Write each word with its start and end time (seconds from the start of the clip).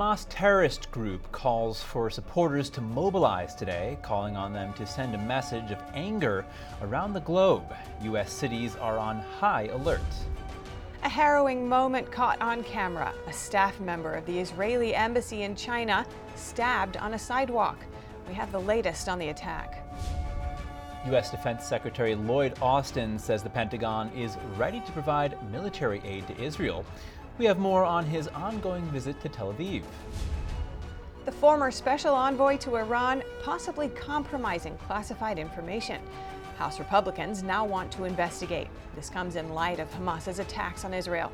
Hamas 0.00 0.24
terrorist 0.30 0.90
group 0.92 1.30
calls 1.30 1.82
for 1.82 2.08
supporters 2.08 2.70
to 2.70 2.80
mobilize 2.80 3.54
today, 3.54 3.98
calling 4.00 4.34
on 4.34 4.50
them 4.50 4.72
to 4.72 4.86
send 4.86 5.14
a 5.14 5.18
message 5.18 5.70
of 5.72 5.78
anger 5.92 6.42
around 6.80 7.12
the 7.12 7.20
globe. 7.20 7.74
U.S. 8.04 8.32
cities 8.32 8.76
are 8.76 8.96
on 8.96 9.18
high 9.18 9.64
alert. 9.64 10.00
A 11.02 11.08
harrowing 11.10 11.68
moment 11.68 12.10
caught 12.10 12.40
on 12.40 12.64
camera. 12.64 13.12
A 13.26 13.32
staff 13.34 13.78
member 13.78 14.14
of 14.14 14.24
the 14.24 14.38
Israeli 14.38 14.94
embassy 14.94 15.42
in 15.42 15.54
China 15.54 16.06
stabbed 16.34 16.96
on 16.96 17.12
a 17.12 17.18
sidewalk. 17.18 17.76
We 18.26 18.32
have 18.32 18.50
the 18.52 18.60
latest 18.60 19.06
on 19.06 19.18
the 19.18 19.28
attack. 19.28 19.86
U.S. 21.08 21.30
Defense 21.30 21.66
Secretary 21.66 22.14
Lloyd 22.14 22.54
Austin 22.62 23.18
says 23.18 23.42
the 23.42 23.50
Pentagon 23.50 24.10
is 24.16 24.38
ready 24.56 24.80
to 24.80 24.92
provide 24.92 25.36
military 25.52 26.00
aid 26.06 26.26
to 26.28 26.40
Israel. 26.40 26.86
We 27.40 27.46
have 27.46 27.58
more 27.58 27.86
on 27.86 28.04
his 28.04 28.28
ongoing 28.28 28.84
visit 28.90 29.18
to 29.22 29.30
Tel 29.30 29.54
Aviv. 29.54 29.82
The 31.24 31.32
former 31.32 31.70
special 31.70 32.14
envoy 32.14 32.58
to 32.58 32.76
Iran 32.76 33.22
possibly 33.42 33.88
compromising 33.88 34.76
classified 34.76 35.38
information. 35.38 36.02
House 36.58 36.78
Republicans 36.78 37.42
now 37.42 37.64
want 37.64 37.90
to 37.92 38.04
investigate. 38.04 38.68
This 38.94 39.08
comes 39.08 39.36
in 39.36 39.54
light 39.54 39.80
of 39.80 39.90
Hamas's 39.94 40.38
attacks 40.38 40.84
on 40.84 40.92
Israel. 40.92 41.32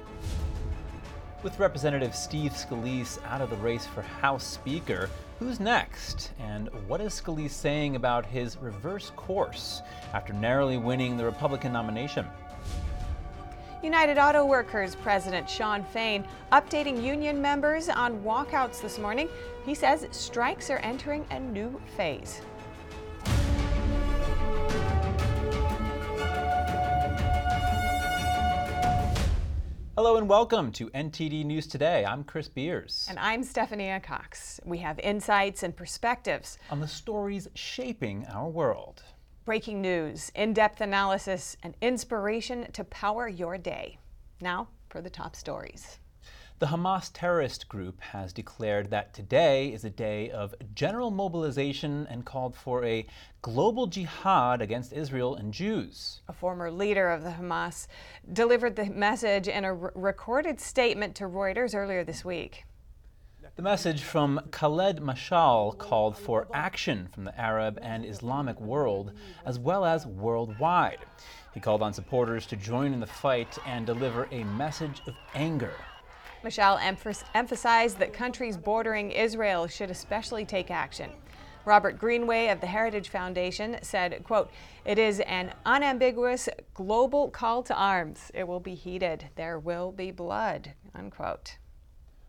With 1.43 1.59
Representative 1.59 2.15
Steve 2.15 2.53
Scalise 2.53 3.19
out 3.25 3.41
of 3.41 3.51
the 3.51 3.57
race 3.57 3.85
for 3.85 4.03
House 4.03 4.47
Speaker, 4.47 5.11
who's 5.41 5.59
next? 5.59 6.31
And 6.39 6.69
what 6.87 7.01
is 7.01 7.21
Scalise 7.21 7.51
saying 7.51 7.97
about 7.97 8.25
his 8.25 8.57
reverse 8.59 9.11
course 9.17 9.83
after 10.15 10.33
narrowly 10.33 10.77
winning 10.77 11.17
the 11.17 11.25
Republican 11.25 11.73
nomination? 11.73 12.27
United 13.83 14.17
Auto 14.17 14.45
Workers 14.45 14.95
President 14.95 15.49
Shawn 15.49 15.85
Fain 15.85 16.25
updating 16.51 17.03
union 17.03 17.43
members 17.43 17.91
on 17.91 18.23
walkouts 18.23 18.81
this 18.81 18.99
morning. 18.99 19.29
He 19.67 19.75
says 19.75 20.07
strikes 20.13 20.71
are 20.71 20.79
entering 20.79 21.27
a 21.31 21.39
new 21.39 21.79
phase. 21.97 22.41
Hello 29.95 30.17
and 30.17 30.29
welcome 30.29 30.73
to 30.73 30.89
NTD 30.91 31.45
News 31.45 31.67
Today. 31.67 32.05
I'm 32.05 32.25
Chris 32.25 32.49
Beers. 32.49 33.07
And 33.11 33.19
I'm 33.19 33.43
Stephanie 33.43 33.99
Cox. 34.03 34.61
We 34.65 34.79
have 34.79 34.99
insights 35.01 35.63
and 35.63 35.77
perspectives 35.77 36.59
on 36.71 36.81
the 36.81 36.89
stories 36.89 37.49
shaping 37.55 38.27
our 38.27 38.49
world 38.49 39.03
breaking 39.47 39.81
news, 39.81 40.31
in 40.35 40.53
depth 40.53 40.81
analysis, 40.81 41.57
and 41.63 41.75
inspiration 41.81 42.71
to 42.73 42.85
power 42.85 43.29
your 43.29 43.57
day. 43.57 43.97
Now 44.41 44.69
for 44.91 45.01
the 45.01 45.09
top 45.09 45.37
stories. 45.37 45.99
The 46.59 46.67
Hamas 46.67 47.11
terrorist 47.13 47.69
group 47.69 48.01
has 48.01 48.33
declared 48.33 48.91
that 48.91 49.15
today 49.15 49.69
is 49.69 49.85
a 49.85 49.91
day 49.91 50.31
of 50.31 50.55
general 50.75 51.11
mobilization 51.11 52.09
and 52.11 52.25
called 52.25 52.57
for 52.57 52.85
a 52.85 53.07
global 53.41 53.87
jihad 53.87 54.61
against 54.61 54.93
Israel 54.93 55.37
and 55.37 55.53
Jews. 55.53 56.23
A 56.29 56.33
former 56.33 56.71
leader 56.71 57.11
of 57.11 57.23
the 57.23 57.31
Hamas 57.31 57.87
delivered 58.33 58.75
the 58.75 58.87
message 58.87 59.47
in 59.47 59.65
a 59.65 59.75
recorded 59.75 60.59
statement 60.59 61.15
to 61.17 61.25
Reuters 61.25 61.75
earlier 61.75 62.03
this 62.03 62.25
week. 62.25 62.65
The 63.57 63.63
message 63.63 64.03
from 64.03 64.39
Khaled 64.51 65.01
Mashal 65.01 65.79
called 65.79 66.19
for 66.19 66.47
action 66.53 67.09
from 67.11 67.25
the 67.25 67.41
Arab 67.41 67.79
and 67.81 68.05
Islamic 68.05 68.61
world, 68.61 69.13
as 69.47 69.59
well 69.59 69.87
as 69.87 70.07
worldwide. 70.07 70.99
He 71.55 71.61
called 71.61 71.81
on 71.81 71.95
supporters 71.95 72.45
to 72.49 72.57
join 72.57 72.93
in 72.93 73.01
the 73.01 73.07
fight 73.07 73.57
and 73.65 73.87
deliver 73.87 74.29
a 74.31 74.45
message 74.45 75.01
of 75.07 75.15
anger. 75.35 75.73
Mashal 76.45 76.79
emphasized 77.33 77.99
that 77.99 78.13
countries 78.13 78.59
bordering 78.59 79.11
Israel 79.11 79.67
should 79.67 79.91
especially 79.91 80.45
take 80.45 80.71
action. 80.71 81.11
Robert 81.65 81.99
Greenway 81.99 82.49
of 82.49 82.61
the 82.61 82.67
Heritage 82.67 83.09
Foundation 83.09 83.79
said, 83.81 84.23
quote, 84.25 84.51
It 84.85 84.99
is 84.99 85.21
an 85.21 85.55
unambiguous 85.65 86.51
global 86.75 87.31
call 87.31 87.63
to 87.63 87.75
arms. 87.75 88.31
It 88.35 88.47
will 88.47 88.61
be 88.61 88.75
heated. 88.75 89.31
There 89.35 89.59
will 89.59 89.93
be 89.93 90.11
blood, 90.11 90.75
unquote. 90.95 91.57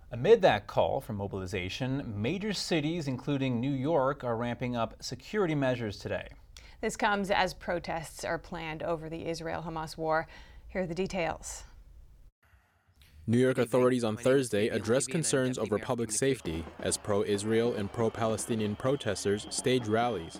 Amid 0.10 0.42
that 0.44 0.68
call 0.68 1.02
for 1.02 1.12
mobilization, 1.12 2.14
major 2.16 2.54
cities, 2.54 3.10
including 3.10 3.60
New 3.60 3.74
York, 3.74 4.24
are 4.24 4.38
ramping 4.38 4.74
up 4.74 4.96
security 5.04 5.54
measures 5.54 5.98
today. 5.98 6.30
This 6.80 6.96
comes 6.96 7.30
as 7.30 7.54
protests 7.54 8.24
are 8.24 8.38
planned 8.38 8.84
over 8.84 9.10
the 9.10 9.28
Israel 9.28 9.66
Hamas 9.68 9.98
war. 9.98 10.26
Here 10.70 10.84
are 10.84 10.88
the 10.88 10.96
details. 10.96 11.66
New 13.26 13.38
York 13.38 13.58
authorities 13.58 14.06
on 14.06 14.16
Thursday 14.16 14.70
addressed 14.70 15.10
concerns 15.10 15.58
over 15.58 15.78
public 15.78 16.10
safety 16.10 16.64
as 16.80 16.96
pro 16.96 17.24
Israel 17.24 17.74
and 17.74 17.92
pro 17.92 18.10
Palestinian 18.10 18.78
protesters 18.78 19.46
stage 19.50 19.90
rallies. 19.90 20.40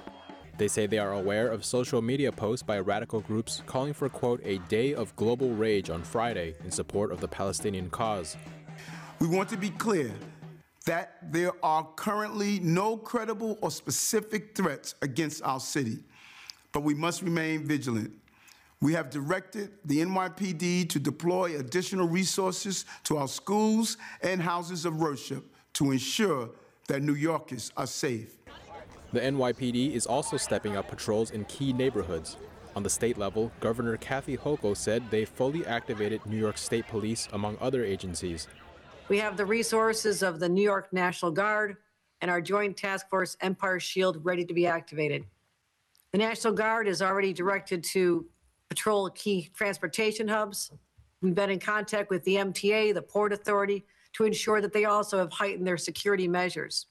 They 0.58 0.70
say 0.70 0.88
they 0.88 0.98
are 0.98 1.12
aware 1.12 1.50
of 1.50 1.66
social 1.66 2.02
media 2.02 2.32
posts 2.32 2.64
by 2.64 2.80
radical 2.80 3.20
groups 3.20 3.64
calling 3.66 3.92
for, 3.92 4.08
quote, 4.08 4.40
a 4.46 4.60
day 4.70 4.94
of 4.94 5.14
global 5.18 5.50
rage 5.50 5.90
on 5.90 6.04
Friday 6.04 6.56
in 6.64 6.72
support 6.72 7.12
of 7.12 7.20
the 7.20 7.28
Palestinian 7.28 7.90
cause. 7.90 8.38
We 9.20 9.28
want 9.28 9.50
to 9.50 9.58
be 9.58 9.72
clear 9.72 10.14
that 10.86 11.18
there 11.32 11.52
are 11.64 11.84
currently 11.96 12.60
no 12.60 12.98
credible 12.98 13.58
or 13.62 13.72
specific 13.72 14.56
threats 14.56 14.94
against 15.02 15.42
our 15.44 15.60
city, 15.60 16.00
but 16.72 16.84
we 16.84 16.94
must 16.94 17.24
remain 17.24 17.66
vigilant. 17.66 18.12
We 18.80 18.94
have 18.94 19.10
directed 19.10 19.72
the 19.86 20.02
NYPD 20.02 20.88
to 20.90 21.00
deploy 21.00 21.58
additional 21.58 22.08
resources 22.08 22.86
to 23.06 23.18
our 23.18 23.28
schools 23.28 23.98
and 24.22 24.40
houses 24.40 24.86
of 24.86 24.98
worship 24.98 25.44
to 25.74 25.92
ensure 25.92 26.52
that 26.88 27.02
New 27.02 27.16
Yorkers 27.16 27.72
are 27.76 27.88
safe. 27.88 28.38
The 29.14 29.20
NYPD 29.22 29.94
is 29.94 30.06
also 30.06 30.38
stepping 30.38 30.78
up 30.78 30.90
patrols 30.90 31.32
in 31.32 31.46
key 31.46 31.74
neighborhoods. 31.74 32.38
On 32.76 32.84
the 32.84 32.90
state 32.90 33.18
level, 33.18 33.52
Governor 33.62 33.98
Kathy 33.98 34.38
Hochul 34.38 34.78
said 34.78 35.10
they 35.10 35.26
fully 35.26 35.66
activated 35.66 36.24
New 36.28 36.38
York 36.38 36.60
State 36.60 36.88
Police, 36.88 37.28
among 37.34 37.58
other 37.60 37.84
agencies. 37.84 38.48
We 39.10 39.20
have 39.20 39.38
the 39.38 39.46
resources 39.46 40.22
of 40.22 40.42
the 40.42 40.50
New 40.50 40.62
York 40.62 40.92
National 40.92 41.32
Guard 41.32 41.78
and 42.20 42.30
our 42.30 42.42
Joint 42.42 42.76
Task 42.76 43.10
Force 43.10 43.38
Empire 43.40 43.80
Shield 43.80 44.20
ready 44.26 44.44
to 44.44 44.54
be 44.54 44.68
activated. 44.68 45.24
The 46.12 46.18
National 46.18 46.52
Guard 46.52 46.90
is 46.90 47.02
already 47.02 47.32
directed 47.32 47.86
to 47.86 48.26
patrol 48.68 49.10
key 49.12 49.50
transportation 49.54 50.28
hubs. 50.28 50.74
We've 51.22 51.34
been 51.34 51.50
in 51.50 51.60
contact 51.60 52.10
with 52.10 52.22
the 52.26 52.36
MTA, 52.36 52.94
the 52.94 53.02
Port 53.02 53.32
Authority, 53.32 53.86
to 54.14 54.26
ensure 54.26 54.60
that 54.60 54.74
they 54.74 54.84
also 54.84 55.18
have 55.20 55.32
heightened 55.32 55.66
their 55.66 55.78
security 55.78 56.28
measures. 56.28 56.88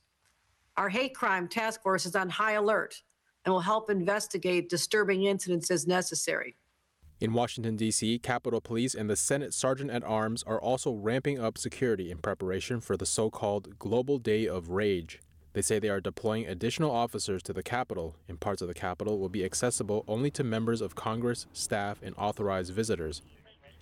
Our 0.78 0.88
hate 0.88 1.14
crime 1.14 1.48
task 1.48 1.82
force 1.82 2.06
is 2.06 2.16
on 2.16 2.30
high 2.30 2.52
alert 2.52 3.02
and 3.44 3.52
will 3.52 3.60
help 3.60 3.90
investigate 3.90 4.70
disturbing 4.70 5.24
incidents 5.24 5.70
as 5.70 5.86
necessary. 5.86 6.56
In 7.18 7.32
Washington, 7.32 7.76
D.C., 7.76 8.18
Capitol 8.18 8.60
Police 8.60 8.94
and 8.94 9.08
the 9.08 9.16
Senate 9.16 9.54
Sergeant 9.54 9.90
at 9.90 10.04
Arms 10.04 10.42
are 10.42 10.60
also 10.60 10.92
ramping 10.92 11.40
up 11.40 11.56
security 11.56 12.10
in 12.10 12.18
preparation 12.18 12.78
for 12.78 12.94
the 12.94 13.06
so 13.06 13.30
called 13.30 13.78
Global 13.78 14.18
Day 14.18 14.46
of 14.46 14.68
Rage. 14.68 15.20
They 15.54 15.62
say 15.62 15.78
they 15.78 15.88
are 15.88 16.02
deploying 16.02 16.46
additional 16.46 16.90
officers 16.90 17.42
to 17.44 17.54
the 17.54 17.62
Capitol, 17.62 18.16
and 18.28 18.38
parts 18.38 18.60
of 18.60 18.68
the 18.68 18.74
Capitol 18.74 19.18
will 19.18 19.30
be 19.30 19.46
accessible 19.46 20.04
only 20.06 20.30
to 20.32 20.44
members 20.44 20.82
of 20.82 20.94
Congress, 20.94 21.46
staff, 21.54 22.02
and 22.02 22.14
authorized 22.18 22.74
visitors. 22.74 23.22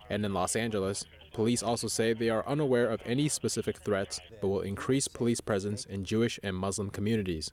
And 0.09 0.25
in 0.25 0.33
Los 0.33 0.55
Angeles, 0.55 1.05
police 1.33 1.61
also 1.61 1.89
say 1.89 2.13
they 2.13 2.31
are 2.31 2.47
unaware 2.47 2.89
of 2.89 3.03
any 3.05 3.29
specific 3.29 3.79
threats 3.79 4.21
but 4.41 4.47
will 4.47 4.61
increase 4.61 5.09
police 5.09 5.41
presence 5.41 5.85
in 5.85 6.05
Jewish 6.05 6.39
and 6.45 6.55
Muslim 6.55 6.89
communities. 6.89 7.51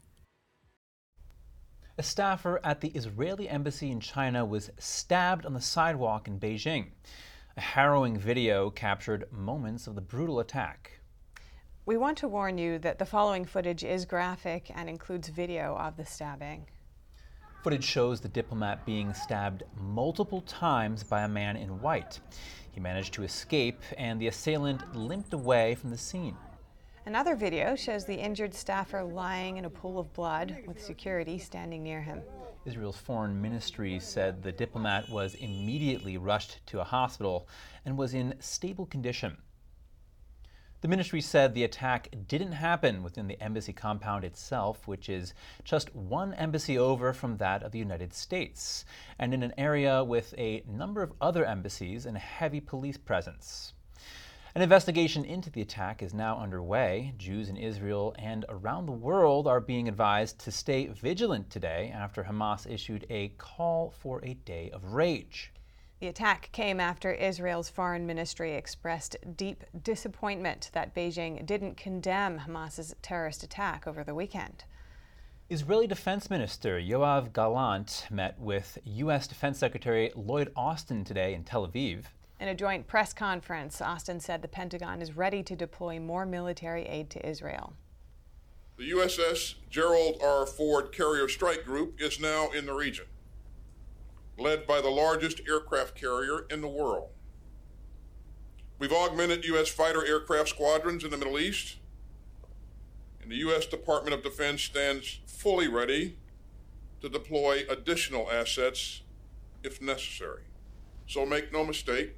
A 2.01 2.03
staffer 2.03 2.59
at 2.63 2.81
the 2.81 2.89
Israeli 2.95 3.47
embassy 3.47 3.91
in 3.91 3.99
China 3.99 4.43
was 4.43 4.71
stabbed 4.79 5.45
on 5.45 5.53
the 5.53 5.61
sidewalk 5.61 6.27
in 6.27 6.39
Beijing. 6.39 6.87
A 7.55 7.61
harrowing 7.61 8.17
video 8.17 8.71
captured 8.71 9.31
moments 9.31 9.85
of 9.85 9.93
the 9.93 10.01
brutal 10.01 10.39
attack. 10.39 10.99
We 11.85 11.97
want 11.97 12.17
to 12.17 12.27
warn 12.27 12.57
you 12.57 12.79
that 12.79 12.97
the 12.97 13.05
following 13.05 13.45
footage 13.45 13.83
is 13.83 14.05
graphic 14.05 14.71
and 14.73 14.89
includes 14.89 15.29
video 15.29 15.77
of 15.77 15.95
the 15.95 16.03
stabbing. 16.03 16.65
Footage 17.61 17.85
shows 17.85 18.19
the 18.19 18.29
diplomat 18.29 18.83
being 18.83 19.13
stabbed 19.13 19.61
multiple 19.79 20.41
times 20.41 21.03
by 21.03 21.21
a 21.21 21.27
man 21.27 21.55
in 21.55 21.81
white. 21.81 22.19
He 22.71 22.79
managed 22.79 23.13
to 23.13 23.23
escape, 23.23 23.79
and 23.95 24.19
the 24.19 24.27
assailant 24.27 24.95
limped 24.95 25.33
away 25.33 25.75
from 25.75 25.91
the 25.91 25.99
scene. 25.99 26.35
Another 27.07 27.35
video 27.35 27.75
shows 27.75 28.05
the 28.05 28.19
injured 28.19 28.53
staffer 28.53 29.03
lying 29.03 29.57
in 29.57 29.65
a 29.65 29.69
pool 29.71 29.97
of 29.97 30.13
blood 30.13 30.55
with 30.67 30.79
security 30.81 31.39
standing 31.39 31.81
near 31.81 31.99
him. 31.99 32.21
Israel's 32.63 32.97
foreign 32.97 33.41
ministry 33.41 33.99
said 33.99 34.43
the 34.43 34.51
diplomat 34.51 35.09
was 35.09 35.33
immediately 35.33 36.17
rushed 36.17 36.63
to 36.67 36.79
a 36.79 36.83
hospital 36.83 37.47
and 37.85 37.97
was 37.97 38.13
in 38.13 38.35
stable 38.39 38.85
condition. 38.85 39.37
The 40.81 40.87
ministry 40.87 41.21
said 41.21 41.55
the 41.55 41.63
attack 41.63 42.09
didn't 42.27 42.51
happen 42.51 43.01
within 43.01 43.27
the 43.27 43.41
embassy 43.41 43.73
compound 43.73 44.23
itself, 44.23 44.87
which 44.87 45.09
is 45.09 45.33
just 45.63 45.95
one 45.95 46.35
embassy 46.35 46.77
over 46.77 47.13
from 47.13 47.37
that 47.37 47.63
of 47.63 47.71
the 47.71 47.79
United 47.79 48.13
States, 48.13 48.85
and 49.17 49.33
in 49.33 49.41
an 49.41 49.53
area 49.57 50.03
with 50.03 50.35
a 50.37 50.63
number 50.67 51.01
of 51.01 51.13
other 51.19 51.45
embassies 51.45 52.05
and 52.05 52.15
a 52.15 52.19
heavy 52.19 52.59
police 52.59 52.97
presence. 52.97 53.73
An 54.53 54.61
investigation 54.61 55.23
into 55.23 55.49
the 55.49 55.61
attack 55.61 56.03
is 56.03 56.13
now 56.13 56.37
underway. 56.37 57.13
Jews 57.17 57.47
in 57.47 57.55
Israel 57.55 58.13
and 58.19 58.43
around 58.49 58.85
the 58.85 58.91
world 58.91 59.47
are 59.47 59.61
being 59.61 59.87
advised 59.87 60.39
to 60.39 60.51
stay 60.51 60.87
vigilant 60.87 61.49
today 61.49 61.89
after 61.95 62.25
Hamas 62.25 62.69
issued 62.69 63.05
a 63.09 63.29
call 63.37 63.91
for 63.91 64.19
a 64.25 64.33
day 64.33 64.69
of 64.71 64.83
rage. 64.93 65.53
The 66.01 66.07
attack 66.07 66.49
came 66.51 66.81
after 66.81 67.13
Israel's 67.13 67.69
foreign 67.69 68.05
ministry 68.05 68.55
expressed 68.55 69.15
deep 69.37 69.63
disappointment 69.83 70.69
that 70.73 70.93
Beijing 70.93 71.45
didn't 71.45 71.77
condemn 71.77 72.39
Hamas's 72.39 72.93
terrorist 73.01 73.43
attack 73.43 73.87
over 73.87 74.03
the 74.03 74.15
weekend. 74.15 74.65
Israeli 75.49 75.87
Defense 75.87 76.29
Minister 76.29 76.77
Yoav 76.77 77.31
Gallant 77.31 78.05
met 78.11 78.37
with 78.37 78.77
U.S. 78.83 79.27
Defense 79.27 79.59
Secretary 79.59 80.11
Lloyd 80.13 80.51
Austin 80.57 81.05
today 81.05 81.33
in 81.33 81.45
Tel 81.45 81.65
Aviv. 81.65 82.07
In 82.41 82.47
a 82.47 82.55
joint 82.55 82.87
press 82.87 83.13
conference, 83.13 83.81
Austin 83.81 84.19
said 84.19 84.41
the 84.41 84.47
Pentagon 84.47 84.99
is 84.99 85.15
ready 85.15 85.43
to 85.43 85.55
deploy 85.55 85.99
more 85.99 86.25
military 86.25 86.87
aid 86.87 87.11
to 87.11 87.23
Israel. 87.23 87.73
The 88.77 88.89
USS 88.89 89.53
Gerald 89.69 90.19
R. 90.23 90.47
Ford 90.47 90.91
Carrier 90.91 91.27
Strike 91.29 91.63
Group 91.63 92.01
is 92.01 92.19
now 92.19 92.49
in 92.49 92.65
the 92.65 92.73
region, 92.73 93.05
led 94.39 94.65
by 94.65 94.81
the 94.81 94.89
largest 94.89 95.39
aircraft 95.47 95.93
carrier 95.93 96.47
in 96.49 96.61
the 96.61 96.67
world. 96.67 97.09
We've 98.79 98.91
augmented 98.91 99.45
U.S. 99.45 99.69
fighter 99.69 100.03
aircraft 100.03 100.49
squadrons 100.49 101.03
in 101.03 101.11
the 101.11 101.17
Middle 101.17 101.37
East, 101.37 101.75
and 103.21 103.31
the 103.31 103.35
U.S. 103.35 103.67
Department 103.67 104.15
of 104.15 104.23
Defense 104.23 104.63
stands 104.63 105.19
fully 105.27 105.67
ready 105.67 106.17
to 107.01 107.07
deploy 107.07 107.65
additional 107.69 108.31
assets 108.31 109.03
if 109.61 109.79
necessary. 109.79 110.41
So 111.05 111.23
make 111.23 111.53
no 111.53 111.63
mistake, 111.63 112.15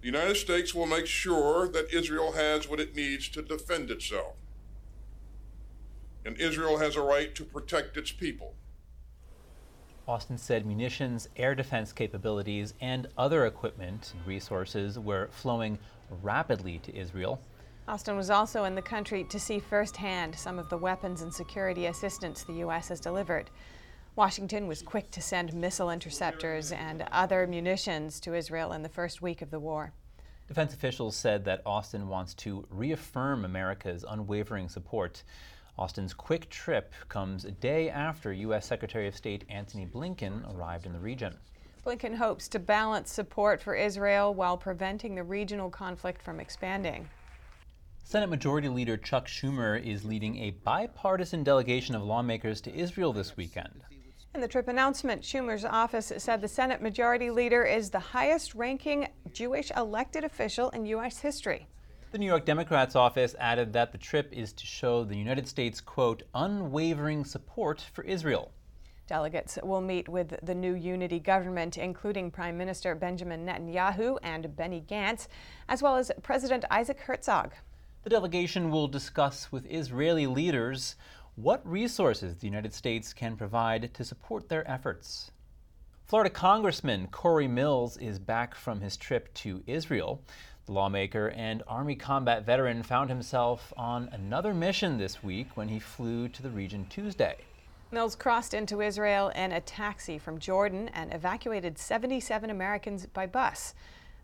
the 0.00 0.06
United 0.06 0.36
States 0.36 0.74
will 0.74 0.86
make 0.86 1.06
sure 1.06 1.68
that 1.68 1.92
Israel 1.92 2.32
has 2.32 2.68
what 2.68 2.80
it 2.80 2.94
needs 2.94 3.28
to 3.30 3.42
defend 3.42 3.90
itself. 3.90 4.36
And 6.24 6.36
Israel 6.38 6.78
has 6.78 6.94
a 6.94 7.02
right 7.02 7.34
to 7.34 7.44
protect 7.44 7.96
its 7.96 8.12
people. 8.12 8.54
Austin 10.06 10.38
said 10.38 10.64
munitions, 10.64 11.28
air 11.36 11.54
defense 11.54 11.92
capabilities, 11.92 12.74
and 12.80 13.08
other 13.18 13.44
equipment 13.44 14.14
and 14.16 14.26
resources 14.26 14.98
were 14.98 15.28
flowing 15.32 15.78
rapidly 16.22 16.78
to 16.78 16.96
Israel. 16.96 17.40
Austin 17.86 18.16
was 18.16 18.30
also 18.30 18.64
in 18.64 18.74
the 18.74 18.82
country 18.82 19.24
to 19.24 19.38
see 19.38 19.58
firsthand 19.58 20.34
some 20.34 20.58
of 20.58 20.68
the 20.68 20.78
weapons 20.78 21.22
and 21.22 21.32
security 21.32 21.86
assistance 21.86 22.44
the 22.44 22.54
U.S. 22.54 22.88
has 22.88 23.00
delivered. 23.00 23.50
Washington 24.18 24.66
was 24.66 24.82
quick 24.82 25.12
to 25.12 25.22
send 25.22 25.54
missile 25.54 25.90
interceptors 25.90 26.72
and 26.72 27.04
other 27.12 27.46
munitions 27.46 28.18
to 28.18 28.34
Israel 28.34 28.72
in 28.72 28.82
the 28.82 28.88
first 28.88 29.22
week 29.22 29.42
of 29.42 29.52
the 29.52 29.60
war. 29.60 29.92
Defense 30.48 30.74
officials 30.74 31.14
said 31.14 31.44
that 31.44 31.62
Austin 31.64 32.08
wants 32.08 32.34
to 32.34 32.66
reaffirm 32.68 33.44
America's 33.44 34.04
unwavering 34.08 34.68
support. 34.68 35.22
Austin's 35.78 36.12
quick 36.12 36.50
trip 36.50 36.92
comes 37.08 37.44
a 37.44 37.52
day 37.52 37.90
after 37.90 38.32
U.S. 38.32 38.66
Secretary 38.66 39.06
of 39.06 39.14
State 39.14 39.44
Antony 39.48 39.86
Blinken 39.86 40.52
arrived 40.52 40.86
in 40.86 40.92
the 40.92 40.98
region. 40.98 41.36
Blinken 41.86 42.16
hopes 42.16 42.48
to 42.48 42.58
balance 42.58 43.12
support 43.12 43.62
for 43.62 43.76
Israel 43.76 44.34
while 44.34 44.56
preventing 44.56 45.14
the 45.14 45.22
regional 45.22 45.70
conflict 45.70 46.20
from 46.22 46.40
expanding. 46.40 47.08
Senate 48.02 48.30
Majority 48.30 48.68
Leader 48.68 48.96
Chuck 48.96 49.28
Schumer 49.28 49.80
is 49.80 50.04
leading 50.04 50.38
a 50.38 50.50
bipartisan 50.64 51.44
delegation 51.44 51.94
of 51.94 52.02
lawmakers 52.02 52.60
to 52.62 52.74
Israel 52.74 53.12
this 53.12 53.36
weekend. 53.36 53.84
In 54.34 54.42
the 54.42 54.48
trip 54.48 54.68
announcement, 54.68 55.22
Schumer's 55.22 55.64
office 55.64 56.12
said 56.18 56.42
the 56.42 56.48
Senate 56.48 56.82
Majority 56.82 57.30
Leader 57.30 57.64
is 57.64 57.88
the 57.88 57.98
highest 57.98 58.54
ranking 58.54 59.08
Jewish 59.32 59.72
elected 59.74 60.22
official 60.22 60.68
in 60.70 60.84
U.S. 60.86 61.18
history. 61.18 61.66
The 62.12 62.18
New 62.18 62.26
York 62.26 62.44
Democrats 62.44 62.94
office 62.94 63.34
added 63.40 63.72
that 63.72 63.90
the 63.90 63.98
trip 63.98 64.30
is 64.32 64.52
to 64.52 64.66
show 64.66 65.02
the 65.02 65.16
United 65.16 65.48
States, 65.48 65.80
quote, 65.80 66.24
unwavering 66.34 67.24
support 67.24 67.84
for 67.92 68.04
Israel. 68.04 68.52
Delegates 69.06 69.58
will 69.62 69.80
meet 69.80 70.10
with 70.10 70.38
the 70.42 70.54
new 70.54 70.74
unity 70.74 71.18
government, 71.18 71.78
including 71.78 72.30
Prime 72.30 72.58
Minister 72.58 72.94
Benjamin 72.94 73.46
Netanyahu 73.46 74.18
and 74.22 74.54
Benny 74.54 74.84
Gantz, 74.86 75.28
as 75.70 75.82
well 75.82 75.96
as 75.96 76.12
President 76.22 76.66
Isaac 76.70 77.00
Herzog. 77.00 77.54
The 78.04 78.10
delegation 78.10 78.70
will 78.70 78.88
discuss 78.88 79.50
with 79.50 79.66
Israeli 79.66 80.26
leaders 80.26 80.96
what 81.40 81.64
resources 81.64 82.36
the 82.36 82.48
United 82.48 82.74
States 82.74 83.12
can 83.12 83.36
provide 83.36 83.94
to 83.94 84.04
support 84.04 84.48
their 84.48 84.68
efforts. 84.68 85.30
Florida 86.04 86.30
Congressman 86.30 87.06
Cory 87.12 87.46
Mills 87.46 87.96
is 87.98 88.18
back 88.18 88.56
from 88.56 88.80
his 88.80 88.96
trip 88.96 89.32
to 89.34 89.62
Israel. 89.68 90.20
The 90.66 90.72
lawmaker 90.72 91.28
and 91.28 91.62
Army 91.68 91.94
combat 91.94 92.44
veteran 92.44 92.82
found 92.82 93.08
himself 93.08 93.72
on 93.76 94.08
another 94.10 94.52
mission 94.52 94.98
this 94.98 95.22
week 95.22 95.56
when 95.56 95.68
he 95.68 95.78
flew 95.78 96.28
to 96.28 96.42
the 96.42 96.50
region 96.50 96.86
Tuesday. 96.90 97.36
Mills 97.92 98.16
crossed 98.16 98.52
into 98.52 98.80
Israel 98.80 99.28
in 99.28 99.52
a 99.52 99.60
taxi 99.60 100.18
from 100.18 100.40
Jordan 100.40 100.88
and 100.88 101.14
evacuated 101.14 101.78
77 101.78 102.50
Americans 102.50 103.06
by 103.06 103.26
bus. 103.26 103.74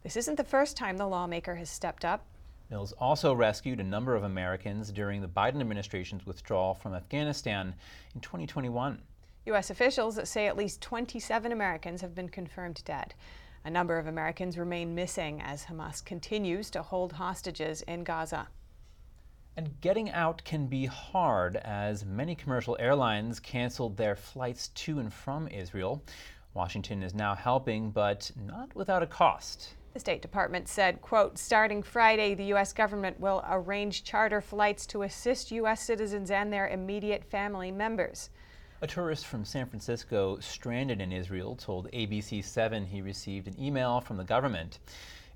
This 0.03 0.17
isn't 0.17 0.35
the 0.35 0.43
first 0.43 0.77
time 0.77 0.97
the 0.97 1.07
lawmaker 1.07 1.55
has 1.55 1.71
stepped 1.71 2.05
up. 2.05 2.27
Mills 2.71 2.93
also 2.93 3.35
rescued 3.35 3.81
a 3.81 3.85
number 3.85 4.15
of 4.15 4.25
Americans 4.25 4.91
during 4.91 5.21
the 5.21 5.29
Biden 5.29 5.61
administration's 5.61 6.27
withdrawal 6.27 6.75
from 6.75 6.95
Afghanistan 6.95 7.75
in 8.15 8.21
2021. 8.21 9.01
U.S. 9.47 9.71
officials 9.71 10.19
say 10.29 10.47
at 10.47 10.57
least 10.57 10.81
27 10.81 11.53
Americans 11.53 12.01
have 12.01 12.15
been 12.15 12.29
confirmed 12.29 12.83
dead. 12.85 13.15
A 13.65 13.71
number 13.71 13.99
of 13.99 14.07
Americans 14.07 14.57
remain 14.57 14.95
missing 14.95 15.41
as 15.43 15.65
Hamas 15.65 16.05
continues 16.05 16.71
to 16.71 16.83
hold 16.83 17.13
hostages 17.13 17.83
in 17.83 18.05
Gaza. 18.05 18.49
And 19.57 19.81
getting 19.81 20.11
out 20.11 20.43
can 20.45 20.67
be 20.67 20.87
hard 20.87 21.57
as 21.57 22.05
many 22.05 22.35
commercial 22.35 22.77
airlines 22.81 23.39
canceled 23.39 23.97
their 23.97 24.17
flights 24.17 24.69
to 24.69 24.99
and 24.99 25.13
from 25.13 25.47
Israel. 25.49 26.03
Washington 26.55 27.03
is 27.03 27.15
now 27.15 27.35
helping, 27.35 27.91
but 27.91 28.31
not 28.37 28.75
without 28.75 29.03
a 29.03 29.07
cost. 29.07 29.75
The 29.94 30.00
State 30.00 30.23
Department 30.23 30.67
said, 30.67 31.00
quote, 31.00 31.38
starting 31.38 31.81
Friday, 31.81 32.35
the 32.35 32.46
U.S. 32.46 32.73
government 32.73 33.20
will 33.20 33.44
arrange 33.49 34.02
charter 34.02 34.41
flights 34.41 34.87
to 34.87 35.02
assist 35.02 35.52
U.S. 35.52 35.81
citizens 35.82 36.32
and 36.32 36.52
their 36.52 36.67
immediate 36.67 37.23
family 37.23 37.70
members. 37.70 38.29
A 38.82 38.88
tourist 38.88 39.25
from 39.25 39.44
San 39.44 39.67
Francisco 39.67 40.41
stranded 40.41 41.00
in 41.00 41.12
Israel 41.12 41.55
told 41.55 41.93
ABC 41.93 42.44
7 42.44 42.87
he 42.87 43.02
received 43.02 43.46
an 43.46 43.55
email 43.56 44.00
from 44.00 44.17
the 44.17 44.25
government. 44.25 44.81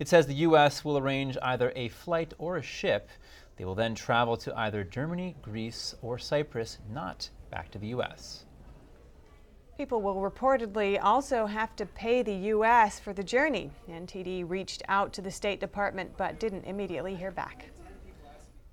It 0.01 0.09
says 0.09 0.27
the 0.27 0.35
U.S. 0.35 0.85
will 0.85 0.99
arrange 0.99 1.39
either 1.41 1.73
a 1.77 1.89
flight 1.91 2.35
or 2.37 2.57
a 2.57 2.63
ship. 2.63 3.11
They 3.59 3.65
will 3.65 3.77
then 3.77 3.95
travel 3.95 4.37
to 4.39 4.59
either 4.59 4.83
Germany, 4.83 5.37
Greece, 5.41 5.95
or 6.03 6.19
Cyprus, 6.19 6.79
not 6.91 7.31
back 7.53 7.71
to 7.71 7.79
the 7.79 7.89
U.S. 7.89 8.45
People 9.79 10.03
will 10.03 10.17
reportedly 10.17 10.99
also 11.01 11.47
have 11.47 11.77
to 11.77 11.87
pay 11.87 12.25
the 12.25 12.35
U.S. 12.35 12.99
for 12.99 13.13
the 13.13 13.23
journey. 13.23 13.71
NTD 13.89 14.43
reached 14.51 14.83
out 14.89 15.13
to 15.13 15.23
the 15.23 15.31
State 15.31 15.61
Department 15.61 16.11
but 16.17 16.41
didn't 16.41 16.65
immediately 16.65 17.15
hear 17.15 17.31
back. 17.31 17.71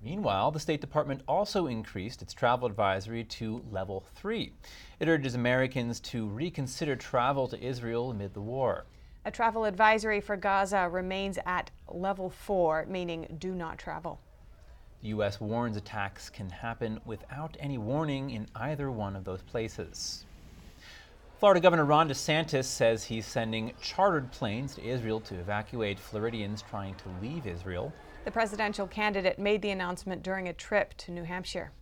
Meanwhile, 0.02 0.50
the 0.50 0.58
State 0.58 0.80
Department 0.80 1.22
also 1.28 1.68
increased 1.68 2.22
its 2.22 2.34
travel 2.34 2.66
advisory 2.66 3.22
to 3.22 3.64
level 3.70 4.04
three. 4.16 4.52
It 4.98 5.06
urges 5.06 5.36
Americans 5.36 6.00
to 6.00 6.26
reconsider 6.26 6.96
travel 6.96 7.46
to 7.48 7.64
Israel 7.64 8.10
amid 8.10 8.34
the 8.34 8.40
war. 8.40 8.86
A 9.26 9.30
travel 9.30 9.64
advisory 9.64 10.20
for 10.20 10.36
Gaza 10.36 10.88
remains 10.88 11.38
at 11.46 11.70
level 11.86 12.28
four, 12.28 12.84
meaning 12.88 13.36
do 13.38 13.54
not 13.54 13.78
travel. 13.78 14.20
The 15.02 15.08
U.S. 15.10 15.40
warns 15.40 15.76
attacks 15.76 16.28
can 16.28 16.50
happen 16.50 16.98
without 17.04 17.56
any 17.60 17.78
warning 17.78 18.30
in 18.30 18.48
either 18.56 18.90
one 18.90 19.14
of 19.14 19.22
those 19.22 19.42
places. 19.42 20.24
Florida 21.38 21.60
Governor 21.60 21.84
Ron 21.84 22.08
DeSantis 22.08 22.64
says 22.64 23.04
he's 23.04 23.26
sending 23.26 23.74
chartered 23.82 24.32
planes 24.32 24.74
to 24.76 24.82
Israel 24.82 25.20
to 25.20 25.34
evacuate 25.34 25.98
Floridians 25.98 26.62
trying 26.62 26.94
to 26.94 27.10
leave 27.20 27.46
Israel. 27.46 27.92
The 28.24 28.30
presidential 28.30 28.86
candidate 28.86 29.38
made 29.38 29.60
the 29.60 29.68
announcement 29.68 30.22
during 30.22 30.48
a 30.48 30.54
trip 30.54 30.94
to 30.96 31.12
New 31.12 31.24
Hampshire. 31.24 31.72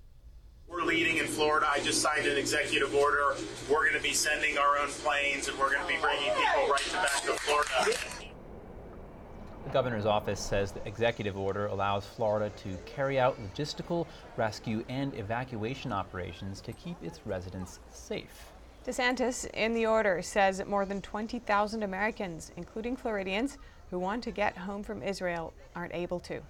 We're 0.67 0.83
leading 0.83 1.19
in 1.19 1.27
Florida. 1.27 1.69
I 1.71 1.79
just 1.79 2.03
signed 2.03 2.27
an 2.27 2.37
executive 2.37 2.97
order. 2.97 3.37
We're 3.71 3.83
going 3.83 3.95
to 3.95 4.03
be 4.03 4.13
sending 4.13 4.59
our 4.59 4.77
own 4.77 4.89
planes 4.89 5.47
and 5.47 5.57
we're 5.57 5.71
going 5.73 5.83
to 5.83 5.89
be 5.89 6.01
bringing 6.01 6.33
people 6.33 6.69
right 6.69 6.81
to 6.81 6.93
back 6.95 7.23
to 7.23 7.33
Florida. 7.35 7.99
The 9.67 9.71
governor's 9.71 10.05
office 10.05 10.41
says 10.41 10.73
the 10.73 10.85
executive 10.85 11.39
order 11.39 11.67
allows 11.67 12.05
Florida 12.05 12.51
to 12.65 12.77
carry 12.87 13.21
out 13.21 13.39
logistical, 13.41 14.09
rescue, 14.37 14.85
and 14.89 15.15
evacuation 15.15 15.93
operations 15.93 16.61
to 16.63 16.73
keep 16.73 16.97
its 17.05 17.21
residents 17.25 17.79
safe. 17.93 18.54
DeSantis, 18.87 19.47
in 19.55 19.73
the 19.73 19.87
order, 19.87 20.21
says 20.21 20.59
that 20.59 20.69
more 20.69 20.85
than 20.85 21.01
20,000 21.01 21.83
Americans, 21.83 22.53
including 22.59 22.97
Floridians, 22.97 23.57
who 23.91 23.99
want 23.99 24.23
to 24.25 24.31
get 24.31 24.59
home 24.59 24.83
from 24.83 25.03
Israel 25.03 25.55
aren't 25.75 25.95
able 25.95 26.21
to. 26.21 26.43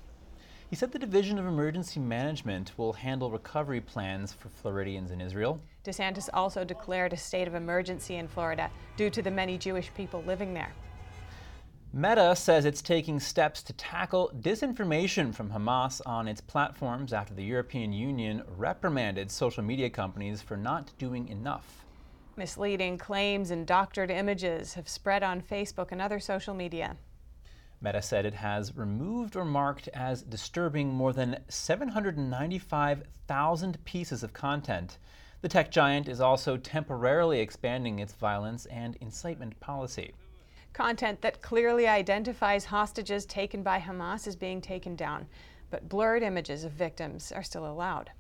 He 0.69 0.75
said 0.75 0.91
the 0.91 0.99
Division 0.99 1.39
of 1.39 1.47
Emergency 1.47 2.01
Management 2.01 2.73
will 2.77 2.93
handle 2.93 3.31
recovery 3.31 3.81
plans 3.81 4.33
for 4.33 4.49
Floridians 4.49 5.13
in 5.13 5.21
Israel. 5.21 5.61
DeSantis 5.85 6.29
also 6.35 6.65
declared 6.65 7.13
a 7.13 7.17
state 7.17 7.47
of 7.47 7.55
emergency 7.55 8.17
in 8.17 8.27
Florida 8.27 8.69
due 8.97 9.11
to 9.11 9.23
the 9.23 9.31
many 9.31 9.57
Jewish 9.57 9.95
people 9.95 10.25
living 10.27 10.55
there. 10.55 10.73
Meta 11.93 12.35
says 12.35 12.65
it's 12.65 12.83
taking 12.83 13.21
steps 13.21 13.63
to 13.63 13.73
tackle 13.75 14.33
disinformation 14.41 15.33
from 15.33 15.51
Hamas 15.51 16.01
on 16.05 16.27
its 16.27 16.41
platforms 16.41 17.13
after 17.13 17.33
the 17.33 17.45
European 17.45 17.93
Union 17.93 18.43
reprimanded 18.57 19.31
social 19.31 19.63
media 19.63 19.89
companies 19.89 20.43
for 20.43 20.57
not 20.57 20.91
doing 20.99 21.29
enough. 21.29 21.84
Misleading 22.37 22.99
claims 22.99 23.51
and 23.51 23.67
doctored 23.67 24.11
images 24.11 24.75
have 24.75 24.89
spread 24.89 25.23
on 25.23 25.41
Facebook 25.41 25.93
and 25.93 26.03
other 26.03 26.19
social 26.19 26.53
media. 26.53 26.97
Meta 27.81 28.03
said 28.03 28.27
it 28.27 28.35
has 28.35 28.77
removed 28.77 29.37
or 29.37 29.45
marked 29.45 29.89
as 29.89 30.23
disturbing 30.23 30.89
more 30.89 31.13
than 31.13 31.39
795,000 31.49 33.85
pieces 33.85 34.23
of 34.23 34.33
content. 34.33 34.99
The 35.43 35.49
tech 35.49 35.71
giant 35.71 36.09
is 36.09 36.21
also 36.21 36.57
temporarily 36.57 37.41
expanding 37.41 37.99
its 37.99 38.15
violence 38.15 38.65
and 38.67 38.97
incitement 39.03 39.61
policy. 39.61 40.15
Content 40.73 41.21
that 41.21 41.43
clearly 41.43 41.87
identifies 41.87 42.65
hostages 42.65 43.27
taken 43.27 43.63
by 43.63 43.79
Hamas 43.79 44.27
is 44.27 44.35
being 44.35 44.61
taken 44.61 44.97
down, 44.97 45.27
but 45.71 45.89
blurred 45.89 46.23
images 46.23 46.65
of 46.65 46.73
victims 46.73 47.31
are 47.31 47.43
still 47.43 47.67
allowed. 47.67 48.11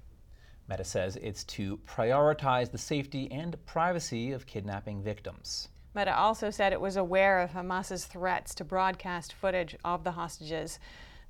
Meta 0.68 0.84
says 0.84 1.16
it's 1.16 1.44
to 1.44 1.78
prioritize 1.78 2.70
the 2.70 2.78
safety 2.78 3.30
and 3.30 3.56
privacy 3.66 4.32
of 4.32 4.46
kidnapping 4.46 5.02
victims. 5.02 5.68
Meta 5.94 6.16
also 6.16 6.50
said 6.50 6.72
it 6.72 6.80
was 6.80 6.96
aware 6.96 7.40
of 7.40 7.52
Hamas's 7.52 8.06
threats 8.06 8.54
to 8.56 8.64
broadcast 8.64 9.32
footage 9.32 9.76
of 9.84 10.02
the 10.02 10.12
hostages. 10.12 10.78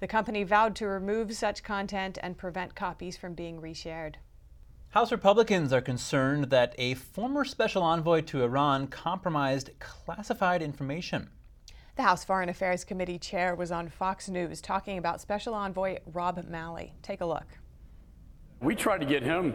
The 0.00 0.06
company 0.06 0.42
vowed 0.44 0.74
to 0.76 0.86
remove 0.86 1.34
such 1.34 1.62
content 1.62 2.18
and 2.22 2.38
prevent 2.38 2.74
copies 2.74 3.16
from 3.16 3.34
being 3.34 3.60
reshared. 3.60 4.14
House 4.90 5.10
Republicans 5.10 5.72
are 5.72 5.80
concerned 5.80 6.50
that 6.50 6.74
a 6.78 6.94
former 6.94 7.44
special 7.44 7.82
envoy 7.82 8.20
to 8.22 8.42
Iran 8.42 8.86
compromised 8.86 9.70
classified 9.80 10.62
information. 10.62 11.30
The 11.96 12.02
House 12.02 12.24
Foreign 12.24 12.48
Affairs 12.48 12.84
Committee 12.84 13.18
chair 13.18 13.54
was 13.54 13.70
on 13.70 13.88
Fox 13.88 14.28
News 14.28 14.60
talking 14.60 14.96
about 14.96 15.20
Special 15.20 15.54
Envoy 15.54 15.98
Rob 16.06 16.44
Malley. 16.44 16.94
Take 17.02 17.20
a 17.20 17.26
look. 17.26 17.46
We 18.60 18.74
tried 18.74 18.98
to 18.98 19.06
get 19.06 19.22
him 19.22 19.54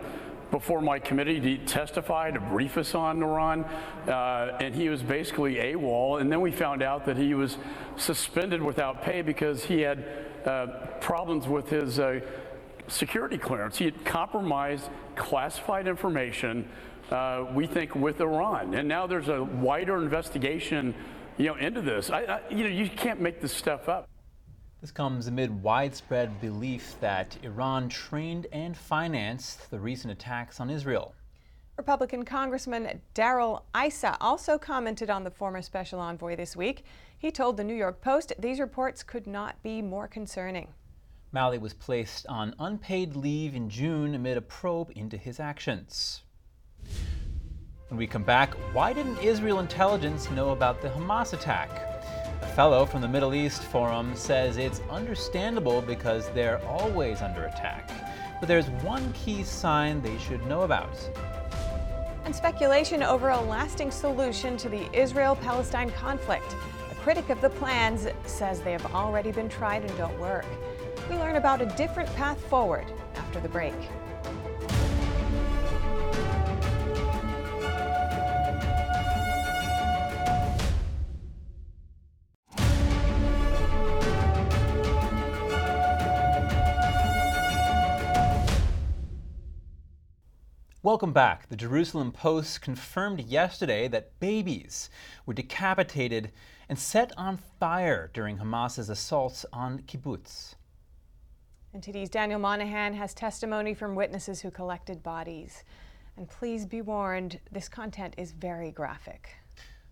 before 0.52 0.82
my 0.82 1.00
committee 1.00 1.40
to 1.40 1.58
testify, 1.66 2.32
to 2.32 2.40
brief 2.40 2.78
us 2.78 2.96
on 2.96 3.22
Iran, 3.22 3.66
uh, 4.08 4.58
and 4.60 4.74
he 4.74 4.90
was 4.90 5.04
basically 5.04 5.56
AWOL. 5.56 6.22
And 6.22 6.32
then 6.32 6.42
we 6.42 6.52
found 6.52 6.82
out 6.82 7.06
that 7.06 7.18
he 7.18 7.34
was 7.34 7.58
suspended 7.98 8.62
without 8.62 9.04
pay 9.04 9.22
because 9.22 9.64
he 9.64 9.82
had 9.82 10.04
uh, 10.46 10.68
problems 11.00 11.48
with 11.48 11.70
his. 11.70 12.00
Uh, 12.00 12.22
security 12.90 13.38
clearance. 13.38 13.78
He 13.78 13.86
had 13.86 14.04
compromised 14.06 14.90
classified 15.16 15.88
information, 15.88 16.68
uh, 17.12 17.46
we 17.54 17.68
think, 17.68 17.96
with 17.96 18.20
Iran. 18.22 18.74
And 18.74 18.88
now 18.88 19.08
there's 19.08 19.30
a 19.30 19.44
wider 19.44 20.02
investigation, 20.02 20.94
you 21.38 21.48
know, 21.48 21.56
into 21.56 21.82
this. 21.82 22.10
I, 22.10 22.22
I, 22.22 22.42
you 22.50 22.64
know, 22.64 22.70
you 22.70 22.90
can't 22.90 23.22
make 23.22 23.42
this 23.42 23.54
stuff 23.54 23.88
up. 23.90 24.08
This 24.82 24.92
comes 24.92 25.28
amid 25.28 25.62
widespread 25.62 26.40
belief 26.40 26.96
that 27.02 27.36
Iran 27.44 27.90
trained 27.90 28.48
and 28.54 28.78
financed 28.78 29.70
the 29.70 29.80
recent 29.80 30.12
attacks 30.12 30.62
on 30.62 30.70
Israel. 30.70 31.14
Republican 31.78 32.24
Congressman 32.24 33.02
Darrell 33.14 33.66
Issa 33.76 34.16
also 34.22 34.58
commented 34.58 35.10
on 35.10 35.26
the 35.26 35.32
former 35.32 35.62
special 35.62 36.00
envoy 36.00 36.38
this 36.38 36.56
week. 36.56 36.86
He 37.18 37.30
told 37.30 37.58
the 37.58 37.64
New 37.64 37.76
York 37.76 38.00
Post 38.02 38.32
these 38.40 38.60
reports 38.60 39.04
could 39.04 39.28
not 39.28 39.62
be 39.64 39.82
more 39.82 40.08
concerning. 40.08 40.70
Malley 41.34 41.58
was 41.58 41.74
placed 41.74 42.26
on 42.28 42.56
unpaid 42.58 43.18
leave 43.18 43.56
in 43.56 43.70
June 43.70 44.16
amid 44.16 44.38
a 44.38 44.42
probe 44.42 44.92
into 44.96 45.18
his 45.18 45.42
actions. 45.42 46.22
When 47.90 47.98
we 47.98 48.08
come 48.08 48.24
back, 48.24 48.54
why 48.74 48.94
didn't 48.94 49.20
Israel 49.20 49.60
intelligence 49.60 50.30
know 50.32 50.52
about 50.52 50.82
the 50.82 50.90
Hamas 50.90 51.34
attack? 51.34 51.89
A 52.42 52.48
fellow 52.48 52.86
from 52.86 53.02
the 53.02 53.08
Middle 53.08 53.34
East 53.34 53.64
Forum 53.64 54.16
says 54.16 54.58
it's 54.58 54.82
understandable 54.90 55.82
because 55.82 56.30
they're 56.30 56.66
always 56.66 57.22
under 57.22 57.46
attack. 57.46 57.90
But 58.40 58.48
there's 58.48 58.70
one 58.82 59.12
key 59.14 59.44
sign 59.44 60.02
they 60.02 60.18
should 60.18 60.46
know 60.46 60.62
about. 60.62 60.98
And 62.24 62.34
speculation 62.34 63.04
over 63.04 63.30
a 63.30 63.42
lasting 63.42 63.92
solution 63.92 64.56
to 64.58 64.70
the 64.70 64.90
Israel 64.98 65.36
Palestine 65.36 65.92
conflict. 65.92 66.56
A 66.92 66.96
critic 66.96 67.30
of 67.30 67.42
the 67.42 67.50
plans 67.50 68.08
says 68.26 68.62
they 68.62 68.72
have 68.72 68.94
already 68.94 69.32
been 69.32 69.50
tried 69.50 69.84
and 69.84 69.98
don't 69.98 70.18
work. 70.20 70.46
We 71.10 71.18
learn 71.18 71.36
about 71.36 71.62
a 71.62 71.66
different 71.66 72.14
path 72.16 72.40
forward 72.46 72.86
after 73.16 73.40
the 73.40 73.50
break. 73.50 73.76
Welcome 90.82 91.12
back. 91.12 91.50
The 91.50 91.58
Jerusalem 91.58 92.14
Post 92.14 92.62
confirmed 92.62 93.20
yesterday 93.20 93.90
that 93.90 94.18
babies 94.22 94.90
were 95.26 95.34
decapitated 95.34 96.32
and 96.70 96.80
set 96.80 97.12
on 97.18 97.36
fire 97.60 98.10
during 98.14 98.38
Hamas's 98.38 98.90
assaults 98.90 99.46
on 99.52 99.80
kibbutz. 99.80 100.56
And 101.74 101.84
today's 101.84 102.10
Daniel 102.10 102.40
Monahan 102.40 102.94
has 102.94 103.14
testimony 103.14 103.74
from 103.74 103.94
witnesses 103.94 104.40
who 104.40 104.52
collected 104.52 105.04
bodies. 105.04 105.66
And 106.16 106.30
please 106.30 106.66
be 106.66 106.82
warned, 106.82 107.42
this 107.52 107.68
content 107.68 108.14
is 108.18 108.32
very 108.32 108.72
graphic. 108.72 109.32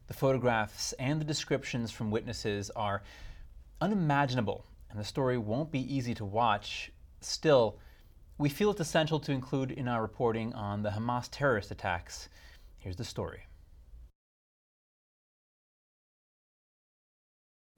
The 0.07 0.13
photographs 0.13 0.93
and 0.93 1.19
the 1.19 1.25
descriptions 1.25 1.91
from 1.91 2.11
witnesses 2.11 2.71
are 2.77 3.03
unimaginable, 3.81 4.63
and 4.89 4.97
the 4.97 5.03
story 5.03 5.37
won't 5.37 5.69
be 5.69 5.93
easy 5.93 6.15
to 6.15 6.23
watch. 6.23 6.93
Still, 7.19 7.77
we 8.37 8.49
feel 8.49 8.71
it's 8.71 8.79
essential 8.79 9.19
to 9.19 9.31
include 9.31 9.71
in 9.71 9.87
our 9.87 10.01
reporting 10.01 10.53
on 10.53 10.83
the 10.83 10.89
Hamas 10.91 11.27
terrorist 11.31 11.71
attacks. 11.71 12.29
Here's 12.77 12.95
the 12.95 13.03
story. 13.03 13.47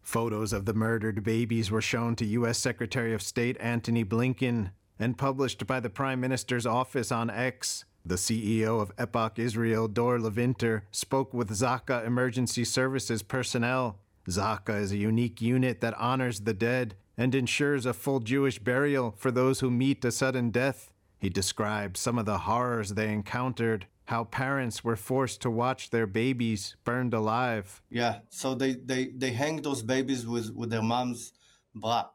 Photos 0.02 0.54
of 0.54 0.66
the 0.66 0.74
murdered 0.74 1.24
babies 1.24 1.70
were 1.70 1.82
shown 1.82 2.16
to 2.16 2.26
U.S. 2.26 2.58
Secretary 2.58 3.14
of 3.14 3.22
State 3.22 3.58
Antony 3.60 4.04
Blinken 4.04 4.72
and 4.98 5.18
published 5.18 5.66
by 5.68 5.80
the 5.80 5.90
Prime 5.90 6.20
Minister's 6.20 6.66
office 6.66 7.12
on 7.12 7.30
X. 7.30 7.86
The 8.06 8.16
CEO 8.16 8.82
of 8.82 8.92
Epoch 8.98 9.38
Israel, 9.38 9.88
Dor 9.88 10.18
Levynter, 10.18 10.82
spoke 10.92 11.34
with 11.34 11.52
Zaka 11.52 12.06
Emergency 12.06 12.66
Services 12.66 13.22
personnel. 13.22 14.00
Zaka 14.28 14.82
is 14.82 14.92
a 14.92 14.98
unique 14.98 15.42
unit 15.42 15.80
that 15.82 15.94
honors 15.94 16.42
the 16.42 16.54
dead 16.54 16.96
and 17.20 17.36
ensures 17.36 17.86
a 17.86 17.94
full 17.94 18.22
Jewish 18.22 18.60
burial 18.60 19.14
for 19.18 19.30
those 19.30 19.60
who 19.60 19.70
meet 19.70 20.06
a 20.06 20.12
sudden 20.12 20.52
death. 20.52 20.94
He 21.20 21.30
described 21.30 21.98
some 21.98 22.18
of 22.18 22.26
the 22.26 22.40
horrors 22.40 22.92
they 22.92 23.12
encountered 23.12 23.88
how 24.06 24.24
parents 24.24 24.86
were 24.86 24.96
forced 24.96 25.42
to 25.42 25.52
watch 25.52 25.90
their 25.90 26.08
babies 26.08 26.78
burned 26.86 27.14
alive. 27.14 27.82
Yeah, 27.90 28.20
so 28.30 28.56
they 28.56 28.72
they 28.74 29.08
they 29.08 29.32
hang 29.32 29.62
those 29.62 29.84
babies 29.84 30.26
with 30.26 30.50
with 30.56 30.70
their 30.70 30.82
mom's 30.82 31.34
bra, 31.76 32.06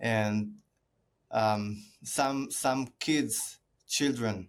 and 0.00 0.54
um, 1.30 1.84
some 2.02 2.50
some 2.50 2.88
kids, 2.98 3.60
children, 3.86 4.48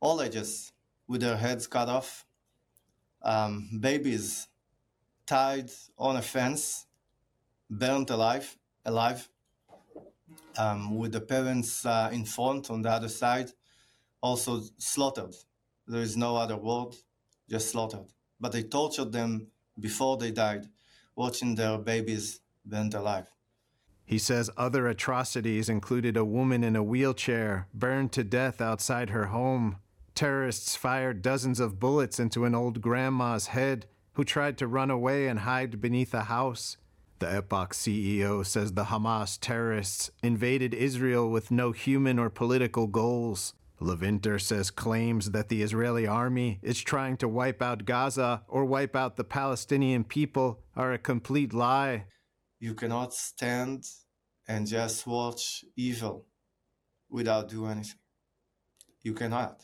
all 0.00 0.22
ages, 0.22 0.72
with 1.08 1.20
their 1.20 1.36
heads 1.36 1.66
cut 1.66 1.88
off, 1.88 2.24
um, 3.22 3.68
babies 3.80 4.46
tied 5.26 5.70
on 5.98 6.16
a 6.16 6.22
fence, 6.22 6.85
burned 7.70 8.10
alive, 8.10 8.56
alive, 8.84 9.28
um, 10.58 10.96
with 10.96 11.12
the 11.12 11.20
parents 11.20 11.84
uh, 11.84 12.10
in 12.12 12.24
front 12.24 12.70
on 12.70 12.82
the 12.82 12.90
other 12.90 13.08
side 13.08 13.50
also 14.22 14.62
slaughtered. 14.78 15.34
There 15.86 16.02
is 16.02 16.16
no 16.16 16.36
other 16.36 16.56
word, 16.56 16.94
just 17.48 17.70
slaughtered. 17.70 18.06
But 18.40 18.52
they 18.52 18.62
tortured 18.62 19.12
them 19.12 19.48
before 19.78 20.16
they 20.16 20.30
died, 20.30 20.66
watching 21.14 21.54
their 21.54 21.78
babies 21.78 22.40
burnt 22.64 22.94
alive. 22.94 23.30
He 24.04 24.18
says 24.18 24.50
other 24.56 24.86
atrocities 24.86 25.68
included 25.68 26.16
a 26.16 26.24
woman 26.24 26.62
in 26.62 26.76
a 26.76 26.82
wheelchair 26.82 27.66
burned 27.74 28.12
to 28.12 28.24
death 28.24 28.60
outside 28.60 29.10
her 29.10 29.26
home. 29.26 29.78
Terrorists 30.14 30.76
fired 30.76 31.22
dozens 31.22 31.60
of 31.60 31.80
bullets 31.80 32.20
into 32.20 32.44
an 32.44 32.54
old 32.54 32.80
grandma's 32.80 33.48
head 33.48 33.86
who 34.12 34.24
tried 34.24 34.56
to 34.58 34.66
run 34.66 34.90
away 34.90 35.26
and 35.26 35.40
hide 35.40 35.80
beneath 35.80 36.14
a 36.14 36.24
house. 36.24 36.76
The 37.18 37.32
Epoch 37.32 37.72
CEO 37.72 38.44
says 38.44 38.72
the 38.72 38.84
Hamas 38.84 39.38
terrorists 39.40 40.10
invaded 40.22 40.74
Israel 40.74 41.30
with 41.30 41.50
no 41.50 41.72
human 41.72 42.18
or 42.18 42.28
political 42.28 42.86
goals. 42.86 43.54
Levynter 43.80 44.38
says 44.38 44.70
claims 44.70 45.30
that 45.30 45.48
the 45.48 45.62
Israeli 45.62 46.06
army 46.06 46.58
is 46.62 46.80
trying 46.80 47.16
to 47.18 47.28
wipe 47.28 47.62
out 47.62 47.86
Gaza 47.86 48.42
or 48.48 48.66
wipe 48.66 48.94
out 48.94 49.16
the 49.16 49.24
Palestinian 49.24 50.04
people 50.04 50.60
are 50.74 50.92
a 50.92 50.98
complete 50.98 51.54
lie. 51.54 52.04
You 52.60 52.74
cannot 52.74 53.14
stand 53.14 53.84
and 54.46 54.66
just 54.66 55.06
watch 55.06 55.64
evil 55.74 56.26
without 57.08 57.48
doing 57.48 57.72
anything. 57.72 57.98
You 59.00 59.14
cannot. 59.14 59.62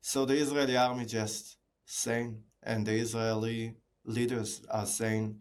So 0.00 0.24
the 0.24 0.34
Israeli 0.34 0.76
army 0.76 1.04
just 1.04 1.56
saying, 1.84 2.42
and 2.62 2.86
the 2.86 2.94
Israeli 2.94 3.74
leaders 4.04 4.62
are 4.70 4.86
saying, 4.86 5.40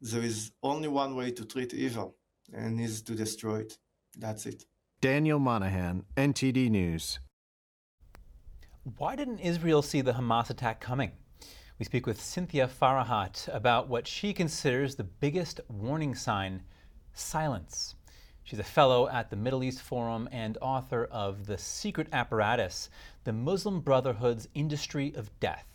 there 0.00 0.22
is 0.22 0.52
only 0.62 0.88
one 0.88 1.16
way 1.16 1.30
to 1.30 1.44
treat 1.44 1.72
evil, 1.72 2.16
and 2.52 2.80
is 2.80 3.02
to 3.02 3.14
destroy 3.14 3.60
it. 3.60 3.78
That's 4.18 4.46
it. 4.46 4.64
Daniel 5.00 5.38
Monahan, 5.38 6.04
NTD 6.16 6.70
News. 6.70 7.18
Why 8.98 9.16
didn't 9.16 9.40
Israel 9.40 9.82
see 9.82 10.00
the 10.00 10.12
Hamas 10.12 10.50
attack 10.50 10.80
coming? 10.80 11.12
We 11.78 11.84
speak 11.84 12.06
with 12.06 12.20
Cynthia 12.20 12.68
Farahat 12.68 13.48
about 13.52 13.88
what 13.88 14.06
she 14.06 14.32
considers 14.32 14.94
the 14.94 15.04
biggest 15.04 15.60
warning 15.68 16.14
sign 16.14 16.62
silence. 17.12 17.96
She's 18.44 18.58
a 18.58 18.62
fellow 18.64 19.08
at 19.08 19.30
the 19.30 19.36
Middle 19.36 19.64
East 19.64 19.80
Forum 19.80 20.28
and 20.30 20.58
author 20.60 21.08
of 21.10 21.46
The 21.46 21.58
Secret 21.58 22.08
Apparatus 22.12 22.90
The 23.24 23.32
Muslim 23.32 23.80
Brotherhood's 23.80 24.48
Industry 24.54 25.12
of 25.16 25.30
Death. 25.40 25.66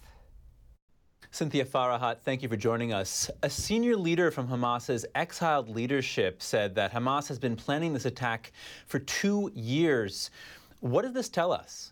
Cynthia 1.32 1.64
Farahat, 1.64 2.22
thank 2.22 2.42
you 2.42 2.50
for 2.50 2.58
joining 2.58 2.92
us. 2.92 3.30
A 3.44 3.50
senior 3.52 3.96
leader 3.96 4.32
from 4.32 4.48
Hamas's 4.48 5.06
exiled 5.14 5.70
leadership 5.70 6.42
said 6.42 6.74
that 6.74 6.92
Hamas 6.92 7.28
has 7.28 7.38
been 7.38 7.56
planning 7.56 7.94
this 7.94 8.06
attack 8.06 8.52
for 8.88 8.98
two 8.98 9.52
years. 9.54 10.32
What 10.80 11.04
does 11.04 11.14
this 11.14 11.30
tell 11.30 11.52
us? 11.52 11.92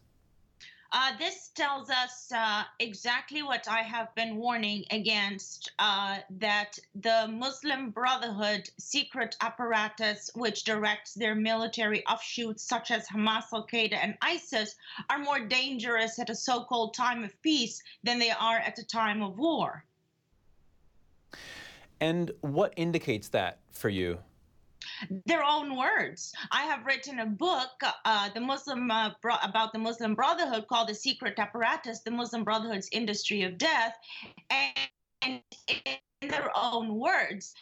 Uh, 0.92 1.12
this 1.20 1.50
tells 1.50 1.90
us 1.90 2.32
uh, 2.34 2.64
exactly 2.80 3.44
what 3.44 3.68
I 3.68 3.82
have 3.82 4.14
been 4.16 4.38
warning 4.38 4.86
against 4.90 5.72
uh, 5.80 6.20
that 6.40 6.80
the 6.96 7.28
Muslim 7.28 7.90
Brotherhood 7.90 8.70
secret 8.80 9.36
apparatus, 9.42 10.30
which 10.34 10.64
directs 10.64 11.14
their 11.14 11.36
military 11.36 12.06
offshoots 12.06 12.64
such 12.64 12.92
as 12.92 13.08
Hamas, 13.08 13.52
Al 13.54 13.68
Qaeda, 13.68 13.96
and 14.02 14.18
ISIS, 14.22 14.76
are 15.10 15.20
more 15.20 15.40
dangerous 15.40 16.20
at 16.20 16.30
a 16.30 16.36
so 16.36 16.64
called 16.64 16.94
time 16.94 17.24
of 17.24 17.42
peace 17.42 17.84
than 18.04 18.18
they 18.18 18.32
are 18.32 18.58
at 18.58 18.80
a 18.80 18.86
time 18.86 19.22
of 19.22 19.38
war. 19.38 19.84
And 22.00 22.32
what 22.42 22.74
indicates 22.78 23.28
that 23.30 23.60
for 23.72 23.90
you? 23.90 24.20
Their 25.26 25.44
own 25.44 25.76
words. 25.78 26.34
I 26.52 26.64
have 26.64 26.86
written 26.86 27.20
a 27.20 27.26
book, 27.26 27.82
uh, 28.06 28.30
the 28.30 28.42
Muslim 28.42 28.90
uh, 28.92 29.12
bro- 29.22 29.36
about 29.44 29.74
the 29.74 29.80
Muslim 29.80 30.16
Brotherhood, 30.16 30.68
called 30.68 30.90
"The 30.90 30.96
Secret 30.96 31.38
Apparatus: 31.40 32.02
The 32.02 32.12
Muslim 32.12 32.44
Brotherhood's 32.44 32.90
Industry 32.92 33.44
of 33.44 33.58
Death," 33.58 33.96
and 34.50 35.42
in 36.22 36.30
their 36.30 36.52
own 36.56 36.96
words. 36.96 37.54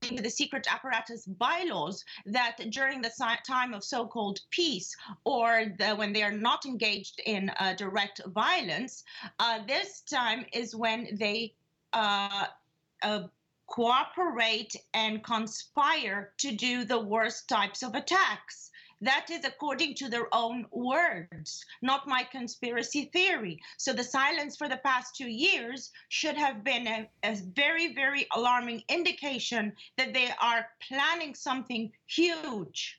The 0.00 0.30
secret 0.30 0.66
apparatus 0.70 1.26
bylaws 1.26 2.02
that 2.24 2.56
during 2.70 3.02
the 3.02 3.12
time 3.46 3.74
of 3.74 3.84
so 3.84 4.06
called 4.06 4.40
peace 4.48 4.96
or 5.24 5.66
the, 5.78 5.94
when 5.94 6.14
they 6.14 6.22
are 6.22 6.32
not 6.32 6.64
engaged 6.64 7.20
in 7.26 7.50
uh, 7.58 7.74
direct 7.74 8.22
violence, 8.28 9.04
uh, 9.38 9.58
this 9.66 10.00
time 10.00 10.46
is 10.54 10.74
when 10.74 11.18
they 11.18 11.52
uh, 11.92 12.46
uh 13.02 13.24
cooperate 13.70 14.74
and 14.94 15.22
conspire 15.22 16.32
to 16.38 16.52
do 16.52 16.84
the 16.84 16.98
worst 16.98 17.48
types 17.48 17.82
of 17.82 17.94
attacks. 17.94 18.70
That 19.00 19.30
is 19.30 19.46
according 19.46 19.94
to 19.96 20.10
their 20.10 20.26
own 20.34 20.66
words, 20.72 21.64
not 21.80 22.06
my 22.06 22.22
conspiracy 22.24 23.08
theory. 23.14 23.58
So 23.78 23.94
the 23.94 24.04
silence 24.04 24.56
for 24.56 24.68
the 24.68 24.76
past 24.84 25.16
two 25.16 25.30
years 25.30 25.90
should 26.10 26.36
have 26.36 26.62
been 26.62 26.86
a, 26.86 27.08
a, 27.22 27.36
very, 27.56 27.94
very 27.94 28.26
alarming 28.36 28.82
indication 28.90 29.72
that 29.96 30.12
they 30.12 30.30
are 30.42 30.66
planning 30.86 31.34
something 31.34 31.90
huge. 32.06 32.98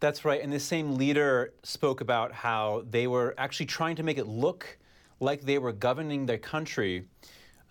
That's 0.00 0.26
right. 0.26 0.42
And 0.42 0.52
the 0.52 0.60
same 0.60 0.96
leader 0.96 1.54
spoke 1.62 2.02
about 2.02 2.32
how 2.32 2.84
they 2.90 3.06
were 3.06 3.34
actually 3.38 3.66
trying 3.66 3.96
to 3.96 4.02
make 4.02 4.18
it 4.18 4.26
look 4.26 4.78
like 5.20 5.42
they 5.42 5.58
were 5.58 5.72
governing 5.72 6.26
their 6.26 6.38
country 6.38 7.06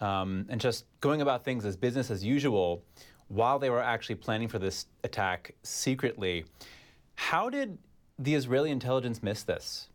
um, 0.01 0.45
and 0.49 0.59
just 0.61 0.85
going 1.01 1.21
about 1.21 1.43
things 1.43 1.65
as 1.65 1.75
business 1.75 2.11
as 2.11 2.23
usual 2.23 2.83
while 3.27 3.59
they 3.59 3.69
were 3.69 3.81
actually 3.81 4.15
planning 4.15 4.47
for 4.47 4.59
this 4.59 4.85
attack 5.03 5.53
secretly. 5.63 6.45
How 7.15 7.49
did 7.49 7.77
the 8.17 8.35
Israeli 8.35 8.71
intelligence 8.71 9.21
miss 9.21 9.43
this? 9.43 9.89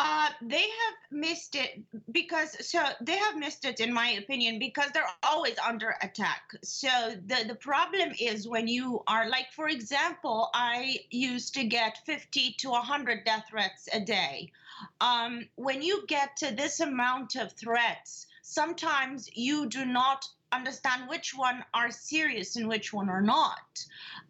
Uh, 0.00 0.28
they 0.42 0.62
have 0.62 0.94
missed 1.12 1.54
it 1.54 1.80
because 2.10 2.56
so 2.66 2.84
they 3.00 3.16
have 3.16 3.36
missed 3.36 3.64
it 3.64 3.78
in 3.78 3.94
my 3.94 4.10
opinion 4.10 4.58
because 4.58 4.90
they're 4.92 5.04
always 5.22 5.56
under 5.58 5.94
attack 6.02 6.50
so 6.64 6.88
the 7.26 7.44
the 7.46 7.54
problem 7.54 8.10
is 8.20 8.48
when 8.48 8.66
you 8.66 9.04
are 9.06 9.28
like 9.28 9.46
for 9.52 9.68
example 9.68 10.50
i 10.52 10.98
used 11.10 11.54
to 11.54 11.62
get 11.62 11.98
50 12.04 12.56
to 12.58 12.70
100 12.70 13.24
death 13.24 13.44
threats 13.48 13.88
a 13.92 14.00
day 14.00 14.50
um, 15.00 15.46
when 15.54 15.80
you 15.80 16.04
get 16.08 16.36
to 16.38 16.52
this 16.52 16.80
amount 16.80 17.36
of 17.36 17.52
threats 17.52 18.26
sometimes 18.46 19.26
you 19.34 19.66
do 19.66 19.86
not 19.86 20.28
understand 20.52 21.08
which 21.08 21.34
one 21.34 21.64
are 21.72 21.90
serious 21.90 22.56
and 22.56 22.68
which 22.68 22.92
one 22.92 23.08
are 23.08 23.22
not. 23.22 23.82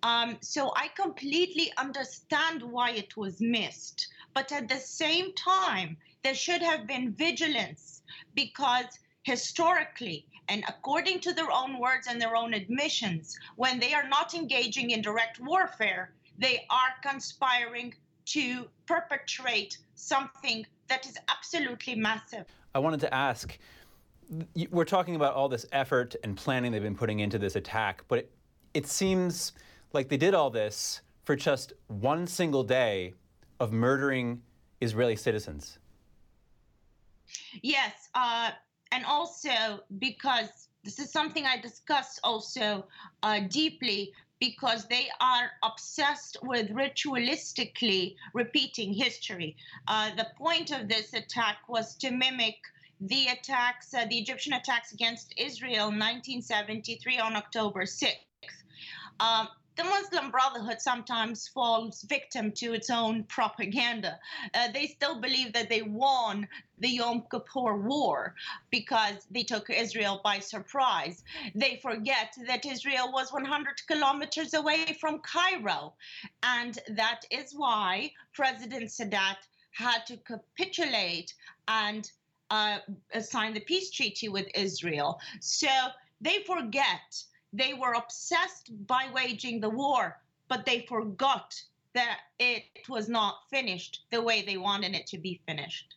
Um, 0.05 0.39
so 0.41 0.73
I 0.77 0.87
completely 0.95 1.73
understand 1.77 2.63
why 2.63 2.91
it 2.93 3.17
was 3.17 3.41
missed. 3.41 4.07
But 4.33 4.53
at 4.53 4.69
the 4.69 4.79
same 4.79 5.33
time, 5.35 5.97
there 6.23 6.35
should 6.35 6.63
have 6.63 6.87
been 6.87 7.13
vigilance 7.13 8.03
because 8.35 8.87
historically, 9.25 10.27
and 10.49 10.63
according 10.69 11.19
to 11.21 11.33
their 11.33 11.51
own 11.51 11.81
words 11.81 12.07
and 12.07 12.23
their 12.23 12.37
own 12.37 12.55
admissions, 12.55 13.37
when 13.57 13.81
they 13.81 13.95
are 13.95 14.09
not 14.09 14.33
engaging 14.33 14.91
in 14.91 15.03
direct 15.03 15.41
warfare, 15.41 16.13
they 16.39 16.65
are 16.71 16.95
conspiring 17.03 17.93
to 18.27 18.69
perpetrate 18.87 19.79
something 19.97 20.65
that 20.87 21.05
is 21.05 21.19
absolutely 21.29 21.97
massive. 21.97 22.47
I 22.75 22.79
wanted 22.79 23.01
to 23.01 23.13
ask 23.13 23.59
we're 24.71 24.85
talking 24.85 25.17
about 25.17 25.35
all 25.35 25.49
this 25.49 25.67
effort 25.73 26.17
and 26.25 26.37
planning 26.37 26.73
they've 26.73 26.83
been 26.83 26.97
putting 26.97 27.21
into 27.21 27.39
this 27.39 27.57
attack, 27.57 28.05
but 28.09 28.21
it, 28.21 28.31
it 28.73 28.87
seems 28.87 29.53
like 29.93 30.09
they 30.09 30.17
did 30.17 30.35
all 30.35 30.51
this 30.51 31.01
for 31.25 31.37
just 31.37 31.73
one 31.89 32.27
single 32.27 32.65
day 32.65 33.15
of 33.61 33.73
murdering 33.73 34.43
Israeli 34.81 35.17
citizens. 35.17 35.79
Yes, 37.63 38.09
uh, 38.15 38.51
and 38.93 39.05
also 39.05 39.81
because 39.99 40.69
this 40.85 40.99
is 40.99 41.11
something 41.11 41.47
I 41.47 41.57
discussed 41.57 42.21
also 42.23 42.87
uh, 43.23 43.41
deeply 43.49 44.13
because 44.41 44.87
they 44.89 45.09
are 45.21 45.53
obsessed 45.63 46.37
with 46.43 46.69
ritualistically 46.71 48.17
repeating 48.35 48.93
history. 48.93 49.57
Uh, 49.89 50.15
the 50.17 50.27
point 50.37 50.71
of 50.71 50.89
this 50.89 51.15
attack 51.15 51.59
was 51.69 51.95
to 51.97 52.11
mimic 52.11 52.57
the 53.01 53.27
attacks, 53.27 53.93
uh, 53.95 54.07
the 54.07 54.19
Egyptian 54.19 54.53
attacks 54.55 54.93
against 54.93 55.35
Israel 55.37 55.87
1973 55.87 57.19
on 57.19 57.37
October 57.37 57.85
6th. 57.85 58.15
Um, 59.21 59.49
the 59.77 59.85
Muslim 59.85 60.31
Brotherhood 60.31 60.81
sometimes 60.81 61.49
falls 61.49 62.03
victim 62.03 62.53
to 62.53 62.75
its 62.75 62.91
own 62.91 63.25
propaganda. 63.25 64.21
Uh, 64.55 64.69
they 64.73 64.87
still 64.87 65.21
believe 65.21 65.53
that 65.53 65.69
they 65.69 65.83
won 65.83 66.47
the 66.79 66.89
Yom 66.89 67.25
Kippur 67.29 67.77
War 67.77 68.37
because 68.71 69.27
they 69.33 69.43
took 69.43 69.69
Israel 69.71 70.21
by 70.23 70.39
surprise. 70.39 71.25
They 71.57 71.81
forget 71.83 72.37
that 72.47 72.65
Israel 72.65 73.11
was 73.11 73.33
100 73.33 73.85
kilometers 73.89 74.55
away 74.55 74.97
from 75.01 75.21
Cairo. 75.21 75.95
And 76.45 76.79
that 76.91 77.23
is 77.33 77.53
why 77.53 78.13
President 78.33 78.91
Sadat 78.91 79.39
had 79.73 80.07
to 80.07 80.17
capitulate 80.19 81.35
and 81.67 82.09
uh, 82.51 82.79
signed 83.21 83.57
the 83.57 83.61
peace 83.61 83.91
treaty 83.91 84.29
with 84.29 84.47
Israel. 84.55 85.21
So 85.41 85.69
they 86.21 86.41
forget 86.47 87.23
they 87.53 87.75
were 87.75 87.95
obsessed 87.95 88.71
by 88.87 89.09
waging 89.15 89.61
the 89.61 89.71
war, 89.71 90.19
but 90.49 90.67
they 90.67 90.85
forgot 90.89 91.61
that 91.95 92.19
it 92.39 92.65
was 92.89 93.09
not 93.09 93.37
finished 93.51 94.05
the 94.11 94.21
way 94.21 94.43
they 94.43 94.57
wanted 94.57 94.95
it 94.95 95.07
to 95.07 95.19
be 95.19 95.41
finished. 95.47 95.95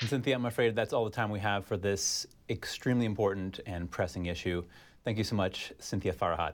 And 0.00 0.08
Cynthia, 0.08 0.34
I'm 0.34 0.46
afraid 0.46 0.76
that's 0.76 0.92
all 0.92 1.04
the 1.04 1.10
time 1.10 1.30
we 1.30 1.40
have 1.40 1.64
for 1.64 1.76
this 1.76 2.26
extremely 2.48 3.06
important 3.06 3.60
and 3.66 3.90
pressing 3.90 4.26
issue. 4.26 4.62
Thank 5.04 5.18
you 5.18 5.24
so 5.24 5.36
much, 5.36 5.72
Cynthia 5.78 6.12
Farahat. 6.12 6.52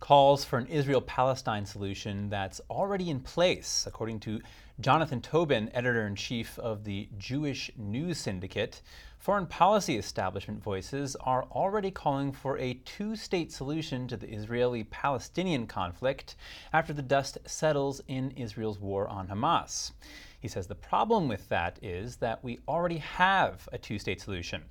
Calls 0.00 0.44
for 0.44 0.58
an 0.58 0.66
Israel 0.66 1.00
Palestine 1.00 1.64
solution 1.64 2.28
that's 2.28 2.60
already 2.68 3.08
in 3.08 3.20
place, 3.20 3.84
according 3.86 4.20
to 4.20 4.40
Jonathan 4.80 5.20
Tobin, 5.20 5.70
editor 5.72 6.04
in 6.04 6.16
chief 6.16 6.58
of 6.58 6.82
the 6.82 7.08
Jewish 7.16 7.70
News 7.76 8.18
Syndicate, 8.18 8.82
foreign 9.20 9.46
policy 9.46 9.96
establishment 9.96 10.60
voices 10.64 11.14
are 11.20 11.44
already 11.52 11.92
calling 11.92 12.32
for 12.32 12.58
a 12.58 12.74
two 12.84 13.14
state 13.14 13.52
solution 13.52 14.08
to 14.08 14.16
the 14.16 14.28
Israeli 14.28 14.82
Palestinian 14.82 15.68
conflict 15.68 16.34
after 16.72 16.92
the 16.92 17.02
dust 17.02 17.38
settles 17.46 18.02
in 18.08 18.32
Israel's 18.32 18.80
war 18.80 19.06
on 19.06 19.28
Hamas. 19.28 19.92
He 20.40 20.48
says 20.48 20.66
the 20.66 20.74
problem 20.74 21.28
with 21.28 21.48
that 21.50 21.78
is 21.80 22.16
that 22.16 22.42
we 22.42 22.58
already 22.66 22.98
have 22.98 23.68
a 23.72 23.78
two 23.78 24.00
state 24.00 24.20
solution. 24.20 24.64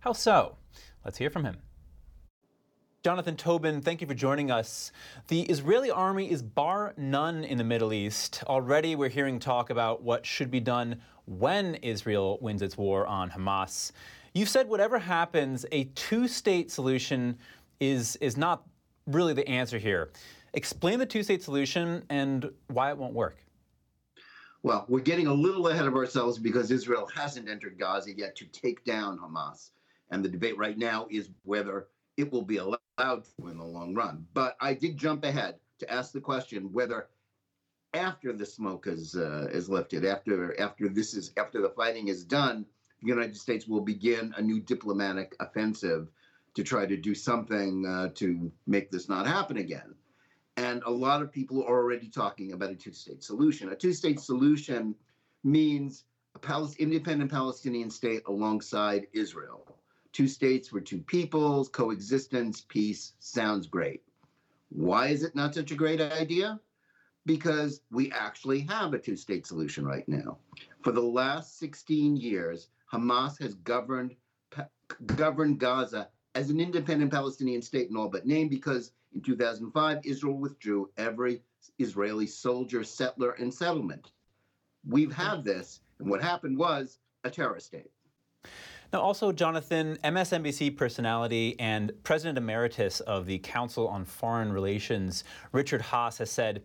How 0.00 0.14
so? 0.14 0.56
Let's 1.04 1.18
hear 1.18 1.30
from 1.30 1.44
him. 1.44 1.58
Jonathan 3.04 3.36
Tobin, 3.36 3.82
thank 3.82 4.00
you 4.00 4.06
for 4.06 4.14
joining 4.14 4.50
us. 4.50 4.90
The 5.28 5.42
Israeli 5.42 5.90
army 5.90 6.30
is 6.30 6.40
bar 6.40 6.94
none 6.96 7.44
in 7.44 7.58
the 7.58 7.64
Middle 7.64 7.92
East. 7.92 8.42
Already, 8.46 8.96
we're 8.96 9.10
hearing 9.10 9.38
talk 9.38 9.68
about 9.68 10.02
what 10.02 10.24
should 10.24 10.50
be 10.50 10.58
done 10.58 11.02
when 11.26 11.74
Israel 11.82 12.38
wins 12.40 12.62
its 12.62 12.78
war 12.78 13.06
on 13.06 13.28
Hamas. 13.28 13.92
You've 14.32 14.48
said 14.48 14.70
whatever 14.70 14.98
happens, 14.98 15.66
a 15.70 15.84
two 15.94 16.26
state 16.26 16.70
solution 16.70 17.36
is, 17.78 18.16
is 18.22 18.38
not 18.38 18.66
really 19.06 19.34
the 19.34 19.46
answer 19.46 19.76
here. 19.76 20.10
Explain 20.54 20.98
the 20.98 21.04
two 21.04 21.22
state 21.22 21.42
solution 21.42 22.04
and 22.08 22.50
why 22.68 22.88
it 22.88 22.96
won't 22.96 23.12
work. 23.12 23.36
Well, 24.62 24.86
we're 24.88 25.00
getting 25.00 25.26
a 25.26 25.34
little 25.34 25.68
ahead 25.68 25.84
of 25.84 25.94
ourselves 25.94 26.38
because 26.38 26.70
Israel 26.70 27.06
hasn't 27.14 27.50
entered 27.50 27.78
Gaza 27.78 28.16
yet 28.16 28.34
to 28.36 28.46
take 28.46 28.82
down 28.86 29.18
Hamas. 29.18 29.72
And 30.10 30.24
the 30.24 30.30
debate 30.30 30.56
right 30.56 30.78
now 30.78 31.06
is 31.10 31.28
whether 31.42 31.88
it 32.16 32.32
will 32.32 32.40
be 32.40 32.56
allowed 32.56 32.78
to 32.98 33.48
in 33.50 33.58
the 33.58 33.64
long 33.64 33.94
run. 33.94 34.26
But 34.34 34.56
I 34.60 34.74
did 34.74 34.96
jump 34.96 35.24
ahead 35.24 35.56
to 35.80 35.92
ask 35.92 36.12
the 36.12 36.20
question 36.20 36.72
whether 36.72 37.08
after 37.92 38.32
the 38.32 38.46
smoke 38.46 38.86
is 38.86 39.14
uh, 39.16 39.48
is 39.52 39.68
lifted, 39.68 40.04
after 40.04 40.58
after 40.60 40.88
this 40.88 41.14
is 41.14 41.32
after 41.36 41.60
the 41.60 41.70
fighting 41.70 42.08
is 42.08 42.24
done, 42.24 42.66
the 43.00 43.08
United 43.08 43.36
States 43.36 43.66
will 43.66 43.80
begin 43.80 44.34
a 44.36 44.42
new 44.42 44.60
diplomatic 44.60 45.36
offensive 45.40 46.08
to 46.54 46.62
try 46.62 46.86
to 46.86 46.96
do 46.96 47.14
something 47.14 47.86
uh, 47.86 48.08
to 48.14 48.50
make 48.66 48.90
this 48.90 49.08
not 49.08 49.26
happen 49.26 49.56
again. 49.56 49.94
And 50.56 50.82
a 50.86 50.90
lot 50.90 51.20
of 51.20 51.32
people 51.32 51.62
are 51.64 51.78
already 51.82 52.08
talking 52.08 52.52
about 52.52 52.70
a 52.70 52.76
two-state 52.76 53.24
solution. 53.24 53.70
A 53.70 53.74
two-state 53.74 54.20
solution 54.20 54.94
means 55.42 56.04
a 56.36 56.38
independent 56.76 57.30
Palestinian 57.30 57.90
state 57.90 58.22
alongside 58.26 59.08
Israel 59.12 59.76
two 60.14 60.28
states 60.28 60.68
for 60.68 60.80
two 60.80 61.00
peoples, 61.00 61.68
coexistence, 61.68 62.62
peace 62.62 63.12
sounds 63.18 63.66
great. 63.66 64.02
Why 64.70 65.08
is 65.08 65.24
it 65.24 65.34
not 65.34 65.54
such 65.54 65.72
a 65.72 65.76
great 65.76 66.00
idea? 66.00 66.60
Because 67.26 67.80
we 67.90 68.12
actually 68.12 68.60
have 68.60 68.94
a 68.94 68.98
two 68.98 69.16
state 69.16 69.46
solution 69.46 69.84
right 69.84 70.08
now. 70.08 70.38
For 70.82 70.92
the 70.92 71.02
last 71.02 71.58
16 71.58 72.16
years, 72.16 72.68
Hamas 72.90 73.40
has 73.42 73.54
governed, 73.54 74.14
governed 75.04 75.58
Gaza 75.58 76.08
as 76.36 76.48
an 76.48 76.60
independent 76.60 77.10
Palestinian 77.10 77.62
state 77.62 77.90
in 77.90 77.96
all 77.96 78.08
but 78.08 78.26
name 78.26 78.48
because 78.48 78.92
in 79.14 79.20
2005, 79.20 80.00
Israel 80.04 80.38
withdrew 80.38 80.90
every 80.96 81.42
Israeli 81.78 82.26
soldier, 82.26 82.84
settler, 82.84 83.32
and 83.32 83.52
settlement. 83.52 84.12
We've 84.86 85.12
had 85.12 85.44
this, 85.44 85.80
and 85.98 86.08
what 86.08 86.22
happened 86.22 86.58
was 86.58 86.98
a 87.24 87.30
terror 87.30 87.58
state. 87.58 87.90
Now, 88.94 89.00
also, 89.00 89.32
Jonathan, 89.32 89.98
MSNBC 90.04 90.76
personality 90.76 91.56
and 91.58 91.90
President 92.04 92.38
Emeritus 92.38 93.00
of 93.00 93.26
the 93.26 93.38
Council 93.38 93.88
on 93.88 94.04
Foreign 94.04 94.52
Relations, 94.52 95.24
Richard 95.50 95.82
Haass, 95.82 96.18
has 96.18 96.30
said 96.30 96.62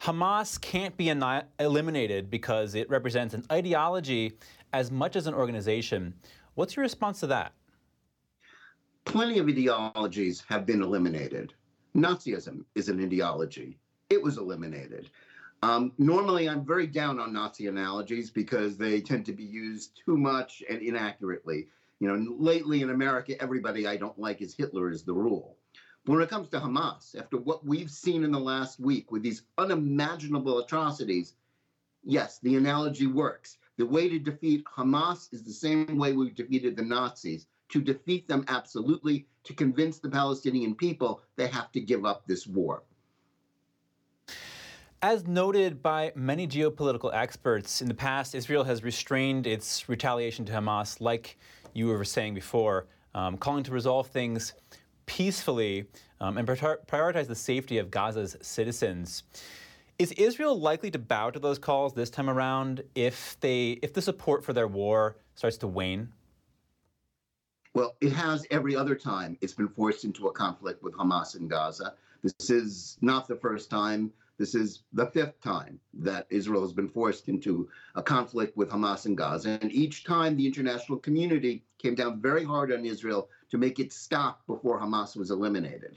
Hamas 0.00 0.58
can't 0.58 0.96
be 0.96 1.10
eliminated 1.10 2.30
because 2.30 2.74
it 2.74 2.88
represents 2.88 3.34
an 3.34 3.44
ideology 3.52 4.38
as 4.72 4.90
much 4.90 5.16
as 5.16 5.26
an 5.26 5.34
organization. 5.34 6.14
What's 6.54 6.76
your 6.76 6.82
response 6.82 7.20
to 7.20 7.26
that? 7.26 7.52
Plenty 9.04 9.38
of 9.38 9.46
ideologies 9.46 10.44
have 10.48 10.64
been 10.64 10.80
eliminated. 10.80 11.52
Nazism 11.94 12.64
is 12.74 12.88
an 12.88 13.04
ideology, 13.04 13.76
it 14.08 14.22
was 14.22 14.38
eliminated. 14.38 15.10
Um, 15.62 15.92
normally, 15.98 16.48
I'm 16.48 16.64
very 16.64 16.86
down 16.86 17.18
on 17.18 17.32
Nazi 17.32 17.66
analogies 17.66 18.30
because 18.30 18.76
they 18.76 19.00
tend 19.00 19.26
to 19.26 19.32
be 19.32 19.44
used 19.44 20.00
too 20.04 20.16
much 20.16 20.62
and 20.68 20.82
inaccurately. 20.82 21.68
You 21.98 22.08
know, 22.08 22.36
lately 22.38 22.82
in 22.82 22.90
America, 22.90 23.40
everybody 23.40 23.86
I 23.86 23.96
don't 23.96 24.18
like 24.18 24.42
is 24.42 24.54
Hitler 24.54 24.90
is 24.90 25.02
the 25.02 25.14
rule. 25.14 25.56
But 26.04 26.12
when 26.12 26.22
it 26.22 26.28
comes 26.28 26.48
to 26.50 26.60
Hamas, 26.60 27.18
after 27.18 27.38
what 27.38 27.66
we've 27.66 27.90
seen 27.90 28.22
in 28.22 28.30
the 28.30 28.38
last 28.38 28.78
week 28.78 29.10
with 29.10 29.22
these 29.22 29.42
unimaginable 29.58 30.60
atrocities, 30.60 31.34
yes, 32.04 32.38
the 32.40 32.56
analogy 32.56 33.06
works. 33.06 33.58
The 33.78 33.86
way 33.86 34.08
to 34.08 34.18
defeat 34.18 34.64
Hamas 34.64 35.32
is 35.32 35.42
the 35.42 35.52
same 35.52 35.98
way 35.98 36.12
we 36.12 36.30
defeated 36.30 36.76
the 36.76 36.82
Nazis. 36.82 37.46
To 37.70 37.80
defeat 37.80 38.28
them, 38.28 38.44
absolutely. 38.48 39.26
To 39.44 39.54
convince 39.54 39.98
the 39.98 40.08
Palestinian 40.08 40.74
people 40.74 41.22
they 41.34 41.48
have 41.48 41.72
to 41.72 41.80
give 41.80 42.04
up 42.04 42.26
this 42.26 42.46
war. 42.46 42.84
As 45.02 45.26
noted 45.26 45.82
by 45.82 46.12
many 46.14 46.48
geopolitical 46.48 47.12
experts, 47.12 47.82
in 47.82 47.88
the 47.88 47.94
past, 47.94 48.34
Israel 48.34 48.64
has 48.64 48.82
restrained 48.82 49.46
its 49.46 49.90
retaliation 49.90 50.46
to 50.46 50.52
Hamas, 50.52 51.02
like 51.02 51.38
you 51.74 51.88
were 51.88 52.04
saying 52.04 52.32
before, 52.32 52.86
um, 53.14 53.36
calling 53.36 53.62
to 53.64 53.72
resolve 53.72 54.06
things 54.06 54.54
peacefully 55.04 55.84
um, 56.20 56.38
and 56.38 56.48
prioritize 56.48 57.26
the 57.26 57.34
safety 57.34 57.76
of 57.76 57.90
Gaza's 57.90 58.36
citizens. 58.40 59.24
Is 59.98 60.12
Israel 60.12 60.58
likely 60.58 60.90
to 60.90 60.98
bow 60.98 61.28
to 61.30 61.38
those 61.38 61.58
calls 61.58 61.92
this 61.92 62.08
time 62.08 62.30
around 62.30 62.82
if 62.94 63.38
they 63.40 63.78
if 63.82 63.92
the 63.92 64.02
support 64.02 64.44
for 64.44 64.54
their 64.54 64.68
war 64.68 65.16
starts 65.34 65.58
to 65.58 65.66
wane? 65.66 66.08
Well, 67.74 67.96
it 68.00 68.12
has 68.12 68.46
every 68.50 68.74
other 68.74 68.94
time 68.94 69.36
it's 69.42 69.52
been 69.52 69.68
forced 69.68 70.04
into 70.04 70.28
a 70.28 70.32
conflict 70.32 70.82
with 70.82 70.94
Hamas 70.94 71.38
in 71.38 71.48
Gaza. 71.48 71.94
This 72.22 72.50
is 72.50 72.96
not 73.02 73.28
the 73.28 73.36
first 73.36 73.68
time 73.68 74.10
this 74.38 74.54
is 74.54 74.82
the 74.92 75.06
fifth 75.06 75.40
time 75.40 75.80
that 75.94 76.26
Israel 76.28 76.60
has 76.60 76.72
been 76.72 76.88
forced 76.88 77.28
into 77.28 77.70
a 77.94 78.02
conflict 78.02 78.54
with 78.56 78.68
Hamas 78.68 79.06
in 79.06 79.14
Gaza. 79.14 79.58
And 79.62 79.72
each 79.72 80.04
time 80.04 80.36
the 80.36 80.46
international 80.46 80.98
community 80.98 81.64
came 81.78 81.94
down 81.94 82.20
very 82.20 82.44
hard 82.44 82.70
on 82.70 82.84
Israel 82.84 83.30
to 83.50 83.56
make 83.56 83.78
it 83.78 83.94
stop 83.94 84.46
before 84.46 84.78
Hamas 84.78 85.16
was 85.16 85.30
eliminated. 85.30 85.96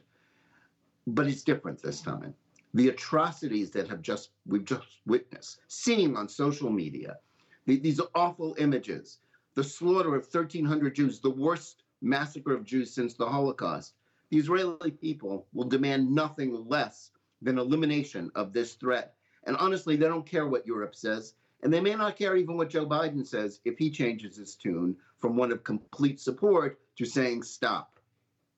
But 1.06 1.28
it's 1.28 1.43
different 1.43 1.82
this 1.82 2.02
time. 2.02 2.34
The 2.73 2.89
atrocities 2.89 3.71
that 3.71 3.89
have 3.89 4.02
just 4.02 4.30
we've 4.45 4.63
just 4.63 4.88
witnessed, 5.06 5.60
seeing 5.67 6.15
on 6.15 6.30
social 6.30 6.69
media, 6.69 7.17
the, 7.65 7.78
these 7.78 7.99
awful 8.15 8.56
images, 8.58 9.19
the 9.56 9.63
slaughter 9.63 10.15
of 10.15 10.23
1,300 10.32 10.95
Jews, 10.95 11.19
the 11.19 11.30
worst 11.30 11.84
massacre 12.02 12.54
of 12.54 12.63
Jews 12.63 12.93
since 12.93 13.15
the 13.15 13.28
Holocaust. 13.28 13.95
The 14.30 14.38
Israeli 14.38 14.91
people 14.91 15.47
will 15.52 15.67
demand 15.67 16.13
nothing 16.13 16.65
less 16.69 17.12
than 17.41 17.58
elimination 17.58 18.32
of 18.36 18.54
this 18.54 18.73
threat. 18.73 19.15
And 19.45 19.56
honestly, 19.58 19.95
they 19.95 20.08
don't 20.08 20.25
care 20.25 20.47
what 20.47 20.67
Europe 20.67 20.95
says. 20.95 21.34
And 21.62 21.73
they 21.73 21.82
may 21.82 21.95
not 21.95 22.17
care 22.17 22.36
even 22.36 22.58
what 22.58 22.69
Joe 22.69 22.86
Biden 22.86 23.25
says 23.25 23.60
if 23.65 23.78
he 23.78 23.89
changes 23.89 24.38
his 24.38 24.56
tune 24.56 24.95
from 25.17 25.36
one 25.36 25.52
of 25.52 25.63
complete 25.63 26.19
support 26.19 26.80
to 26.97 27.06
saying 27.06 27.43
stop. 27.43 27.99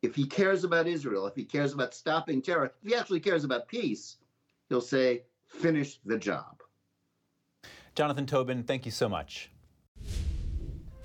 If 0.01 0.15
he 0.15 0.25
cares 0.25 0.63
about 0.63 0.87
Israel, 0.87 1.27
if 1.27 1.35
he 1.35 1.45
cares 1.45 1.73
about 1.73 1.93
stopping 1.93 2.41
terror, 2.41 2.73
if 2.83 2.89
he 2.89 2.95
actually 2.95 3.19
cares 3.19 3.43
about 3.43 3.67
peace, 3.67 4.17
he'll 4.69 4.81
say, 4.81 5.23
finish 5.47 5.99
the 6.05 6.17
job. 6.17 6.61
Jonathan 7.93 8.25
Tobin, 8.25 8.63
thank 8.63 8.85
you 8.85 8.91
so 8.91 9.09
much. 9.09 9.50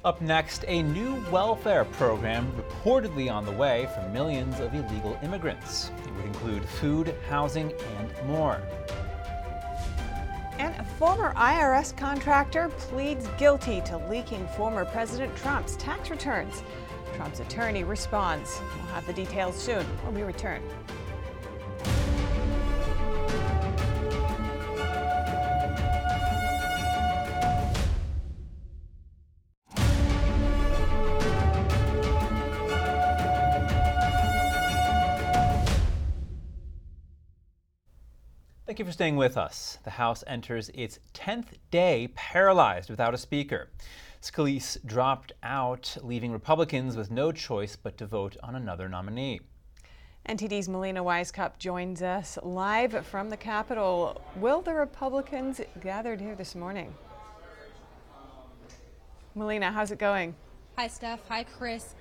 Up 0.07 0.21
next, 0.21 0.64
a 0.69 0.85
new 0.85 1.16
welfare 1.33 1.85
program 1.85 2.53
reportedly 2.53 3.29
on 3.29 3.45
the 3.45 3.51
way 3.51 3.88
for 3.92 4.09
millions 4.11 4.61
of 4.61 4.73
illegal 4.73 5.19
immigrants. 5.21 5.90
It 6.05 6.14
would 6.14 6.27
include 6.27 6.64
food, 6.64 7.12
housing, 7.29 7.73
and 7.99 8.29
more. 8.29 8.61
And 10.59 10.77
a 10.77 10.85
former 10.85 11.35
IRS 11.35 11.97
contractor 11.97 12.69
pleads 12.79 13.27
guilty 13.37 13.81
to 13.81 13.97
leaking 14.09 14.47
former 14.57 14.85
President 14.85 15.35
Trump's 15.35 15.75
tax 15.75 16.09
returns. 16.09 16.62
Trump's 17.16 17.40
attorney 17.40 17.83
responds. 17.83 18.61
We'll 18.77 18.95
have 18.95 19.09
the 19.09 19.12
details 19.12 19.57
soon 19.57 19.85
when 20.05 20.14
we 20.14 20.23
return. 20.23 20.62
Thank 38.77 38.89
you 38.89 38.93
for 38.93 38.93
staying 38.93 39.17
with 39.17 39.39
us. 39.39 39.79
The 39.85 39.91
House 39.93 40.23
enters 40.27 40.69
its 40.75 40.99
10th 41.15 41.55
day 41.71 42.09
paralyzed 42.15 42.91
without 42.91 43.15
a 43.15 43.17
speaker. 43.17 43.71
Scalise 44.21 44.77
dropped 44.85 45.33
out, 45.43 45.97
leaving 46.03 46.31
Republicans 46.31 46.95
with 46.95 47.11
no 47.11 47.33
choice 47.33 47.75
but 47.75 47.97
to 47.97 48.05
vote 48.05 48.37
on 48.43 48.55
another 48.55 48.87
nominee. 48.87 49.41
NTD's 50.29 50.69
Melina 50.69 51.03
Wisecup 51.03 51.57
joins 51.59 52.03
us 52.03 52.39
live 52.43 53.07
from 53.07 53.31
the 53.31 53.37
Capitol. 53.39 54.21
Will 54.37 54.61
the 54.61 54.75
Republicans 54.75 55.62
gathered 55.81 56.21
here 56.21 56.35
this 56.35 56.55
morning? 56.55 56.95
Melina, 59.35 59.73
how's 59.73 59.91
it 59.91 59.99
going? 59.99 60.35
Hi, 60.77 60.89
Steph. 60.89 61.27
Hi, 61.31 61.45
Chris. 61.45 61.95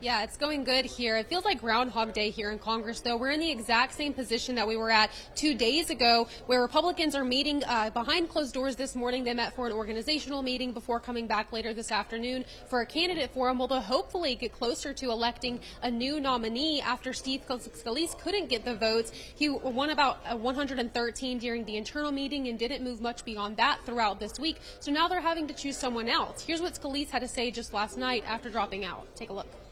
Yeah, 0.00 0.22
it's 0.22 0.36
going 0.36 0.62
good 0.62 0.84
here. 0.84 1.16
It 1.16 1.26
feels 1.26 1.44
like 1.44 1.60
Groundhog 1.60 2.12
Day 2.12 2.30
here 2.30 2.52
in 2.52 2.60
Congress, 2.60 3.00
though. 3.00 3.16
We're 3.16 3.32
in 3.32 3.40
the 3.40 3.50
exact 3.50 3.94
same 3.94 4.12
position 4.12 4.54
that 4.54 4.68
we 4.68 4.76
were 4.76 4.92
at 4.92 5.10
two 5.34 5.56
days 5.56 5.90
ago, 5.90 6.28
where 6.46 6.62
Republicans 6.62 7.16
are 7.16 7.24
meeting 7.24 7.64
uh, 7.66 7.90
behind 7.90 8.28
closed 8.28 8.54
doors 8.54 8.76
this 8.76 8.94
morning. 8.94 9.24
They 9.24 9.34
met 9.34 9.56
for 9.56 9.66
an 9.66 9.72
organizational 9.72 10.42
meeting 10.42 10.70
before 10.70 11.00
coming 11.00 11.26
back 11.26 11.52
later 11.52 11.74
this 11.74 11.90
afternoon 11.90 12.44
for 12.68 12.80
a 12.80 12.86
candidate 12.86 13.32
forum, 13.32 13.60
although 13.60 13.80
hopefully 13.80 14.36
get 14.36 14.52
closer 14.52 14.92
to 14.94 15.10
electing 15.10 15.58
a 15.82 15.90
new 15.90 16.20
nominee 16.20 16.80
after 16.80 17.12
Steve 17.12 17.44
Scalise 17.48 18.16
couldn't 18.20 18.48
get 18.48 18.64
the 18.64 18.76
votes. 18.76 19.10
He 19.10 19.48
won 19.48 19.90
about 19.90 20.20
uh, 20.30 20.36
113 20.36 21.38
during 21.38 21.64
the 21.64 21.76
internal 21.76 22.12
meeting 22.12 22.46
and 22.46 22.56
didn't 22.56 22.84
move 22.84 23.00
much 23.00 23.24
beyond 23.24 23.56
that 23.56 23.80
throughout 23.84 24.20
this 24.20 24.38
week. 24.38 24.60
So 24.78 24.92
now 24.92 25.08
they're 25.08 25.20
having 25.20 25.48
to 25.48 25.54
choose 25.54 25.76
someone 25.76 26.08
else. 26.08 26.44
Here's 26.44 26.60
what 26.62 26.74
Scalise 26.74 27.10
had 27.10 27.22
to 27.22 27.28
say 27.28 27.50
just 27.50 27.74
last 27.74 27.98
night 27.98 28.22
after 28.28 28.48
dropping 28.48 28.84
out. 28.84 29.04
Take 29.16 29.30
a 29.30 29.32
look. 29.32 29.67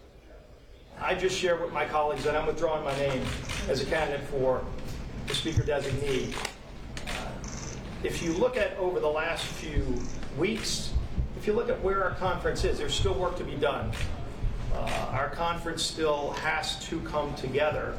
I 1.01 1.15
just 1.15 1.39
shared 1.39 1.61
with 1.61 1.73
my 1.73 1.85
colleagues 1.85 2.25
that 2.25 2.35
I'm 2.35 2.47
withdrawing 2.47 2.83
my 2.83 2.97
name 2.97 3.23
as 3.69 3.81
a 3.83 3.85
candidate 3.85 4.27
for 4.29 4.65
the 5.27 5.35
Speaker 5.35 5.63
designee. 5.63 6.35
If 8.03 8.23
you 8.23 8.33
look 8.33 8.57
at 8.57 8.77
over 8.79 9.01
the 9.01 9.09
last 9.09 9.45
few 9.45 10.01
weeks, 10.39 10.93
if 11.37 11.47
you 11.47 11.53
look 11.53 11.69
at 11.69 11.81
where 11.83 12.05
our 12.05 12.15
conference 12.15 12.65
is, 12.65 12.79
there's 12.79 12.95
still 12.95 13.15
work 13.15 13.37
to 13.37 13.45
be 13.45 13.57
done. 13.57 13.91
Uh, 14.75 15.09
our 15.11 15.31
conference 15.31 15.83
still 15.83 16.31
has 16.33 16.83
to 16.87 17.01
come 17.01 17.35
together 17.35 17.97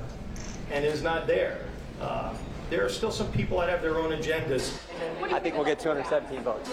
and 0.72 0.84
is 0.84 1.04
not 1.04 1.28
there. 1.28 1.66
Uh, 2.02 2.34
there 2.70 2.86
are 2.86 2.90
still 2.90 3.12
some 3.12 3.32
people 3.32 3.60
that 3.60 3.70
have 3.70 3.82
their 3.82 3.98
own 3.98 4.12
agendas. 4.12 4.78
I 5.32 5.40
think 5.40 5.56
we'll 5.56 5.66
get 5.66 5.80
217 5.80 6.42
votes. 6.44 6.70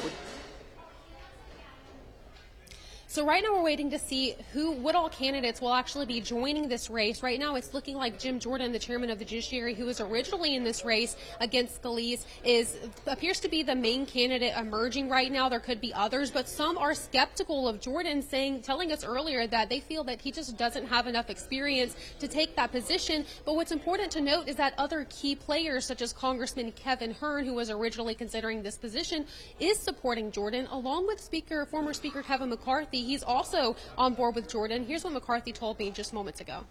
So 3.15 3.25
right 3.25 3.45
now 3.45 3.55
we're 3.55 3.63
waiting 3.63 3.91
to 3.91 3.99
see 4.01 4.35
who, 4.53 4.73
what 4.73 4.97
all 4.97 5.09
candidates 5.09 5.61
will 5.61 5.73
actually 5.73 6.05
be 6.05 6.21
joining 6.21 6.69
this 6.69 6.91
race. 6.91 7.23
Right 7.23 7.39
now 7.39 7.55
it's 7.55 7.73
looking 7.73 7.97
like 7.97 8.19
Jim 8.19 8.41
Jordan, 8.41 8.73
the 8.73 8.79
chairman 8.81 9.09
of 9.09 9.21
the 9.21 9.25
judiciary, 9.25 9.73
who 9.73 9.85
was 9.85 10.01
originally 10.01 10.57
in 10.57 10.65
this 10.65 10.85
race 10.85 11.15
against 11.39 11.81
Scalise, 11.81 12.27
is 12.43 12.77
appears 13.07 13.39
to 13.39 13.49
be 13.49 13.63
the 13.63 13.77
main 13.77 14.05
candidate 14.05 14.53
emerging 14.57 15.09
right 15.09 15.31
now. 15.31 15.49
There 15.49 15.61
could 15.61 15.81
be 15.81 15.95
others, 15.95 16.33
but 16.33 16.49
some 16.49 16.77
are 16.77 16.93
skeptical 16.93 17.69
of 17.69 17.81
Jordan, 17.81 18.21
saying, 18.21 18.63
telling 18.63 18.91
us 18.91 19.05
earlier 19.05 19.47
that 19.47 19.69
they 19.69 19.79
feel 19.79 20.03
that 20.03 20.21
he 20.21 20.33
just 20.33 20.57
doesn't 20.57 20.89
have 20.89 21.07
enough 21.07 21.31
experience 21.31 21.95
to 22.19 22.27
take 22.27 22.57
that 22.57 22.73
position. 22.73 23.27
But 23.45 23.55
what's 23.55 23.71
important 23.71 24.11
to 24.11 24.21
note 24.23 24.49
is 24.49 24.57
that 24.57 24.75
other 24.77 25.07
key 25.09 25.37
players, 25.37 25.87
such 25.87 26.03
as 26.03 26.13
Congressman 26.13 26.73
Kevin 26.73 27.13
Hern, 27.13 27.45
who 27.45 27.55
was 27.55 27.71
originally 27.71 28.17
considering 28.17 28.65
this 28.65 28.77
position, 28.77 29.25
is 29.61 29.79
supporting 29.79 30.33
Jordan, 30.33 30.67
along 30.73 31.07
with 31.07 31.21
Speaker, 31.21 31.65
former 31.65 31.93
Speaker 31.93 32.21
Kevin 32.21 32.49
McCarthy 32.49 33.04
he's 33.05 33.23
also 33.23 33.77
on 33.97 34.15
board 34.15 34.35
with 34.35 34.49
Jordan. 34.49 34.85
Here's 34.85 35.05
what 35.05 35.13
McCarthy 35.13 35.53
told 35.53 35.79
me 35.79 35.91
just 35.91 36.13
moments 36.13 36.41
ago. 36.41 36.65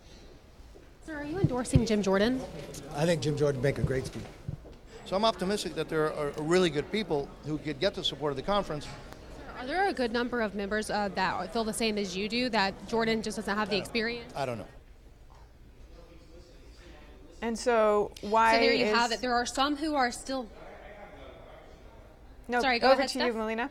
Sir, 1.05 1.15
are 1.15 1.23
you 1.23 1.39
endorsing 1.39 1.85
Jim 1.85 2.01
Jordan? 2.01 2.41
I 2.95 3.05
think 3.05 3.21
Jim 3.21 3.37
Jordan 3.37 3.61
make 3.61 3.77
a 3.77 3.81
great 3.81 4.05
speaker. 4.05 4.25
So 5.05 5.15
I'm 5.15 5.25
optimistic 5.25 5.75
that 5.75 5.89
there 5.89 6.13
are 6.13 6.31
really 6.39 6.69
good 6.69 6.89
people 6.91 7.27
who 7.45 7.57
could 7.57 7.79
get 7.79 7.93
the 7.93 8.03
support 8.03 8.31
of 8.31 8.37
the 8.37 8.43
conference. 8.43 8.87
Are 9.59 9.67
there 9.67 9.87
a 9.89 9.93
good 9.93 10.11
number 10.11 10.41
of 10.41 10.55
members 10.55 10.89
uh, 10.89 11.09
that 11.15 11.53
feel 11.53 11.63
the 11.63 11.73
same 11.73 11.97
as 11.97 12.15
you 12.15 12.29
do, 12.29 12.49
that 12.49 12.73
Jordan 12.87 13.21
just 13.21 13.37
doesn't 13.37 13.57
have 13.57 13.69
the 13.69 13.77
experience? 13.77 14.33
I 14.35 14.45
don't 14.45 14.57
know. 14.57 14.67
And 17.41 17.59
so 17.59 18.11
why? 18.21 18.53
So 18.53 18.59
there 18.61 18.73
you 18.73 18.85
is... 18.85 18.95
have 18.95 19.11
it. 19.11 19.19
There 19.19 19.33
are 19.33 19.45
some 19.45 19.75
who 19.75 19.95
are 19.95 20.11
still. 20.11 20.47
No, 22.47 22.61
Sorry, 22.61 22.79
go 22.79 22.87
over 22.87 22.95
ahead, 22.95 23.09
to 23.09 23.19
Steph. 23.19 23.27
you, 23.27 23.33
Melina. 23.33 23.69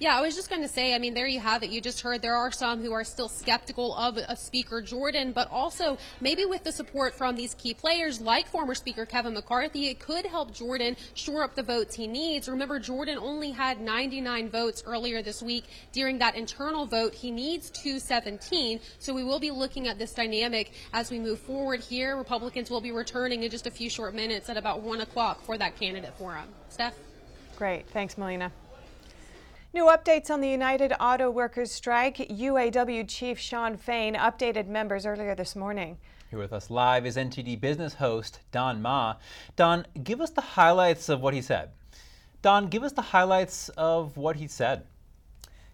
Yeah, 0.00 0.16
I 0.16 0.22
was 0.22 0.34
just 0.34 0.48
going 0.48 0.62
to 0.62 0.68
say, 0.68 0.94
I 0.94 0.98
mean, 0.98 1.12
there 1.12 1.26
you 1.26 1.40
have 1.40 1.62
it. 1.62 1.68
You 1.68 1.82
just 1.82 2.00
heard 2.00 2.22
there 2.22 2.34
are 2.34 2.50
some 2.50 2.82
who 2.82 2.90
are 2.92 3.04
still 3.04 3.28
skeptical 3.28 3.94
of 3.94 4.16
a 4.16 4.34
Speaker 4.34 4.80
Jordan, 4.80 5.32
but 5.32 5.50
also 5.50 5.98
maybe 6.22 6.46
with 6.46 6.64
the 6.64 6.72
support 6.72 7.12
from 7.14 7.36
these 7.36 7.52
key 7.52 7.74
players 7.74 8.18
like 8.18 8.48
former 8.48 8.74
Speaker 8.74 9.04
Kevin 9.04 9.34
McCarthy, 9.34 9.88
it 9.88 10.00
could 10.00 10.24
help 10.24 10.54
Jordan 10.54 10.96
shore 11.12 11.44
up 11.44 11.54
the 11.54 11.62
votes 11.62 11.94
he 11.94 12.06
needs. 12.06 12.48
Remember, 12.48 12.78
Jordan 12.78 13.18
only 13.18 13.50
had 13.50 13.78
99 13.78 14.48
votes 14.48 14.82
earlier 14.86 15.20
this 15.20 15.42
week 15.42 15.64
during 15.92 16.16
that 16.20 16.34
internal 16.34 16.86
vote. 16.86 17.12
He 17.12 17.30
needs 17.30 17.68
217, 17.68 18.80
so 18.98 19.12
we 19.12 19.22
will 19.22 19.38
be 19.38 19.50
looking 19.50 19.86
at 19.86 19.98
this 19.98 20.14
dynamic 20.14 20.72
as 20.94 21.10
we 21.10 21.18
move 21.18 21.40
forward 21.40 21.80
here. 21.80 22.16
Republicans 22.16 22.70
will 22.70 22.80
be 22.80 22.90
returning 22.90 23.42
in 23.42 23.50
just 23.50 23.66
a 23.66 23.70
few 23.70 23.90
short 23.90 24.14
minutes 24.14 24.48
at 24.48 24.56
about 24.56 24.80
1 24.80 25.02
o'clock 25.02 25.44
for 25.44 25.58
that 25.58 25.78
candidate 25.78 26.16
forum. 26.16 26.48
Steph? 26.70 26.94
Great. 27.58 27.86
Thanks, 27.90 28.16
Melina. 28.16 28.50
New 29.72 29.84
updates 29.84 30.30
on 30.30 30.40
the 30.40 30.48
United 30.48 30.92
Auto 30.98 31.30
Workers 31.30 31.70
strike. 31.70 32.16
UAW 32.16 33.06
Chief 33.06 33.38
Shawn 33.38 33.76
Fain 33.76 34.16
updated 34.16 34.66
members 34.66 35.06
earlier 35.06 35.36
this 35.36 35.54
morning. 35.54 35.96
Here 36.28 36.40
with 36.40 36.52
us 36.52 36.70
live 36.70 37.06
is 37.06 37.16
NTD 37.16 37.60
business 37.60 37.94
host 37.94 38.40
Don 38.50 38.82
Ma. 38.82 39.14
Don, 39.54 39.86
give 40.02 40.20
us 40.20 40.30
the 40.30 40.40
highlights 40.40 41.08
of 41.08 41.20
what 41.20 41.34
he 41.34 41.40
said. 41.40 41.70
Don, 42.42 42.66
give 42.66 42.82
us 42.82 42.90
the 42.90 43.00
highlights 43.02 43.68
of 43.76 44.16
what 44.16 44.34
he 44.34 44.48
said. 44.48 44.86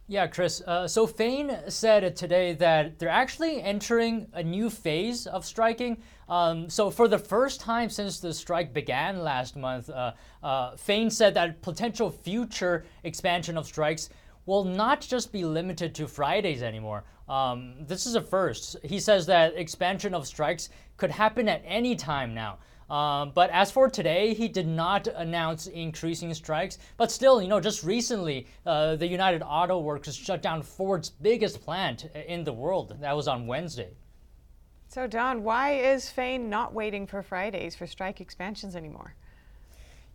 Yeah, 0.08 0.28
Chris. 0.28 0.62
Uh, 0.64 0.86
so 0.86 1.04
Fain 1.04 1.58
said 1.66 2.14
today 2.14 2.52
that 2.54 3.00
they're 3.00 3.08
actually 3.08 3.60
entering 3.60 4.28
a 4.34 4.42
new 4.42 4.70
phase 4.70 5.26
of 5.26 5.44
striking. 5.44 5.96
Um, 6.28 6.70
so 6.70 6.90
for 6.90 7.08
the 7.08 7.18
first 7.18 7.60
time 7.60 7.90
since 7.90 8.20
the 8.20 8.32
strike 8.32 8.72
began 8.72 9.24
last 9.24 9.56
month, 9.56 9.90
uh, 9.90 10.12
uh, 10.44 10.76
Fain 10.76 11.10
said 11.10 11.34
that 11.34 11.60
potential 11.60 12.08
future 12.08 12.84
expansion 13.02 13.58
of 13.58 13.66
strikes 13.66 14.08
will 14.46 14.62
not 14.62 15.00
just 15.00 15.32
be 15.32 15.44
limited 15.44 15.92
to 15.96 16.06
Fridays 16.06 16.62
anymore. 16.62 17.02
Um, 17.28 17.74
this 17.80 18.06
is 18.06 18.14
a 18.14 18.20
first. 18.20 18.76
He 18.84 19.00
says 19.00 19.26
that 19.26 19.56
expansion 19.56 20.14
of 20.14 20.24
strikes 20.24 20.68
could 20.98 21.10
happen 21.10 21.48
at 21.48 21.62
any 21.66 21.96
time 21.96 22.32
now. 22.32 22.58
Um, 22.88 23.32
but 23.34 23.50
as 23.50 23.70
for 23.70 23.90
today, 23.90 24.32
he 24.34 24.48
did 24.48 24.66
not 24.66 25.08
announce 25.08 25.66
increasing 25.66 26.32
strikes. 26.34 26.78
But 26.96 27.10
still, 27.10 27.42
you 27.42 27.48
know, 27.48 27.60
just 27.60 27.82
recently, 27.82 28.46
uh, 28.64 28.96
the 28.96 29.06
United 29.06 29.42
Auto 29.42 29.80
Workers 29.80 30.14
shut 30.14 30.42
down 30.42 30.62
Ford's 30.62 31.10
biggest 31.10 31.60
plant 31.62 32.08
in 32.26 32.44
the 32.44 32.52
world. 32.52 32.96
That 33.00 33.16
was 33.16 33.26
on 33.26 33.46
Wednesday. 33.46 33.90
So, 34.88 35.06
Don, 35.06 35.42
why 35.42 35.72
is 35.72 36.08
Fain 36.08 36.48
not 36.48 36.72
waiting 36.72 37.06
for 37.06 37.22
Fridays 37.22 37.74
for 37.74 37.86
strike 37.86 38.20
expansions 38.20 38.76
anymore? 38.76 39.14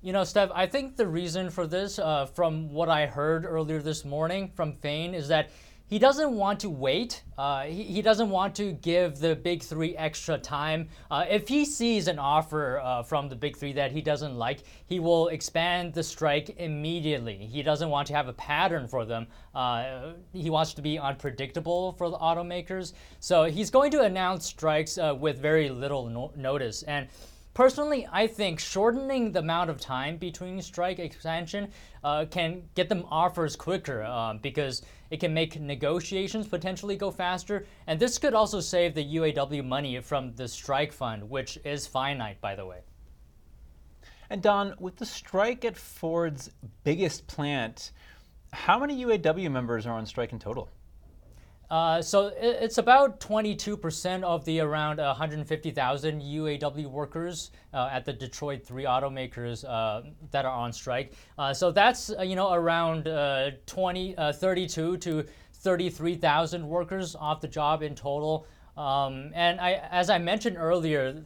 You 0.02 0.14
know, 0.14 0.24
Steph, 0.24 0.50
I 0.56 0.66
think 0.66 0.96
the 0.96 1.06
reason 1.06 1.50
for 1.52 1.68
this, 1.68 2.00
uh, 2.00 2.26
from 2.26 2.72
what 2.72 2.90
I 2.90 3.06
heard 3.06 3.46
earlier 3.46 3.82
this 3.82 4.04
morning 4.04 4.52
from 4.56 4.74
Fain, 4.74 5.14
is 5.14 5.28
that 5.28 5.52
he 5.92 6.00
doesn't 6.00 6.32
want 6.32 6.62
to 6.62 6.70
wait. 6.70 7.22
Uh, 7.38 7.64
he, 7.64 7.84
he, 7.84 8.02
doesn't 8.02 8.30
want 8.30 8.56
to 8.56 8.72
give 8.72 9.20
the 9.20 9.36
big 9.36 9.62
three 9.62 9.94
extra 9.98 10.38
time. 10.38 10.88
Uh, 11.12 11.26
if 11.30 11.50
he 11.50 11.66
sees 11.66 12.08
an 12.08 12.18
offer 12.18 12.80
uh, 12.80 13.04
from 13.04 13.28
the 13.28 13.36
big 13.36 13.58
three 13.58 13.74
that 13.74 13.92
he 13.92 14.02
doesn't 14.02 14.38
like, 14.38 14.60
he 14.86 15.02
will 15.02 15.28
expand 15.28 15.94
the 15.94 16.02
strike 16.02 16.56
immediately. 16.60 17.36
He 17.36 17.62
doesn't 17.62 17.90
want 17.90 18.08
to 18.08 18.14
have 18.14 18.30
a 18.30 18.34
pattern 18.34 18.88
for 18.88 19.04
them. 19.04 19.28
Uh, 19.54 20.14
he 20.32 20.50
wants 20.50 20.74
to 20.76 20.82
be 20.82 20.98
unpredictable 20.98 21.92
for 21.98 22.10
the 22.10 22.18
automakers. 22.20 22.94
So 23.20 23.44
he's 23.44 23.70
going 23.70 23.92
to 23.92 24.04
announce 24.04 24.46
strikes 24.46 24.98
uh, 24.98 25.14
with 25.20 25.40
very 25.40 25.70
little 25.70 26.08
no- 26.08 26.32
notice. 26.38 26.84
And 26.84 27.10
Personally, 27.54 28.08
I 28.10 28.28
think 28.28 28.62
shortening 28.62 29.34
the 29.34 29.40
amount 29.40 29.70
of 29.70 29.78
time 29.78 30.16
between 30.16 30.62
strike 30.62 31.00
expansion 31.00 31.68
uh, 32.02 32.24
can 32.32 32.64
get 32.76 32.88
them 32.88 33.04
offers 33.12 33.58
quicker 33.58 34.38
because 34.42 34.84
it 35.12 35.20
can 35.20 35.34
make 35.34 35.60
negotiations 35.60 36.48
potentially 36.48 36.96
go 36.96 37.12
faster. 37.12 37.68
And 37.86 38.00
this 38.00 38.18
could 38.18 38.34
also 38.34 38.62
save 38.62 38.96
the 38.96 39.16
UAW 39.18 39.64
money 39.64 40.00
from 40.00 40.34
the 40.36 40.48
strike 40.48 40.94
fund, 40.94 41.30
which 41.30 41.60
is 41.66 41.86
finite, 41.86 42.40
by 42.42 42.56
the 42.56 42.66
way. 42.66 42.80
And 44.30 44.42
Don, 44.42 44.74
with 44.80 44.96
the 44.96 45.06
strike 45.06 45.66
at 45.66 45.76
Ford's 45.76 46.50
biggest 46.86 47.28
plant, 47.28 47.92
how 48.54 48.80
many 48.80 49.04
UAW 49.04 49.52
members 49.52 49.86
are 49.86 49.98
on 49.98 50.06
strike 50.06 50.32
in 50.32 50.40
total? 50.40 50.70
Uh, 51.72 52.02
so 52.02 52.34
it's 52.38 52.80
about 52.80 53.22
22% 53.22 54.24
of 54.24 54.44
the 54.44 54.60
around 54.60 54.98
150,000 54.98 56.22
UAW 56.22 56.86
workers 56.88 57.52
uh, 57.74 57.88
at 57.90 58.04
the 58.04 58.12
Detroit 58.12 58.62
three 58.62 58.84
automakers 58.84 59.64
uh, 59.66 60.02
that 60.32 60.44
are 60.44 60.52
on 60.52 60.74
strike. 60.74 61.14
Uh, 61.38 61.54
so 61.54 61.72
that's 61.72 62.12
uh, 62.12 62.24
you 62.24 62.36
know 62.36 62.52
around 62.52 63.08
uh, 63.08 63.52
20, 63.68 64.16
32 64.34 64.98
to 64.98 65.26
33,000 65.54 66.68
workers 66.68 67.16
off 67.16 67.40
the 67.40 67.48
job 67.48 67.84
in 67.84 67.96
total. 67.96 68.46
Um, 68.76 69.32
and 69.34 69.62
I, 69.62 69.82
as 69.92 70.10
I 70.10 70.18
mentioned 70.18 70.58
earlier, 70.58 71.24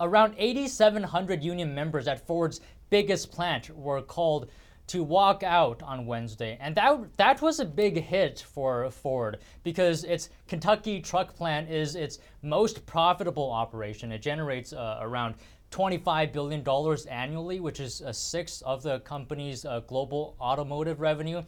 around 0.00 0.34
8,700 0.38 1.44
union 1.44 1.72
members 1.72 2.08
at 2.08 2.26
Ford's 2.26 2.60
biggest 2.90 3.30
plant 3.30 3.70
were 3.76 4.02
called 4.02 4.48
to 4.88 5.02
walk 5.02 5.42
out 5.42 5.82
on 5.82 6.06
Wednesday. 6.06 6.58
And 6.60 6.74
that 6.74 7.16
that 7.16 7.40
was 7.40 7.60
a 7.60 7.64
big 7.64 8.02
hit 8.02 8.44
for 8.52 8.90
Ford 8.90 9.38
because 9.62 10.04
its 10.04 10.30
Kentucky 10.48 11.00
truck 11.00 11.34
plant 11.34 11.70
is 11.70 11.94
its 11.94 12.18
most 12.42 12.84
profitable 12.86 13.50
operation. 13.50 14.12
It 14.12 14.22
generates 14.22 14.72
uh, 14.72 14.98
around 15.00 15.34
$25 15.70 16.32
billion 16.32 16.64
annually, 17.10 17.60
which 17.60 17.80
is 17.80 18.00
a 18.00 18.12
sixth 18.12 18.62
of 18.62 18.82
the 18.82 19.00
company's 19.00 19.64
uh, 19.64 19.80
global 19.80 20.36
automotive 20.40 21.00
revenue. 21.00 21.42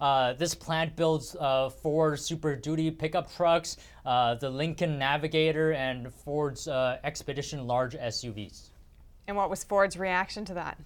Uh, 0.00 0.34
this 0.34 0.54
plant 0.54 0.94
builds 0.94 1.36
uh, 1.40 1.70
Ford 1.70 2.20
Super 2.20 2.54
Duty 2.54 2.90
pickup 2.90 3.32
trucks, 3.34 3.78
uh, 4.04 4.34
the 4.34 4.50
Lincoln 4.50 4.98
Navigator, 4.98 5.72
and 5.72 6.12
Ford's 6.12 6.68
uh, 6.68 6.98
Expedition 7.02 7.66
large 7.66 7.94
SUVs. 7.94 8.70
And 9.26 9.36
what 9.36 9.50
was 9.50 9.64
Ford's 9.64 9.96
reaction 9.96 10.44
to 10.46 10.54
that? 10.54 10.78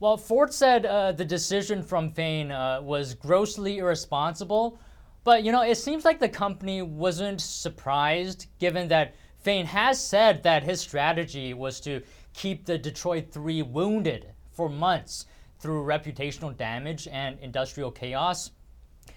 Well, 0.00 0.16
Ford 0.16 0.54
said 0.54 0.86
uh, 0.86 1.10
the 1.10 1.24
decision 1.24 1.82
from 1.82 2.12
Fain 2.12 2.52
uh, 2.52 2.80
was 2.80 3.14
grossly 3.14 3.78
irresponsible, 3.78 4.78
but 5.24 5.42
you 5.42 5.50
know, 5.50 5.62
it 5.62 5.74
seems 5.74 6.04
like 6.04 6.20
the 6.20 6.28
company 6.28 6.82
wasn't 6.82 7.40
surprised 7.40 8.46
given 8.60 8.86
that 8.88 9.16
Fain 9.40 9.66
has 9.66 10.00
said 10.00 10.44
that 10.44 10.62
his 10.62 10.80
strategy 10.80 11.52
was 11.52 11.80
to 11.80 12.00
keep 12.32 12.64
the 12.64 12.78
Detroit 12.78 13.32
3 13.32 13.62
wounded 13.62 14.26
for 14.52 14.68
months 14.68 15.26
through 15.58 15.84
reputational 15.84 16.56
damage 16.56 17.08
and 17.10 17.36
industrial 17.40 17.90
chaos. 17.90 18.52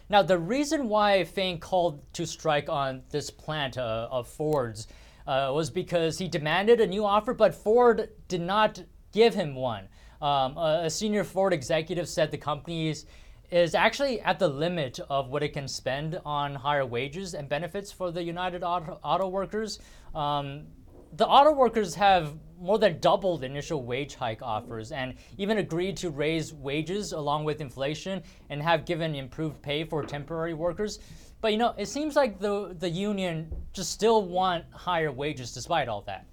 Now, 0.10 0.24
the 0.24 0.40
reason 0.40 0.90
why 0.90 1.26
Fain 1.26 1.60
called 1.60 2.02
to 2.14 2.26
strike 2.26 2.70
on 2.70 3.04
this 3.12 3.30
plant 3.30 3.78
uh, 3.78 4.08
of 4.10 4.28
Ford's 4.28 4.88
uh, 5.28 5.52
was 5.54 5.70
because 5.70 6.18
he 6.18 6.28
demanded 6.28 6.82
a 6.82 6.88
new 6.88 7.06
offer, 7.06 7.36
but 7.36 7.54
Ford 7.54 8.10
did 8.28 8.42
not 8.42 8.82
give 9.12 9.36
him 9.36 9.54
one. 9.54 9.88
Um, 10.22 10.58
a, 10.58 10.82
a, 10.84 10.90
senior 10.90 11.24
Ford 11.24 11.52
executive 11.52 12.08
said 12.08 12.30
the 12.30 12.38
company 12.38 12.90
is, 12.90 13.06
is 13.50 13.74
actually 13.74 14.22
at 14.22 14.38
the 14.38 14.48
limit 14.48 15.00
of 15.10 15.30
what 15.30 15.42
it 15.42 15.54
can 15.54 15.68
spend 15.68 16.20
on 16.26 16.54
higher 16.54 16.86
wages 16.86 17.34
and 17.34 17.50
benefits 17.50 17.92
for 17.92 18.12
the 18.12 18.22
United 18.22 18.64
Auto, 18.64 19.00
auto 19.04 19.28
workers. 19.28 19.80
Um, 20.14 20.68
the 21.14 21.28
auto 21.28 21.52
workers 21.52 21.96
have 21.96 22.34
more 22.60 22.78
than 22.78 23.00
doubled 23.00 23.44
initial 23.44 23.84
wage 23.84 24.16
hike 24.16 24.42
offers 24.42 24.92
and 24.92 25.16
even 25.38 25.58
agreed 25.58 25.98
to 25.98 26.10
raise 26.10 26.54
wages 26.54 27.12
along 27.12 27.44
with 27.44 27.60
inflation 27.60 28.22
and 28.50 28.62
have 28.62 28.86
given 28.86 29.16
improved 29.16 29.62
pay 29.62 29.84
for 29.84 30.04
temporary 30.04 30.54
workers. 30.54 31.00
But 31.42 31.52
you 31.52 31.58
know, 31.58 31.74
it 31.78 31.88
seems 31.88 32.16
like 32.16 32.40
the 32.40 32.76
the 32.78 32.90
union 32.90 33.52
just 33.74 33.92
still 33.92 34.24
want 34.24 34.64
higher 34.72 35.12
wages 35.12 35.52
despite 35.52 35.90
all 35.90 36.02
that. 36.02 36.28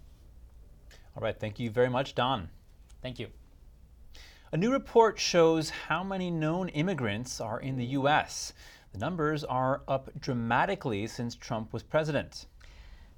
All 1.16 1.22
right, 1.22 1.38
thank 1.38 1.58
you 1.58 1.70
very 1.70 1.88
much, 1.88 2.14
Don. 2.14 2.48
Thank 3.02 3.18
you. 3.18 3.28
A 4.50 4.56
new 4.56 4.72
report 4.72 5.18
shows 5.18 5.68
how 5.68 6.02
many 6.02 6.30
known 6.30 6.70
immigrants 6.70 7.38
are 7.38 7.60
in 7.60 7.76
the 7.76 7.84
U.S. 7.84 8.54
The 8.92 8.98
numbers 8.98 9.44
are 9.44 9.82
up 9.86 10.08
dramatically 10.18 11.06
since 11.06 11.34
Trump 11.34 11.70
was 11.74 11.82
president. 11.82 12.46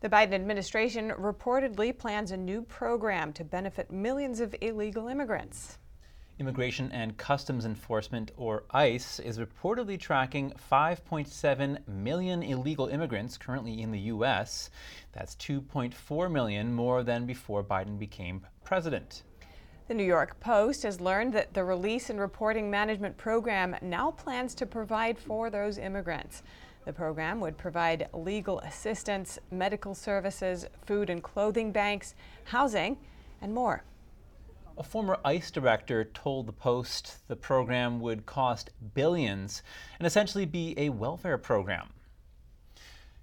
The 0.01 0.09
Biden 0.09 0.33
administration 0.33 1.11
reportedly 1.11 1.97
plans 1.97 2.33
a 2.33 2.37
new 2.37 2.63
program 2.63 3.33
to 3.35 3.45
benefit 3.45 3.93
millions 3.93 4.41
of 4.41 4.57
illegal 4.61 5.07
immigrants. 5.07 5.79
Immigration 6.41 6.91
and 6.91 7.17
Customs 7.17 7.65
Enforcement, 7.65 8.33
or 8.37 8.65
ICE, 8.73 9.21
is 9.21 9.39
reportedly 9.39 10.01
tracking 10.01 10.53
5.7 10.69 11.87
million 11.87 12.43
illegal 12.43 12.89
immigrants 12.89 13.39
currently 13.39 13.83
in 13.83 13.93
the 13.93 14.01
U.S. 14.01 14.71
That's 15.13 15.37
2.4 15.37 16.33
million 16.33 16.73
more 16.73 17.05
than 17.05 17.25
before 17.25 17.63
Biden 17.63 18.01
became 18.01 18.45
president. 18.65 19.23
The 19.91 19.97
New 19.97 20.05
York 20.05 20.39
Post 20.39 20.85
has 20.85 21.01
learned 21.01 21.33
that 21.33 21.53
the 21.53 21.65
Release 21.65 22.11
and 22.11 22.21
Reporting 22.21 22.71
Management 22.71 23.17
Program 23.17 23.75
now 23.83 24.13
plans 24.13 24.55
to 24.55 24.65
provide 24.65 25.19
for 25.19 25.51
those 25.51 25.79
immigrants. 25.79 26.45
The 26.85 26.93
program 26.93 27.41
would 27.41 27.59
provide 27.59 28.09
legal 28.13 28.61
assistance, 28.61 29.41
medical 29.51 29.97
services, 29.97 30.65
food 30.87 31.11
and 31.11 31.21
clothing 31.21 31.73
banks, 31.73 32.15
housing, 32.45 32.99
and 33.43 33.53
more. 33.53 33.83
A 34.79 34.85
former 34.85 35.19
ICE 35.25 35.51
director 35.51 36.05
told 36.05 36.47
the 36.47 36.53
Post 36.53 37.27
the 37.27 37.35
program 37.35 37.99
would 37.99 38.27
cost 38.27 38.71
billions 38.95 39.65
and 39.99 40.07
essentially 40.07 40.47
be 40.47 40.73
a 40.77 40.91
welfare 40.91 41.37
program. 41.37 41.89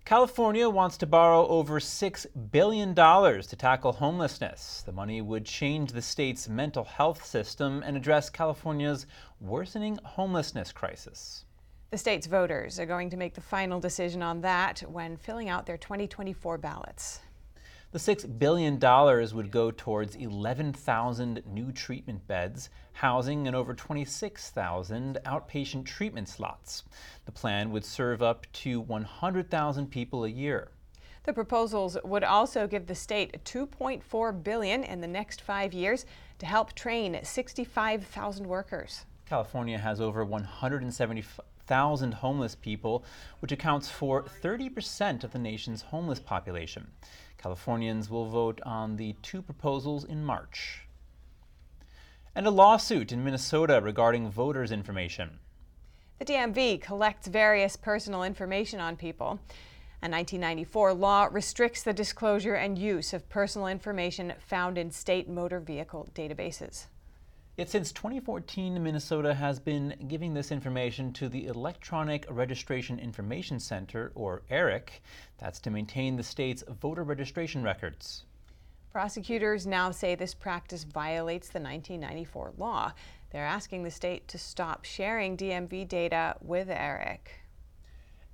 California 0.08 0.70
wants 0.70 0.96
to 0.96 1.06
borrow 1.06 1.46
over 1.48 1.82
$6 1.82 2.26
billion 2.50 2.96
to 2.96 3.56
tackle 3.58 3.92
homelessness. 3.92 4.82
The 4.86 4.94
money 4.94 5.22
would 5.22 5.44
change 5.44 5.92
the 5.92 6.02
state's 6.02 6.48
mental 6.48 6.86
health 6.86 7.26
system 7.26 7.84
and 7.86 7.98
address 7.98 8.30
California's 8.30 9.06
worsening 9.42 10.00
homelessness 10.06 10.72
crisis. 10.72 11.44
The 11.92 11.98
state's 11.98 12.26
voters 12.26 12.80
are 12.80 12.86
going 12.86 13.10
to 13.10 13.18
make 13.18 13.34
the 13.34 13.42
final 13.42 13.82
decision 13.82 14.24
on 14.24 14.40
that 14.44 14.80
when 14.88 15.18
filling 15.18 15.50
out 15.50 15.66
their 15.66 15.76
2024 15.76 16.58
ballots. 16.58 17.20
The 17.94 18.00
$6 18.00 18.38
billion 18.38 18.80
would 19.34 19.50
go 19.50 19.72
towards 19.72 20.16
11,000 20.16 21.42
new 21.46 21.72
treatment 21.72 22.28
beds, 22.28 22.70
housing, 22.92 23.48
and 23.48 23.56
over 23.56 23.74
26,000 23.74 25.20
outpatient 25.26 25.86
treatment 25.86 26.28
slots. 26.28 26.84
The 27.26 27.32
plan 27.32 27.72
would 27.72 27.86
serve 27.86 28.22
up 28.22 28.46
to 28.54 28.82
100,000 28.82 29.90
people 29.90 30.26
a 30.26 30.30
year. 30.30 30.72
The 31.24 31.32
proposals 31.32 31.98
would 32.04 32.26
also 32.26 32.68
give 32.68 32.88
the 32.88 32.96
state 32.96 33.42
2.4 33.46 34.44
billion 34.44 34.84
in 34.84 35.00
the 35.00 35.08
next 35.08 35.40
5 35.40 35.74
years 35.74 36.06
to 36.40 36.46
help 36.46 36.74
train 36.74 37.18
65,000 37.24 38.46
workers. 38.46 39.06
California 39.26 39.78
has 39.78 40.02
over 40.02 40.26
170,000 40.26 42.14
homeless 42.14 42.56
people, 42.56 43.06
which 43.40 43.52
accounts 43.54 43.90
for 43.90 44.24
30% 44.24 45.24
of 45.24 45.32
the 45.32 45.40
nation's 45.40 45.84
homeless 45.84 46.20
population. 46.20 46.88
Californians 47.38 48.10
will 48.10 48.26
vote 48.26 48.60
on 48.66 48.98
the 48.98 49.16
two 49.22 49.42
proposals 49.42 50.04
in 50.04 50.24
March. 50.24 50.88
And 52.36 52.46
a 52.46 52.52
lawsuit 52.52 53.12
in 53.12 53.24
Minnesota 53.24 53.80
regarding 53.82 54.30
voters' 54.30 54.72
information. 54.72 55.40
The 56.20 56.26
DMV 56.26 56.82
collects 56.82 57.28
various 57.28 57.76
personal 57.76 58.24
information 58.24 58.80
on 58.80 58.96
people. 58.96 59.40
A 60.02 60.10
1994 60.10 60.94
law 60.94 61.28
restricts 61.32 61.84
the 61.84 61.94
disclosure 61.94 62.56
and 62.56 62.78
use 62.78 63.14
of 63.14 63.30
personal 63.30 63.68
information 63.68 64.34
found 64.40 64.78
in 64.78 64.92
state 64.92 65.28
motor 65.28 65.60
vehicle 65.60 66.08
databases. 66.14 66.86
Yet 67.58 67.72
since 67.72 67.92
2014, 67.92 68.84
Minnesota 68.84 69.34
has 69.34 69.60
been 69.60 69.96
giving 70.08 70.36
this 70.36 70.52
information 70.52 71.12
to 71.14 71.28
the 71.28 71.48
Electronic 71.48 72.28
Registration 72.30 73.00
Information 73.00 73.60
Center, 73.60 74.12
or 74.14 74.44
ERIC. 74.52 75.02
That's 75.40 75.60
to 75.62 75.72
maintain 75.72 76.16
the 76.16 76.22
state's 76.22 76.64
voter 76.80 77.02
registration 77.02 77.64
records. 77.64 78.26
Prosecutors 78.92 79.66
now 79.66 79.90
say 79.90 80.14
this 80.14 80.36
practice 80.36 80.84
violates 80.84 81.48
the 81.48 81.60
1994 81.60 82.54
law. 82.60 82.94
They're 83.32 83.44
asking 83.44 83.82
the 83.82 83.92
state 83.92 84.28
to 84.28 84.38
stop 84.38 84.86
sharing 84.86 85.36
DMV 85.36 85.88
data 85.88 86.36
with 86.42 86.70
ERIC. 86.70 87.42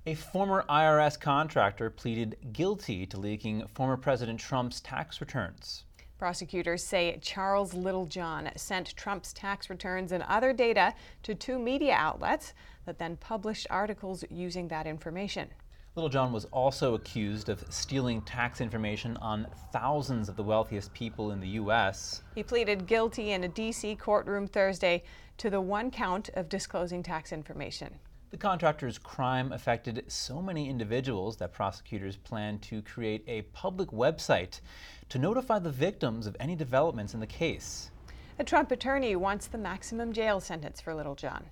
A 0.04 0.14
former 0.16 0.66
IRS 0.68 1.18
contractor 1.18 1.88
pleaded 1.88 2.36
guilty 2.52 3.06
to 3.06 3.18
leaking 3.18 3.66
former 3.68 3.96
President 3.96 4.38
Trump's 4.38 4.82
tax 4.82 5.22
returns. 5.22 5.84
Prosecutors 6.18 6.82
say 6.82 7.18
Charles 7.20 7.74
Littlejohn 7.74 8.50
sent 8.56 8.96
Trump's 8.96 9.32
tax 9.32 9.68
returns 9.68 10.12
and 10.12 10.22
other 10.22 10.52
data 10.52 10.94
to 11.24 11.34
two 11.34 11.58
media 11.58 11.94
outlets 11.94 12.54
that 12.86 12.98
then 12.98 13.16
published 13.16 13.66
articles 13.68 14.24
using 14.30 14.68
that 14.68 14.86
information. 14.86 15.48
Littlejohn 15.96 16.32
was 16.32 16.44
also 16.46 16.94
accused 16.94 17.48
of 17.48 17.64
stealing 17.68 18.20
tax 18.22 18.60
information 18.60 19.16
on 19.18 19.46
thousands 19.72 20.28
of 20.28 20.36
the 20.36 20.42
wealthiest 20.42 20.92
people 20.92 21.30
in 21.30 21.40
the 21.40 21.48
U.S. 21.50 22.22
He 22.34 22.42
pleaded 22.42 22.86
guilty 22.86 23.32
in 23.32 23.44
a 23.44 23.48
D.C. 23.48 23.94
courtroom 23.96 24.46
Thursday 24.46 25.04
to 25.38 25.50
the 25.50 25.60
one 25.60 25.90
count 25.90 26.30
of 26.34 26.48
disclosing 26.48 27.02
tax 27.02 27.32
information. 27.32 27.98
The 28.34 28.38
contractor's 28.38 28.98
crime 28.98 29.52
affected 29.52 30.02
so 30.08 30.42
many 30.42 30.68
individuals 30.68 31.36
that 31.36 31.52
prosecutors 31.52 32.16
plan 32.16 32.58
to 32.62 32.82
create 32.82 33.22
a 33.28 33.42
public 33.52 33.90
website 33.90 34.60
to 35.08 35.18
notify 35.18 35.58
the 35.58 35.70
victims 35.70 36.26
of 36.26 36.36
any 36.40 36.56
developments 36.56 37.14
in 37.14 37.20
the 37.20 37.26
case. 37.26 37.90
A 38.38 38.44
Trump 38.44 38.70
attorney 38.72 39.14
wants 39.16 39.46
the 39.46 39.58
maximum 39.58 40.12
jail 40.12 40.40
sentence 40.40 40.80
for 40.80 40.94
Littlejohn. 40.94 41.44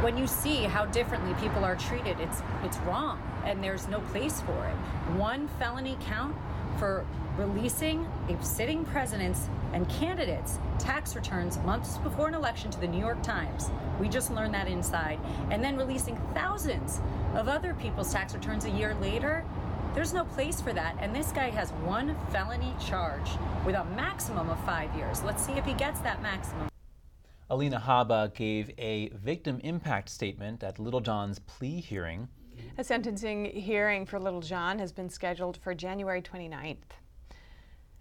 When 0.00 0.16
you 0.16 0.26
see 0.26 0.64
how 0.64 0.86
differently 0.86 1.34
people 1.34 1.64
are 1.64 1.76
treated, 1.76 2.18
it's 2.18 2.42
it's 2.64 2.78
wrong 2.78 3.20
and 3.44 3.62
there's 3.62 3.86
no 3.86 4.00
place 4.00 4.40
for 4.40 4.66
it. 4.66 4.74
One 5.16 5.48
felony 5.58 5.96
count 6.00 6.34
for 6.78 7.04
releasing 7.36 8.06
a 8.28 8.44
sitting 8.44 8.84
president's 8.84 9.48
and 9.72 9.88
candidates' 9.88 10.58
tax 10.78 11.14
returns 11.14 11.58
months 11.58 11.98
before 11.98 12.28
an 12.28 12.34
election 12.34 12.70
to 12.70 12.80
the 12.80 12.86
New 12.86 12.98
York 12.98 13.22
Times. 13.22 13.70
We 14.00 14.08
just 14.08 14.30
learned 14.30 14.54
that 14.54 14.68
inside. 14.68 15.18
And 15.50 15.62
then 15.62 15.76
releasing 15.76 16.16
thousands 16.34 17.00
of 17.34 17.48
other 17.48 17.74
people's 17.74 18.12
tax 18.12 18.34
returns 18.34 18.64
a 18.64 18.70
year 18.70 18.94
later. 19.00 19.44
There's 19.94 20.14
no 20.14 20.24
place 20.24 20.58
for 20.58 20.72
that. 20.72 20.96
And 21.00 21.14
this 21.14 21.32
guy 21.32 21.50
has 21.50 21.70
one 21.84 22.16
felony 22.30 22.74
charge 22.80 23.28
with 23.66 23.74
a 23.74 23.84
maximum 23.84 24.48
of 24.48 24.58
five 24.64 24.94
years. 24.96 25.22
Let's 25.22 25.44
see 25.44 25.52
if 25.52 25.66
he 25.66 25.74
gets 25.74 26.00
that 26.00 26.22
maximum. 26.22 26.68
Alina 27.50 27.78
Habba 27.78 28.34
gave 28.34 28.70
a 28.78 29.10
victim 29.10 29.60
impact 29.62 30.08
statement 30.08 30.64
at 30.64 30.78
Littlejohn's 30.78 31.38
plea 31.40 31.80
hearing. 31.80 32.28
A 32.78 32.84
sentencing 32.84 33.44
hearing 33.44 34.06
for 34.06 34.18
Littlejohn 34.18 34.78
has 34.78 34.92
been 34.92 35.10
scheduled 35.10 35.58
for 35.58 35.74
January 35.74 36.22
29th. 36.22 36.78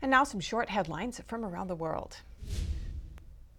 And 0.02 0.10
now 0.10 0.24
some 0.24 0.40
short 0.40 0.70
headlines 0.70 1.20
from 1.28 1.44
around 1.44 1.68
the 1.68 1.76
world. 1.76 2.22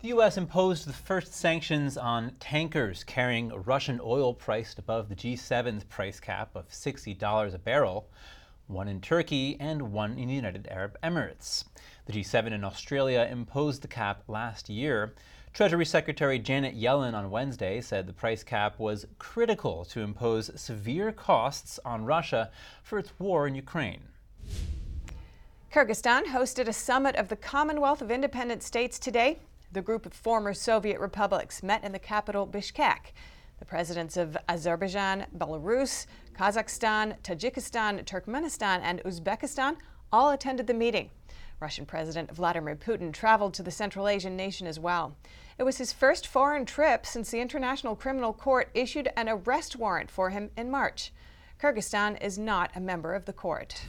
The 0.02 0.08
U.S. 0.08 0.36
imposed 0.36 0.88
the 0.88 0.92
first 0.92 1.32
sanctions 1.32 1.96
on 1.96 2.32
tankers 2.40 3.04
carrying 3.04 3.50
Russian 3.50 4.00
oil 4.02 4.34
priced 4.34 4.80
above 4.80 5.08
the 5.08 5.14
G7's 5.14 5.84
price 5.84 6.18
cap 6.18 6.56
of 6.56 6.68
$60 6.70 7.54
a 7.54 7.58
barrel, 7.58 8.08
one 8.66 8.88
in 8.88 9.00
Turkey 9.00 9.56
and 9.60 9.92
one 9.92 10.18
in 10.18 10.26
the 10.26 10.34
United 10.34 10.66
Arab 10.68 10.98
Emirates. 11.04 11.66
The 12.06 12.14
G7 12.14 12.50
in 12.50 12.64
Australia 12.64 13.28
imposed 13.30 13.82
the 13.82 13.86
cap 13.86 14.24
last 14.26 14.68
year. 14.68 15.14
Treasury 15.52 15.86
Secretary 15.86 16.40
Janet 16.40 16.76
Yellen 16.76 17.14
on 17.14 17.30
Wednesday 17.30 17.80
said 17.80 18.08
the 18.08 18.12
price 18.12 18.42
cap 18.42 18.80
was 18.80 19.06
critical 19.20 19.84
to 19.84 20.00
impose 20.00 20.50
severe 20.60 21.12
costs 21.12 21.78
on 21.84 22.04
Russia 22.04 22.50
for 22.82 22.98
its 22.98 23.12
war 23.20 23.46
in 23.46 23.54
Ukraine. 23.54 24.02
Kyrgyzstan 25.72 26.24
hosted 26.24 26.66
a 26.66 26.72
summit 26.72 27.14
of 27.14 27.28
the 27.28 27.36
Commonwealth 27.36 28.02
of 28.02 28.10
Independent 28.10 28.64
States 28.64 28.98
today. 28.98 29.38
The 29.72 29.80
group 29.80 30.04
of 30.04 30.12
former 30.12 30.52
Soviet 30.52 31.00
republics 31.00 31.62
met 31.62 31.82
in 31.82 31.92
the 31.92 31.98
capital 31.98 32.46
Bishkek. 32.46 33.14
The 33.58 33.64
presidents 33.64 34.18
of 34.18 34.36
Azerbaijan, 34.46 35.24
Belarus, 35.38 36.04
Kazakhstan, 36.36 37.18
Tajikistan, 37.22 38.04
Turkmenistan, 38.04 38.80
and 38.82 39.02
Uzbekistan 39.04 39.76
all 40.12 40.28
attended 40.28 40.66
the 40.66 40.74
meeting. 40.74 41.08
Russian 41.58 41.86
President 41.86 42.30
Vladimir 42.30 42.76
Putin 42.76 43.14
traveled 43.14 43.54
to 43.54 43.62
the 43.62 43.70
Central 43.70 44.08
Asian 44.08 44.36
nation 44.36 44.66
as 44.66 44.78
well. 44.78 45.16
It 45.56 45.62
was 45.62 45.78
his 45.78 45.90
first 45.90 46.26
foreign 46.26 46.66
trip 46.66 47.06
since 47.06 47.30
the 47.30 47.40
International 47.40 47.96
Criminal 47.96 48.34
Court 48.34 48.68
issued 48.74 49.08
an 49.16 49.30
arrest 49.30 49.76
warrant 49.76 50.10
for 50.10 50.28
him 50.28 50.50
in 50.54 50.70
March. 50.70 51.14
Kyrgyzstan 51.58 52.22
is 52.22 52.36
not 52.36 52.72
a 52.76 52.80
member 52.80 53.14
of 53.14 53.24
the 53.24 53.32
court. 53.32 53.80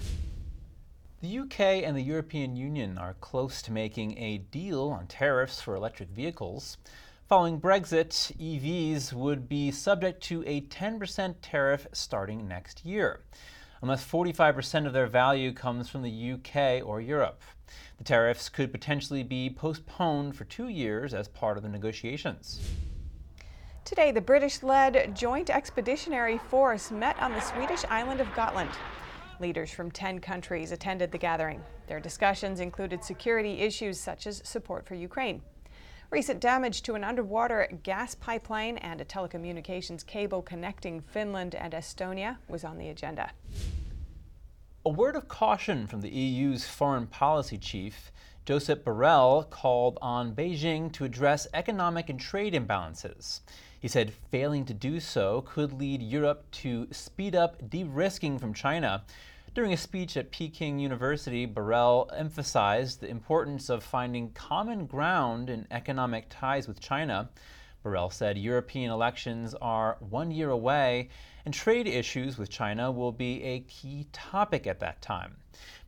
The 1.23 1.39
UK 1.39 1.59
and 1.85 1.95
the 1.95 2.01
European 2.01 2.57
Union 2.57 2.97
are 2.97 3.13
close 3.21 3.61
to 3.61 3.71
making 3.71 4.17
a 4.17 4.39
deal 4.39 4.89
on 4.89 5.07
tariffs 5.07 5.61
for 5.61 5.73
electric 5.73 6.09
vehicles. 6.09 6.77
Following 7.29 7.61
Brexit, 7.61 8.09
EVs 8.35 9.13
would 9.13 9.47
be 9.47 9.71
subject 9.71 10.21
to 10.23 10.43
a 10.45 10.59
10% 10.63 11.35
tariff 11.41 11.87
starting 11.93 12.45
next 12.45 12.83
year, 12.83 13.21
unless 13.81 14.05
45% 14.05 14.85
of 14.85 14.91
their 14.91 15.07
value 15.07 15.53
comes 15.53 15.87
from 15.87 16.01
the 16.01 16.33
UK 16.33 16.85
or 16.85 16.99
Europe. 16.99 17.41
The 17.99 18.03
tariffs 18.03 18.49
could 18.49 18.73
potentially 18.73 19.23
be 19.23 19.49
postponed 19.49 20.35
for 20.35 20.43
two 20.43 20.67
years 20.67 21.13
as 21.13 21.29
part 21.29 21.55
of 21.55 21.63
the 21.63 21.69
negotiations. 21.69 22.59
Today, 23.85 24.11
the 24.11 24.19
British 24.19 24.61
led 24.61 25.15
Joint 25.15 25.49
Expeditionary 25.49 26.37
Force 26.37 26.91
met 26.91 27.17
on 27.21 27.31
the 27.31 27.39
Swedish 27.39 27.85
island 27.85 28.19
of 28.19 28.27
Gotland. 28.35 28.71
Leaders 29.43 29.71
from 29.71 29.91
10 29.91 30.19
countries 30.19 30.71
attended 30.71 31.11
the 31.11 31.17
gathering. 31.17 31.61
Their 31.87 31.99
discussions 31.99 32.61
included 32.61 33.03
security 33.03 33.59
issues 33.59 33.99
such 33.99 34.25
as 34.25 34.41
support 34.45 34.85
for 34.87 34.95
Ukraine. 34.95 35.41
Recent 36.11 36.39
damage 36.39 36.81
to 36.83 36.93
an 36.93 37.03
underwater 37.03 37.67
gas 37.83 38.15
pipeline 38.15 38.77
and 38.77 39.01
a 39.01 39.05
telecommunications 39.05 40.05
cable 40.05 40.41
connecting 40.41 41.01
Finland 41.01 41.55
and 41.55 41.73
Estonia 41.73 42.37
was 42.47 42.63
on 42.63 42.77
the 42.77 42.87
agenda. 42.87 43.31
A 44.85 44.89
word 44.89 45.17
of 45.17 45.27
caution 45.27 45.87
from 45.87 45.99
the 45.99 46.09
EU's 46.09 46.65
foreign 46.65 47.07
policy 47.07 47.57
chief, 47.57 48.13
Josep 48.45 48.85
Borrell, 48.85 49.49
called 49.49 49.97
on 50.01 50.33
Beijing 50.33 50.89
to 50.93 51.03
address 51.03 51.47
economic 51.53 52.09
and 52.09 52.17
trade 52.17 52.53
imbalances. 52.53 53.41
He 53.77 53.89
said 53.89 54.13
failing 54.31 54.63
to 54.67 54.73
do 54.73 55.01
so 55.01 55.41
could 55.41 55.73
lead 55.73 56.01
Europe 56.01 56.49
to 56.51 56.87
speed 56.91 57.35
up 57.35 57.69
de 57.69 57.83
risking 57.83 58.39
from 58.39 58.53
China. 58.53 59.03
During 59.53 59.71
a 59.71 59.77
speech 59.77 60.17
at 60.17 60.31
Peking 60.31 60.79
University, 60.79 61.45
Borrell 61.45 62.09
emphasized 62.17 62.99
the 62.99 63.09
importance 63.09 63.69
of 63.69 63.83
finding 63.83 64.31
common 64.31 64.87
ground 64.87 65.47
in 65.47 65.67
economic 65.69 66.25
ties 66.27 66.67
with 66.67 66.79
China. 66.79 67.29
Borrell 67.85 68.11
said 68.11 68.35
European 68.35 68.89
elections 68.89 69.53
are 69.61 69.97
one 69.99 70.31
year 70.31 70.49
away, 70.49 71.09
and 71.45 71.53
trade 71.53 71.87
issues 71.87 72.35
with 72.35 72.49
China 72.49 72.91
will 72.91 73.11
be 73.11 73.43
a 73.43 73.59
key 73.59 74.07
topic 74.11 74.65
at 74.65 74.79
that 74.79 75.03
time. 75.03 75.37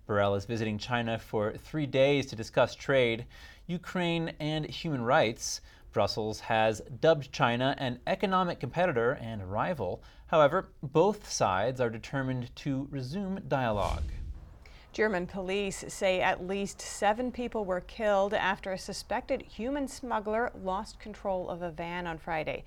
Borrell 0.08 0.38
is 0.38 0.46
visiting 0.46 0.78
China 0.78 1.18
for 1.18 1.54
three 1.54 1.88
days 1.88 2.28
to 2.28 2.36
discuss 2.36 2.76
trade, 2.76 3.26
Ukraine, 3.66 4.34
and 4.40 4.70
human 4.70 5.02
rights. 5.02 5.62
Brussels 5.96 6.42
has 6.42 6.82
dubbed 7.00 7.32
China 7.32 7.74
an 7.78 8.00
economic 8.06 8.60
competitor 8.60 9.14
and 9.14 9.50
rival. 9.50 10.04
However, 10.28 10.68
both 10.84 11.32
sides 11.32 11.80
are 11.80 11.90
determined 11.90 12.54
to 12.58 12.90
resume 12.92 13.40
dialogue. 13.48 14.04
German 14.92 15.26
police 15.26 15.86
say 15.88 16.20
at 16.20 16.46
least 16.46 16.82
seven 16.82 17.32
people 17.32 17.64
were 17.64 17.80
killed 17.80 18.34
after 18.34 18.74
a 18.74 18.78
suspected 18.78 19.42
human 19.44 19.88
smuggler 19.88 20.52
lost 20.62 21.00
control 21.00 21.50
of 21.50 21.62
a 21.62 21.72
van 21.72 22.08
on 22.08 22.18
Friday. 22.18 22.66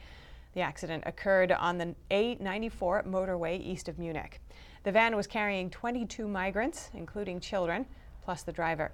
The 0.55 0.63
accident 0.63 1.05
occurred 1.05 1.53
on 1.53 1.77
the 1.77 1.95
A94 2.11 3.07
motorway 3.07 3.61
east 3.61 3.91
of 3.91 3.99
Munich. 3.99 4.41
The 4.85 4.93
van 4.93 5.15
was 5.15 5.27
carrying 5.27 5.69
22 5.69 6.27
migrants, 6.27 6.89
including 6.95 7.41
children, 7.41 7.85
plus 8.23 8.43
the 8.43 8.53
driver. 8.53 8.91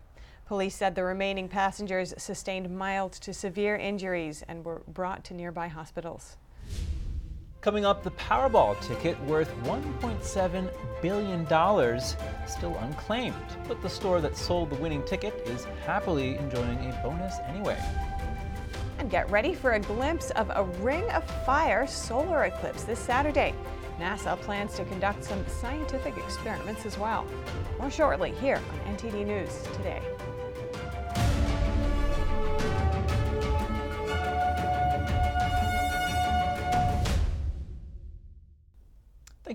Police 0.47 0.75
said 0.75 0.95
the 0.95 1.05
remaining 1.05 1.49
passengers 1.49 2.13
sustained 2.19 2.69
mild 2.69 3.13
to 3.13 3.33
severe 3.33 3.77
injuries 3.77 4.45
and 4.47 4.63
were 4.63 4.83
brought 4.89 5.25
to 5.25 5.35
nearby 5.35 5.69
hospitals. 5.69 6.37
Coming 7.63 7.87
up, 7.87 8.03
the 8.03 8.11
Powerball 8.11 8.79
ticket 8.83 9.19
worth 9.25 9.51
$1.7 9.63 10.71
billion 11.01 11.47
still 12.47 12.77
unclaimed, 12.77 13.35
but 13.67 13.81
the 13.81 13.89
store 13.89 14.21
that 14.21 14.37
sold 14.37 14.69
the 14.69 14.77
winning 14.77 15.03
ticket 15.05 15.33
is 15.47 15.65
happily 15.87 16.37
enjoying 16.37 16.77
a 16.79 17.01
bonus 17.03 17.37
anyway. 17.47 17.83
And 18.99 19.11
get 19.11 19.31
ready 19.31 19.55
for 19.55 19.73
a 19.73 19.81
glimpse 19.81 20.31
of 20.33 20.51
a 20.55 20.65
ring 20.83 21.09
of 21.13 21.25
fire 21.47 21.87
solar 21.87 22.45
eclipse 22.45 22.85
this 22.85 22.99
Saturday. 22.99 23.55
NASA 23.99 24.39
plans 24.43 24.75
to 24.75 24.85
conduct 24.85 25.25
some 25.25 25.43
scientific 25.47 26.19
experiments 26.19 26.85
as 26.85 26.99
well. 26.99 27.25
More 27.79 27.91
shortly 27.91 28.33
here 28.33 28.61
on 28.87 28.97
NTD 28.97 29.25
News 29.25 29.63
today. 29.77 30.03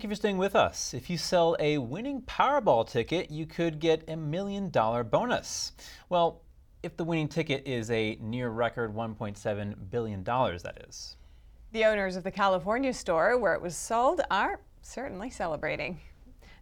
You 0.10 0.16
for 0.16 0.16
staying 0.16 0.39
with 0.39 0.55
us. 0.55 0.95
If 0.95 1.07
you 1.10 1.20
sell 1.20 1.55
a 1.60 1.78
winning 1.78 2.24
Powerball 2.24 2.89
ticket, 2.89 3.30
you 3.30 3.45
could 3.45 3.80
get 3.80 4.03
a 4.07 4.16
million 4.18 4.72
dollar 4.72 5.03
bonus. 5.03 5.74
Well, 6.10 6.41
if 6.82 6.97
the 6.97 7.03
winning 7.03 7.28
ticket 7.28 7.68
is 7.68 7.91
a 7.91 8.18
near 8.20 8.49
record 8.49 8.95
$1.7 8.95 9.76
billion, 9.91 10.24
that 10.24 10.84
is. 10.88 11.16
The 11.74 11.86
owners 11.86 12.16
of 12.16 12.24
the 12.24 12.32
California 12.32 12.91
store 12.91 13.38
where 13.38 13.53
it 13.53 13.62
was 13.62 13.76
sold 13.76 14.22
are 14.32 14.60
certainly 14.82 15.30
celebrating. 15.30 15.99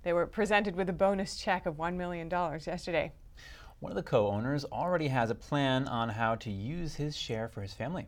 They 0.04 0.12
were 0.12 0.28
presented 0.28 0.76
with 0.76 0.90
a 0.90 0.94
bonus 0.94 1.38
check 1.38 1.66
of 1.66 1.76
$1 1.76 1.96
million 1.96 2.30
yesterday. 2.30 3.14
One 3.80 3.94
of 3.94 3.96
the 3.96 4.04
co 4.04 4.28
owners 4.28 4.66
already 4.66 5.08
has 5.08 5.30
a 5.30 5.36
plan 5.36 5.88
on 5.88 6.10
how 6.10 6.36
to 6.36 6.52
use 6.52 6.96
his 6.96 7.16
share 7.16 7.48
for 7.48 7.62
his 7.62 7.74
family. 7.74 8.08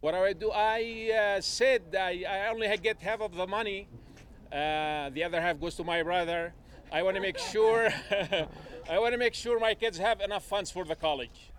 What 0.00 0.14
I 0.14 0.32
do, 0.32 0.50
I 0.52 1.36
uh, 1.36 1.40
said 1.42 1.94
I, 1.98 2.24
I 2.26 2.48
only 2.48 2.74
get 2.78 3.02
half 3.02 3.20
of 3.20 3.34
the 3.34 3.46
money 3.46 3.88
uh, 4.54 5.10
the 5.10 5.24
other 5.24 5.40
half 5.40 5.60
goes 5.60 5.74
to 5.74 5.84
my 5.84 6.02
brother. 6.02 6.54
I 6.92 7.02
want 7.02 7.16
to 7.16 7.20
make 7.20 7.38
sure 7.38 7.92
I 8.90 8.98
want 8.98 9.12
to 9.12 9.18
make 9.18 9.34
sure 9.34 9.58
my 9.58 9.74
kids 9.74 9.98
have 9.98 10.20
enough 10.20 10.44
funds 10.44 10.70
for 10.70 10.84
the 10.84 10.94
college. 10.94 11.50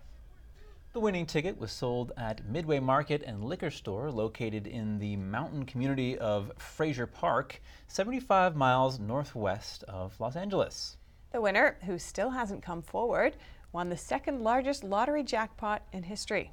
The 0.94 1.00
winning 1.00 1.26
ticket 1.26 1.58
was 1.58 1.72
sold 1.72 2.12
at 2.16 2.46
Midway 2.46 2.78
Market 2.78 3.22
and 3.26 3.44
Liquor 3.44 3.70
Store 3.70 4.10
located 4.10 4.66
in 4.66 4.98
the 4.98 5.16
mountain 5.16 5.66
community 5.66 6.16
of 6.16 6.50
Frazier 6.56 7.06
Park, 7.06 7.60
75 7.88 8.56
miles 8.56 8.98
northwest 8.98 9.84
of 9.88 10.18
Los 10.18 10.36
Angeles. 10.36 10.96
The 11.32 11.42
winner, 11.42 11.76
who 11.84 11.98
still 11.98 12.30
hasn't 12.30 12.62
come 12.62 12.80
forward, 12.80 13.36
won 13.72 13.90
the 13.90 13.96
second 13.98 14.42
largest 14.42 14.84
lottery 14.84 15.22
jackpot 15.22 15.82
in 15.92 16.04
history. 16.04 16.50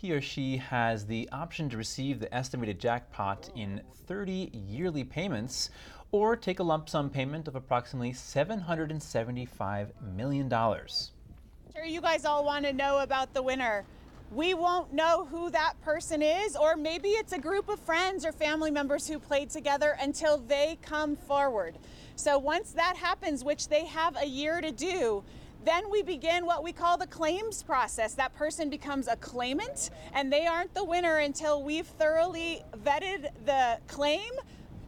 He 0.00 0.12
or 0.12 0.20
she 0.20 0.58
has 0.58 1.06
the 1.06 1.28
option 1.32 1.68
to 1.70 1.76
receive 1.76 2.20
the 2.20 2.32
estimated 2.32 2.78
jackpot 2.78 3.50
in 3.56 3.80
30 4.06 4.52
yearly 4.52 5.02
payments 5.02 5.70
or 6.12 6.36
take 6.36 6.60
a 6.60 6.62
lump 6.62 6.88
sum 6.88 7.10
payment 7.10 7.48
of 7.48 7.56
approximately 7.56 8.12
$775 8.12 9.88
million. 10.14 10.48
Sure, 10.48 11.84
you 11.84 12.00
guys 12.00 12.24
all 12.24 12.44
want 12.44 12.64
to 12.64 12.72
know 12.72 12.98
about 12.98 13.34
the 13.34 13.42
winner. 13.42 13.84
We 14.30 14.54
won't 14.54 14.92
know 14.92 15.24
who 15.24 15.50
that 15.50 15.74
person 15.82 16.22
is, 16.22 16.54
or 16.54 16.76
maybe 16.76 17.08
it's 17.08 17.32
a 17.32 17.38
group 17.40 17.68
of 17.68 17.80
friends 17.80 18.24
or 18.24 18.30
family 18.30 18.70
members 18.70 19.08
who 19.08 19.18
played 19.18 19.50
together 19.50 19.96
until 20.00 20.38
they 20.38 20.78
come 20.80 21.16
forward. 21.16 21.76
So 22.14 22.38
once 22.38 22.70
that 22.70 22.96
happens, 22.96 23.42
which 23.42 23.66
they 23.66 23.86
have 23.86 24.16
a 24.16 24.26
year 24.26 24.60
to 24.60 24.70
do, 24.70 25.24
then 25.64 25.90
we 25.90 26.02
begin 26.02 26.46
what 26.46 26.62
we 26.62 26.72
call 26.72 26.96
the 26.96 27.06
claims 27.06 27.62
process. 27.62 28.14
That 28.14 28.34
person 28.34 28.70
becomes 28.70 29.08
a 29.08 29.16
claimant, 29.16 29.90
and 30.12 30.32
they 30.32 30.46
aren't 30.46 30.72
the 30.74 30.84
winner 30.84 31.18
until 31.18 31.62
we've 31.62 31.86
thoroughly 31.86 32.62
vetted 32.84 33.28
the 33.44 33.78
claim, 33.86 34.32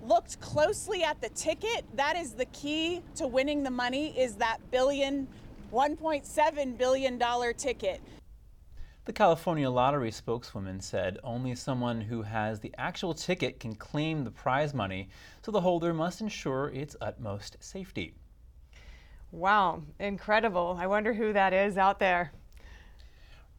looked 0.02 0.40
closely 0.40 1.02
at 1.02 1.20
the 1.20 1.28
ticket. 1.30 1.84
That 1.94 2.16
is 2.16 2.32
the 2.32 2.46
key 2.46 3.02
to 3.16 3.26
winning 3.26 3.62
the 3.62 3.70
money 3.70 4.18
is 4.18 4.36
that 4.36 4.58
billion, 4.70 5.28
$1.7 5.72 6.78
billion 6.78 7.18
ticket. 7.56 8.00
The 9.06 9.12
California 9.12 9.68
Lottery 9.68 10.12
spokeswoman 10.12 10.80
said 10.80 11.18
only 11.24 11.54
someone 11.54 12.00
who 12.00 12.22
has 12.22 12.60
the 12.60 12.72
actual 12.78 13.12
ticket 13.12 13.58
can 13.58 13.74
claim 13.74 14.22
the 14.24 14.30
prize 14.30 14.72
money, 14.72 15.08
so 15.42 15.50
the 15.50 15.60
holder 15.60 15.92
must 15.92 16.20
ensure 16.20 16.68
its 16.68 16.94
utmost 17.00 17.56
safety. 17.60 18.14
Wow, 19.33 19.83
incredible. 19.99 20.76
I 20.78 20.87
wonder 20.87 21.14
who 21.14 21.33
that 21.33 21.53
is 21.53 21.78
out 21.78 21.99
there. 21.99 22.33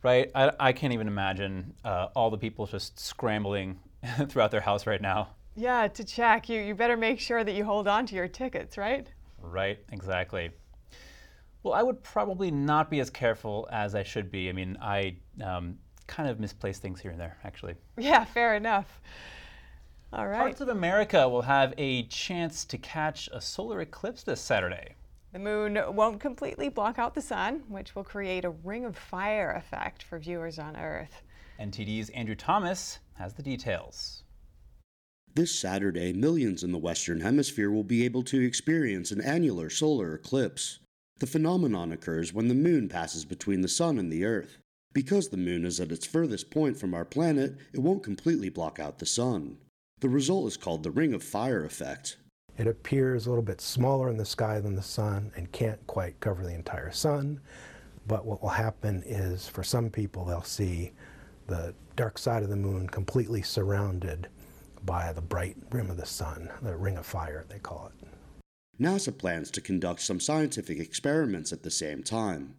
Right? 0.03 0.31
I, 0.35 0.51
I 0.59 0.73
can't 0.73 0.93
even 0.93 1.07
imagine 1.07 1.73
uh, 1.85 2.07
all 2.15 2.29
the 2.29 2.37
people 2.37 2.65
just 2.65 2.99
scrambling 2.99 3.79
throughout 4.27 4.51
their 4.51 4.61
house 4.61 4.85
right 4.85 5.01
now. 5.01 5.29
Yeah, 5.55 5.87
to 5.87 6.03
check. 6.03 6.49
You, 6.49 6.61
you 6.61 6.75
better 6.75 6.97
make 6.97 7.19
sure 7.19 7.43
that 7.43 7.53
you 7.53 7.63
hold 7.63 7.87
on 7.87 8.05
to 8.07 8.15
your 8.15 8.27
tickets, 8.27 8.77
right? 8.77 9.07
Right, 9.41 9.79
exactly. 9.91 10.51
Well, 11.63 11.73
I 11.73 11.83
would 11.83 12.01
probably 12.03 12.49
not 12.51 12.89
be 12.89 12.99
as 12.99 13.09
careful 13.09 13.67
as 13.71 13.93
I 13.93 14.03
should 14.03 14.31
be. 14.31 14.49
I 14.49 14.53
mean, 14.53 14.77
I 14.81 15.17
um, 15.43 15.77
kind 16.07 16.29
of 16.29 16.39
misplace 16.39 16.79
things 16.79 16.99
here 16.99 17.11
and 17.11 17.19
there, 17.19 17.37
actually. 17.43 17.75
Yeah, 17.97 18.25
fair 18.25 18.55
enough. 18.55 19.01
All 20.13 20.27
right. 20.27 20.39
Parts 20.39 20.61
of 20.61 20.69
America 20.69 21.27
will 21.29 21.43
have 21.43 21.73
a 21.77 22.03
chance 22.07 22.65
to 22.65 22.77
catch 22.77 23.29
a 23.31 23.39
solar 23.39 23.81
eclipse 23.81 24.23
this 24.23 24.41
Saturday. 24.41 24.95
The 25.33 25.39
moon 25.39 25.79
won't 25.95 26.19
completely 26.19 26.67
block 26.67 26.99
out 26.99 27.15
the 27.15 27.21
sun, 27.21 27.63
which 27.69 27.95
will 27.95 28.03
create 28.03 28.43
a 28.43 28.49
ring 28.49 28.83
of 28.83 28.97
fire 28.97 29.51
effect 29.51 30.03
for 30.03 30.19
viewers 30.19 30.59
on 30.59 30.75
Earth. 30.75 31.21
NTD's 31.57 32.09
Andrew 32.09 32.35
Thomas 32.35 32.99
has 33.13 33.33
the 33.33 33.43
details. 33.43 34.23
This 35.33 35.57
Saturday, 35.57 36.11
millions 36.11 36.63
in 36.63 36.73
the 36.73 36.77
Western 36.77 37.21
Hemisphere 37.21 37.71
will 37.71 37.85
be 37.85 38.03
able 38.03 38.23
to 38.23 38.41
experience 38.41 39.11
an 39.11 39.21
annular 39.21 39.69
solar 39.69 40.13
eclipse. 40.13 40.79
The 41.19 41.27
phenomenon 41.27 41.93
occurs 41.93 42.33
when 42.33 42.49
the 42.49 42.53
moon 42.53 42.89
passes 42.89 43.23
between 43.23 43.61
the 43.61 43.69
sun 43.69 43.97
and 43.97 44.11
the 44.11 44.25
Earth. 44.25 44.57
Because 44.91 45.29
the 45.29 45.37
moon 45.37 45.63
is 45.63 45.79
at 45.79 45.93
its 45.93 46.05
furthest 46.05 46.51
point 46.51 46.77
from 46.77 46.93
our 46.93 47.05
planet, 47.05 47.55
it 47.71 47.79
won't 47.79 48.03
completely 48.03 48.49
block 48.49 48.79
out 48.79 48.99
the 48.99 49.05
sun. 49.05 49.59
The 50.01 50.09
result 50.09 50.47
is 50.47 50.57
called 50.57 50.83
the 50.83 50.91
ring 50.91 51.13
of 51.13 51.23
fire 51.23 51.63
effect. 51.63 52.17
It 52.57 52.67
appears 52.67 53.25
a 53.25 53.29
little 53.29 53.43
bit 53.43 53.61
smaller 53.61 54.09
in 54.09 54.17
the 54.17 54.25
sky 54.25 54.59
than 54.59 54.75
the 54.75 54.81
sun 54.81 55.31
and 55.35 55.51
can't 55.51 55.85
quite 55.87 56.19
cover 56.19 56.43
the 56.43 56.53
entire 56.53 56.91
sun. 56.91 57.39
But 58.07 58.25
what 58.25 58.41
will 58.41 58.49
happen 58.49 59.03
is 59.05 59.47
for 59.47 59.63
some 59.63 59.89
people, 59.89 60.25
they'll 60.25 60.43
see 60.43 60.91
the 61.47 61.73
dark 61.95 62.17
side 62.17 62.43
of 62.43 62.49
the 62.49 62.55
moon 62.55 62.87
completely 62.87 63.41
surrounded 63.41 64.27
by 64.83 65.13
the 65.13 65.21
bright 65.21 65.57
rim 65.71 65.89
of 65.89 65.97
the 65.97 66.05
sun, 66.05 66.49
the 66.61 66.75
ring 66.75 66.97
of 66.97 67.05
fire, 67.05 67.45
they 67.49 67.59
call 67.59 67.91
it. 67.93 68.07
NASA 68.81 69.15
plans 69.15 69.51
to 69.51 69.61
conduct 69.61 70.01
some 70.01 70.19
scientific 70.19 70.79
experiments 70.79 71.53
at 71.53 71.61
the 71.63 71.69
same 71.69 72.01
time. 72.01 72.55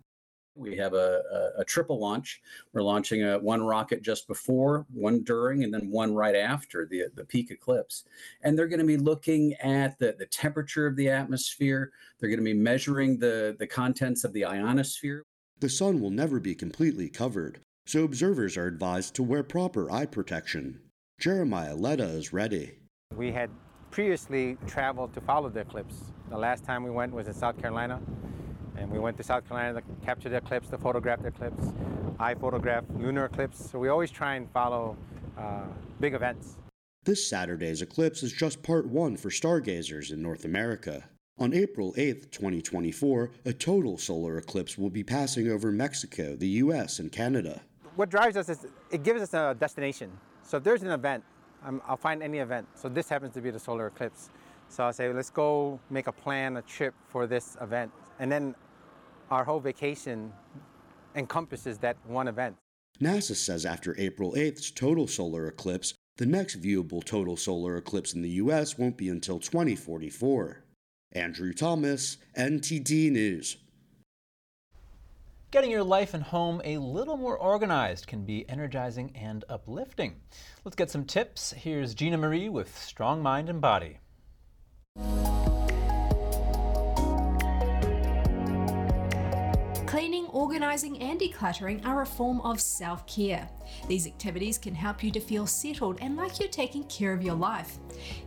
We 0.55 0.77
have 0.77 0.93
a, 0.93 1.23
a, 1.57 1.61
a 1.61 1.65
triple 1.65 1.99
launch. 1.99 2.43
We're 2.73 2.83
launching 2.83 3.23
a, 3.23 3.39
one 3.39 3.63
rocket 3.63 4.03
just 4.03 4.29
before, 4.29 4.87
one 4.93 5.23
during, 5.23 5.65
and 5.65 5.73
then 5.73 5.91
one 5.91 6.15
right 6.15 6.37
after 6.37 6.87
the, 6.87 7.05
the 7.15 7.25
peak 7.25 7.51
eclipse. 7.51 8.05
And 8.43 8.59
they're 8.59 8.69
going 8.69 8.81
to 8.81 8.87
be 8.87 8.99
looking 8.99 9.55
at 9.55 9.99
the, 9.99 10.15
the 10.19 10.27
temperature 10.27 10.87
of 10.87 10.97
the 10.97 11.09
atmosphere. 11.09 11.93
They're 12.21 12.29
going 12.29 12.39
to 12.39 12.45
be 12.45 12.53
measuring 12.55 13.19
the, 13.19 13.57
the 13.59 13.67
contents 13.67 14.25
of 14.25 14.33
the 14.33 14.45
ionosphere. 14.45 15.23
The 15.61 15.71
sun 15.71 16.01
will 16.01 16.11
never 16.11 16.39
be 16.39 16.55
completely 16.55 17.09
covered, 17.09 17.61
so 17.87 18.05
observers 18.05 18.57
are 18.57 18.67
advised 18.67 19.15
to 19.15 19.23
wear 19.23 19.43
proper 19.43 19.91
eye 19.91 20.07
protection. 20.07 20.81
Jeremiah 21.19 21.77
Letta 21.77 22.05
is 22.05 22.33
ready. 22.33 22.73
We 23.17 23.33
had 23.33 23.49
previously 23.91 24.59
traveled 24.67 25.15
to 25.15 25.21
follow 25.21 25.49
the 25.49 25.61
eclipse. 25.61 26.13
The 26.31 26.37
last 26.39 26.65
time 26.65 26.83
we 26.83 26.91
went 26.91 27.13
was 27.13 27.29
in 27.29 27.35
South 27.35 27.61
Carolina, 27.61 28.01
and 28.77 28.91
we 28.91 28.99
went 28.99 29.17
to 29.17 29.23
South 29.23 29.49
Carolina 29.49 29.81
to 29.81 30.05
capture 30.05 30.29
the 30.29 30.37
eclipse, 30.37 30.69
to 30.69 30.79
photograph 30.79 31.23
the 31.23 31.29
eclipse. 31.29 31.73
I 32.19 32.35
photograph 32.35 32.85
lunar 32.95 33.27
eclipse, 33.27 33.71
so 33.71 33.79
we 33.79 33.89
always 33.89 34.11
try 34.11 34.35
and 34.35 34.51
follow 34.51 34.97
uh, 35.39 35.63
big 36.01 36.15
events. 36.15 36.57
This 37.05 37.29
Saturday's 37.29 37.83
eclipse 37.83 38.23
is 38.23 38.33
just 38.33 38.63
part 38.63 38.87
one 38.87 39.17
for 39.17 39.31
stargazers 39.31 40.13
in 40.13 40.23
North 40.23 40.45
America. 40.45 41.05
On 41.39 41.53
April 41.53 41.95
8, 41.97 42.31
2024, 42.31 43.31
a 43.45 43.53
total 43.53 43.99
solar 43.99 44.39
eclipse 44.39 44.79
will 44.79 44.91
be 44.91 45.03
passing 45.03 45.51
over 45.51 45.73
Mexico, 45.73 46.37
the 46.37 46.49
US, 46.49 46.99
and 46.99 47.11
Canada. 47.11 47.63
What 47.97 48.11
drives 48.11 48.37
us 48.37 48.49
is 48.49 48.67
it 48.91 49.03
gives 49.03 49.23
us 49.23 49.35
a 49.35 49.57
destination. 49.59 50.13
So 50.45 50.59
if 50.59 50.65
there's 50.65 50.83
an 50.83 50.91
event, 50.91 51.25
i 51.65 51.71
will 51.71 51.97
find 51.97 52.23
any 52.23 52.39
event. 52.39 52.67
So 52.75 52.89
this 52.89 53.09
happens 53.09 53.35
to 53.35 53.41
be 53.41 53.51
the 53.51 53.59
solar 53.59 53.87
eclipse. 53.87 54.31
So 54.73 54.85
I'll 54.85 54.93
say, 54.95 55.13
let's 55.13 55.29
go 55.29 55.79
make 55.91 56.07
a 56.07 56.13
plan, 56.13 56.57
a 56.57 56.63
trip 56.63 56.95
for 57.07 57.27
this 57.27 57.59
event. 57.61 57.93
And 58.19 58.33
then 58.33 58.55
our 59.31 59.45
whole 59.45 59.61
vacation 59.61 60.33
encompasses 61.15 61.77
that 61.79 61.99
one 62.07 62.27
event. 62.27 62.57
NASA 62.99 63.37
says 63.37 63.67
after 63.67 63.95
April 63.99 64.33
8th's 64.33 64.71
total 64.71 65.07
solar 65.07 65.47
eclipse, 65.47 65.93
the 66.17 66.25
next 66.25 66.63
viewable 66.63 67.05
total 67.05 67.37
solar 67.37 67.77
eclipse 67.77 68.15
in 68.15 68.23
the 68.23 68.31
US 68.31 68.79
won't 68.79 68.97
be 68.97 69.11
until 69.11 69.39
2044. 69.39 70.65
Andrew 71.13 71.53
Thomas, 71.53 72.17
NTD 72.39 73.13
News. 73.13 73.59
Getting 75.51 75.71
your 75.71 75.85
life 75.85 76.15
and 76.15 76.23
home 76.23 76.63
a 76.65 76.79
little 76.79 77.19
more 77.19 77.37
organized 77.37 78.07
can 78.07 78.25
be 78.25 78.49
energizing 78.49 79.15
and 79.15 79.45
uplifting. 79.51 80.17
Let's 80.65 80.77
get 80.77 80.91
some 80.91 81.05
tips. 81.05 81.53
Here's 81.53 81.93
Gina 81.93 82.17
Marie 82.17 82.49
with 82.49 82.75
Strong 82.79 83.23
Mind 83.23 83.51
and 83.51 83.61
Body. 83.61 83.99
Cleaning, 89.93 90.25
organising, 90.29 91.03
and 91.03 91.21
decluttering 91.21 91.85
are 91.85 92.01
a 92.01 92.07
form 92.07 92.41
of 92.41 92.63
self 92.63 93.07
care. 93.07 93.47
These 93.89 94.07
activities 94.07 94.57
can 94.57 94.75
help 94.75 95.05
you 95.05 95.11
to 95.11 95.21
feel 95.21 95.47
settled 95.47 95.99
and 96.01 96.17
like 96.17 96.41
you're 96.41 96.49
taking 96.49 96.85
care 96.85 97.13
of 97.13 97.23
your 97.23 97.35
life. 97.35 97.77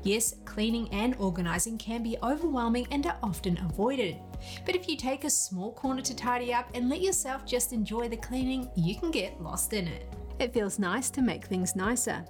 Yes, 0.03 0.35
cleaning 0.45 0.87
and 0.91 1.15
organising 1.17 1.79
can 1.79 2.03
be 2.03 2.17
overwhelming 2.21 2.85
and 2.91 3.07
are 3.07 3.17
often 3.23 3.57
avoided. 3.57 4.17
But 4.63 4.75
if 4.75 4.87
you 4.87 4.95
take 4.95 5.23
a 5.23 5.29
small 5.31 5.73
corner 5.73 6.03
to 6.03 6.15
tidy 6.15 6.53
up 6.53 6.69
and 6.75 6.87
let 6.87 7.01
yourself 7.01 7.47
just 7.47 7.73
enjoy 7.73 8.09
the 8.09 8.17
cleaning, 8.17 8.69
you 8.75 8.99
can 8.99 9.09
get 9.09 9.41
lost 9.41 9.73
in 9.73 9.87
it. 9.87 10.07
It 10.37 10.53
feels 10.53 10.77
nice 10.77 11.09
to 11.09 11.23
make 11.23 11.45
things 11.45 11.75
nicer. 11.75 12.23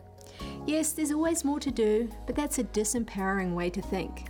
Yes, 0.65 0.93
there's 0.93 1.11
always 1.11 1.43
more 1.43 1.59
to 1.59 1.71
do, 1.71 2.09
but 2.25 2.35
that's 2.35 2.59
a 2.59 2.63
disempowering 2.63 3.53
way 3.53 3.69
to 3.69 3.81
think. 3.81 4.27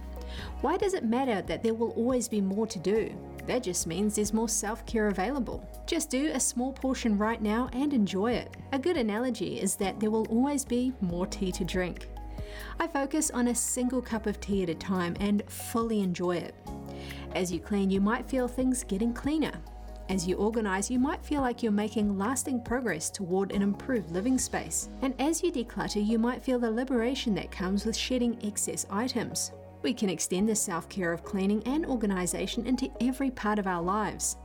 Why 0.61 0.77
does 0.77 0.93
it 0.93 1.05
matter 1.05 1.41
that 1.43 1.63
there 1.63 1.73
will 1.73 1.91
always 1.91 2.27
be 2.27 2.41
more 2.41 2.67
to 2.67 2.79
do? 2.79 3.15
That 3.45 3.63
just 3.63 3.85
means 3.85 4.15
there's 4.15 4.33
more 4.33 4.49
self 4.49 4.85
care 4.85 5.07
available. 5.07 5.67
Just 5.85 6.09
do 6.09 6.31
a 6.33 6.39
small 6.39 6.73
portion 6.73 7.17
right 7.17 7.41
now 7.41 7.69
and 7.73 7.93
enjoy 7.93 8.33
it. 8.33 8.57
A 8.71 8.79
good 8.79 8.97
analogy 8.97 9.59
is 9.59 9.75
that 9.75 9.99
there 9.99 10.11
will 10.11 10.25
always 10.27 10.65
be 10.65 10.93
more 10.99 11.27
tea 11.27 11.51
to 11.53 11.63
drink. 11.63 12.07
I 12.79 12.87
focus 12.87 13.31
on 13.31 13.47
a 13.47 13.55
single 13.55 14.01
cup 14.01 14.25
of 14.25 14.39
tea 14.39 14.63
at 14.63 14.69
a 14.69 14.75
time 14.75 15.15
and 15.19 15.43
fully 15.49 15.99
enjoy 16.01 16.37
it. 16.37 16.55
As 17.33 17.51
you 17.51 17.59
clean, 17.59 17.89
you 17.89 18.01
might 18.01 18.29
feel 18.29 18.47
things 18.47 18.83
getting 18.83 19.13
cleaner. 19.13 19.53
As 20.07 20.27
you 20.27 20.35
organise, 20.35 20.91
you 20.91 20.99
might 20.99 21.25
feel 21.25 21.41
like 21.41 21.63
you're 21.63 21.71
making 21.71 22.17
lasting 22.17 22.61
progress 22.61 23.09
toward 23.09 23.51
an 23.51 23.63
improved 23.63 24.11
living 24.11 24.37
space. 24.37 24.89
And 25.01 25.15
as 25.19 25.41
you 25.41 25.51
declutter, 25.51 26.05
you 26.05 26.19
might 26.19 26.43
feel 26.43 26.59
the 26.59 26.69
liberation 26.69 27.33
that 27.35 27.49
comes 27.49 27.85
with 27.85 27.97
shedding 27.97 28.37
excess 28.43 28.85
items. 28.91 29.51
We 29.81 29.93
can 29.93 30.09
extend 30.09 30.47
the 30.47 30.55
self 30.55 30.87
care 30.89 31.11
of 31.11 31.23
cleaning 31.23 31.63
and 31.63 31.87
organisation 31.87 32.67
into 32.67 32.91
every 33.01 33.31
part 33.31 33.57
of 33.57 33.65
our 33.65 33.81
lives. 33.81 34.37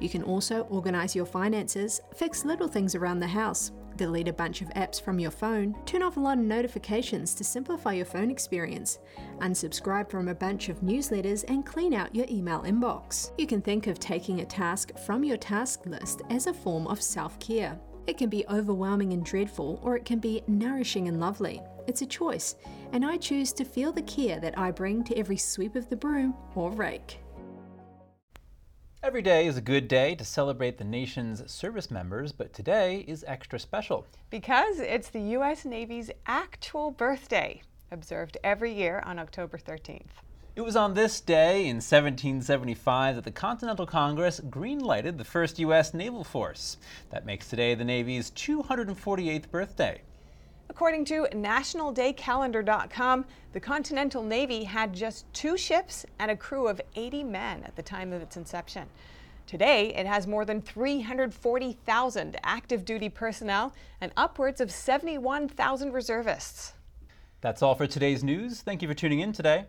You 0.00 0.08
can 0.08 0.22
also 0.22 0.62
organise 0.70 1.14
your 1.14 1.26
finances, 1.26 2.00
fix 2.14 2.44
little 2.44 2.68
things 2.68 2.94
around 2.94 3.20
the 3.20 3.26
house, 3.26 3.72
delete 4.02 4.26
a 4.26 4.32
bunch 4.32 4.62
of 4.62 4.68
apps 4.70 5.00
from 5.00 5.20
your 5.20 5.30
phone, 5.30 5.76
turn 5.86 6.02
off 6.02 6.16
a 6.16 6.20
lot 6.20 6.36
of 6.36 6.42
notifications 6.42 7.34
to 7.34 7.44
simplify 7.44 7.92
your 7.92 8.04
phone 8.04 8.32
experience, 8.32 8.98
unsubscribe 9.38 10.10
from 10.10 10.26
a 10.26 10.34
bunch 10.34 10.68
of 10.68 10.80
newsletters, 10.80 11.44
and 11.46 11.64
clean 11.64 11.94
out 11.94 12.12
your 12.12 12.26
email 12.28 12.62
inbox. 12.62 13.30
You 13.38 13.46
can 13.46 13.62
think 13.62 13.86
of 13.86 14.00
taking 14.00 14.40
a 14.40 14.44
task 14.44 14.90
from 15.06 15.22
your 15.22 15.36
task 15.36 15.86
list 15.86 16.22
as 16.30 16.48
a 16.48 16.52
form 16.52 16.88
of 16.88 17.00
self 17.00 17.38
care. 17.38 17.78
It 18.08 18.18
can 18.18 18.28
be 18.28 18.44
overwhelming 18.50 19.12
and 19.12 19.24
dreadful, 19.24 19.78
or 19.84 19.94
it 19.96 20.04
can 20.04 20.18
be 20.18 20.42
nourishing 20.48 21.06
and 21.06 21.20
lovely. 21.20 21.62
It's 21.86 22.02
a 22.02 22.06
choice, 22.06 22.56
and 22.90 23.04
I 23.04 23.18
choose 23.18 23.52
to 23.52 23.64
feel 23.64 23.92
the 23.92 24.02
care 24.02 24.40
that 24.40 24.58
I 24.58 24.72
bring 24.72 25.04
to 25.04 25.16
every 25.16 25.36
sweep 25.36 25.76
of 25.76 25.88
the 25.88 25.96
broom 25.96 26.34
or 26.56 26.72
rake. 26.72 27.21
Every 29.04 29.20
day 29.20 29.46
is 29.46 29.56
a 29.56 29.60
good 29.60 29.88
day 29.88 30.14
to 30.14 30.24
celebrate 30.24 30.78
the 30.78 30.84
nation's 30.84 31.50
service 31.50 31.90
members, 31.90 32.30
but 32.30 32.52
today 32.52 33.04
is 33.08 33.24
extra 33.26 33.58
special. 33.58 34.06
Because 34.30 34.78
it's 34.78 35.08
the 35.08 35.20
U.S. 35.20 35.64
Navy's 35.64 36.12
actual 36.24 36.92
birthday, 36.92 37.62
observed 37.90 38.38
every 38.44 38.72
year 38.72 39.02
on 39.04 39.18
October 39.18 39.58
13th. 39.58 40.06
It 40.54 40.60
was 40.60 40.76
on 40.76 40.94
this 40.94 41.20
day 41.20 41.62
in 41.62 41.78
1775 41.78 43.16
that 43.16 43.24
the 43.24 43.32
Continental 43.32 43.86
Congress 43.86 44.38
greenlighted 44.38 45.18
the 45.18 45.24
first 45.24 45.58
U.S. 45.58 45.92
naval 45.92 46.22
force. 46.22 46.76
That 47.10 47.26
makes 47.26 47.50
today 47.50 47.74
the 47.74 47.84
Navy's 47.84 48.30
248th 48.30 49.50
birthday. 49.50 50.00
According 50.72 51.04
to 51.04 51.28
NationalDayCalendar.com, 51.34 53.26
the 53.52 53.60
Continental 53.60 54.22
Navy 54.22 54.64
had 54.64 54.94
just 54.94 55.30
two 55.34 55.58
ships 55.58 56.06
and 56.18 56.30
a 56.30 56.36
crew 56.36 56.66
of 56.66 56.80
80 56.96 57.24
men 57.24 57.62
at 57.64 57.76
the 57.76 57.82
time 57.82 58.10
of 58.10 58.22
its 58.22 58.38
inception. 58.38 58.88
Today, 59.46 59.94
it 59.94 60.06
has 60.06 60.26
more 60.26 60.46
than 60.46 60.62
340,000 60.62 62.36
active 62.42 62.86
duty 62.86 63.10
personnel 63.10 63.74
and 64.00 64.12
upwards 64.16 64.62
of 64.62 64.70
71,000 64.70 65.92
reservists. 65.92 66.72
That's 67.42 67.60
all 67.60 67.74
for 67.74 67.86
today's 67.86 68.24
news. 68.24 68.62
Thank 68.62 68.80
you 68.80 68.88
for 68.88 68.94
tuning 68.94 69.20
in 69.20 69.34
today. 69.34 69.66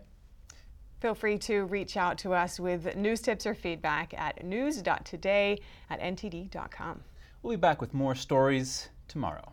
Feel 1.00 1.14
free 1.14 1.36
to 1.40 1.66
reach 1.66 1.98
out 1.98 2.16
to 2.18 2.32
us 2.32 2.58
with 2.58 2.96
news 2.96 3.20
tips 3.20 3.44
or 3.44 3.54
feedback 3.54 4.14
at 4.16 4.42
news.today 4.42 5.60
at 5.90 6.00
ntd.com. 6.00 7.02
We'll 7.42 7.58
be 7.58 7.60
back 7.60 7.82
with 7.82 7.92
more 7.92 8.14
stories 8.14 8.88
tomorrow. 9.06 9.52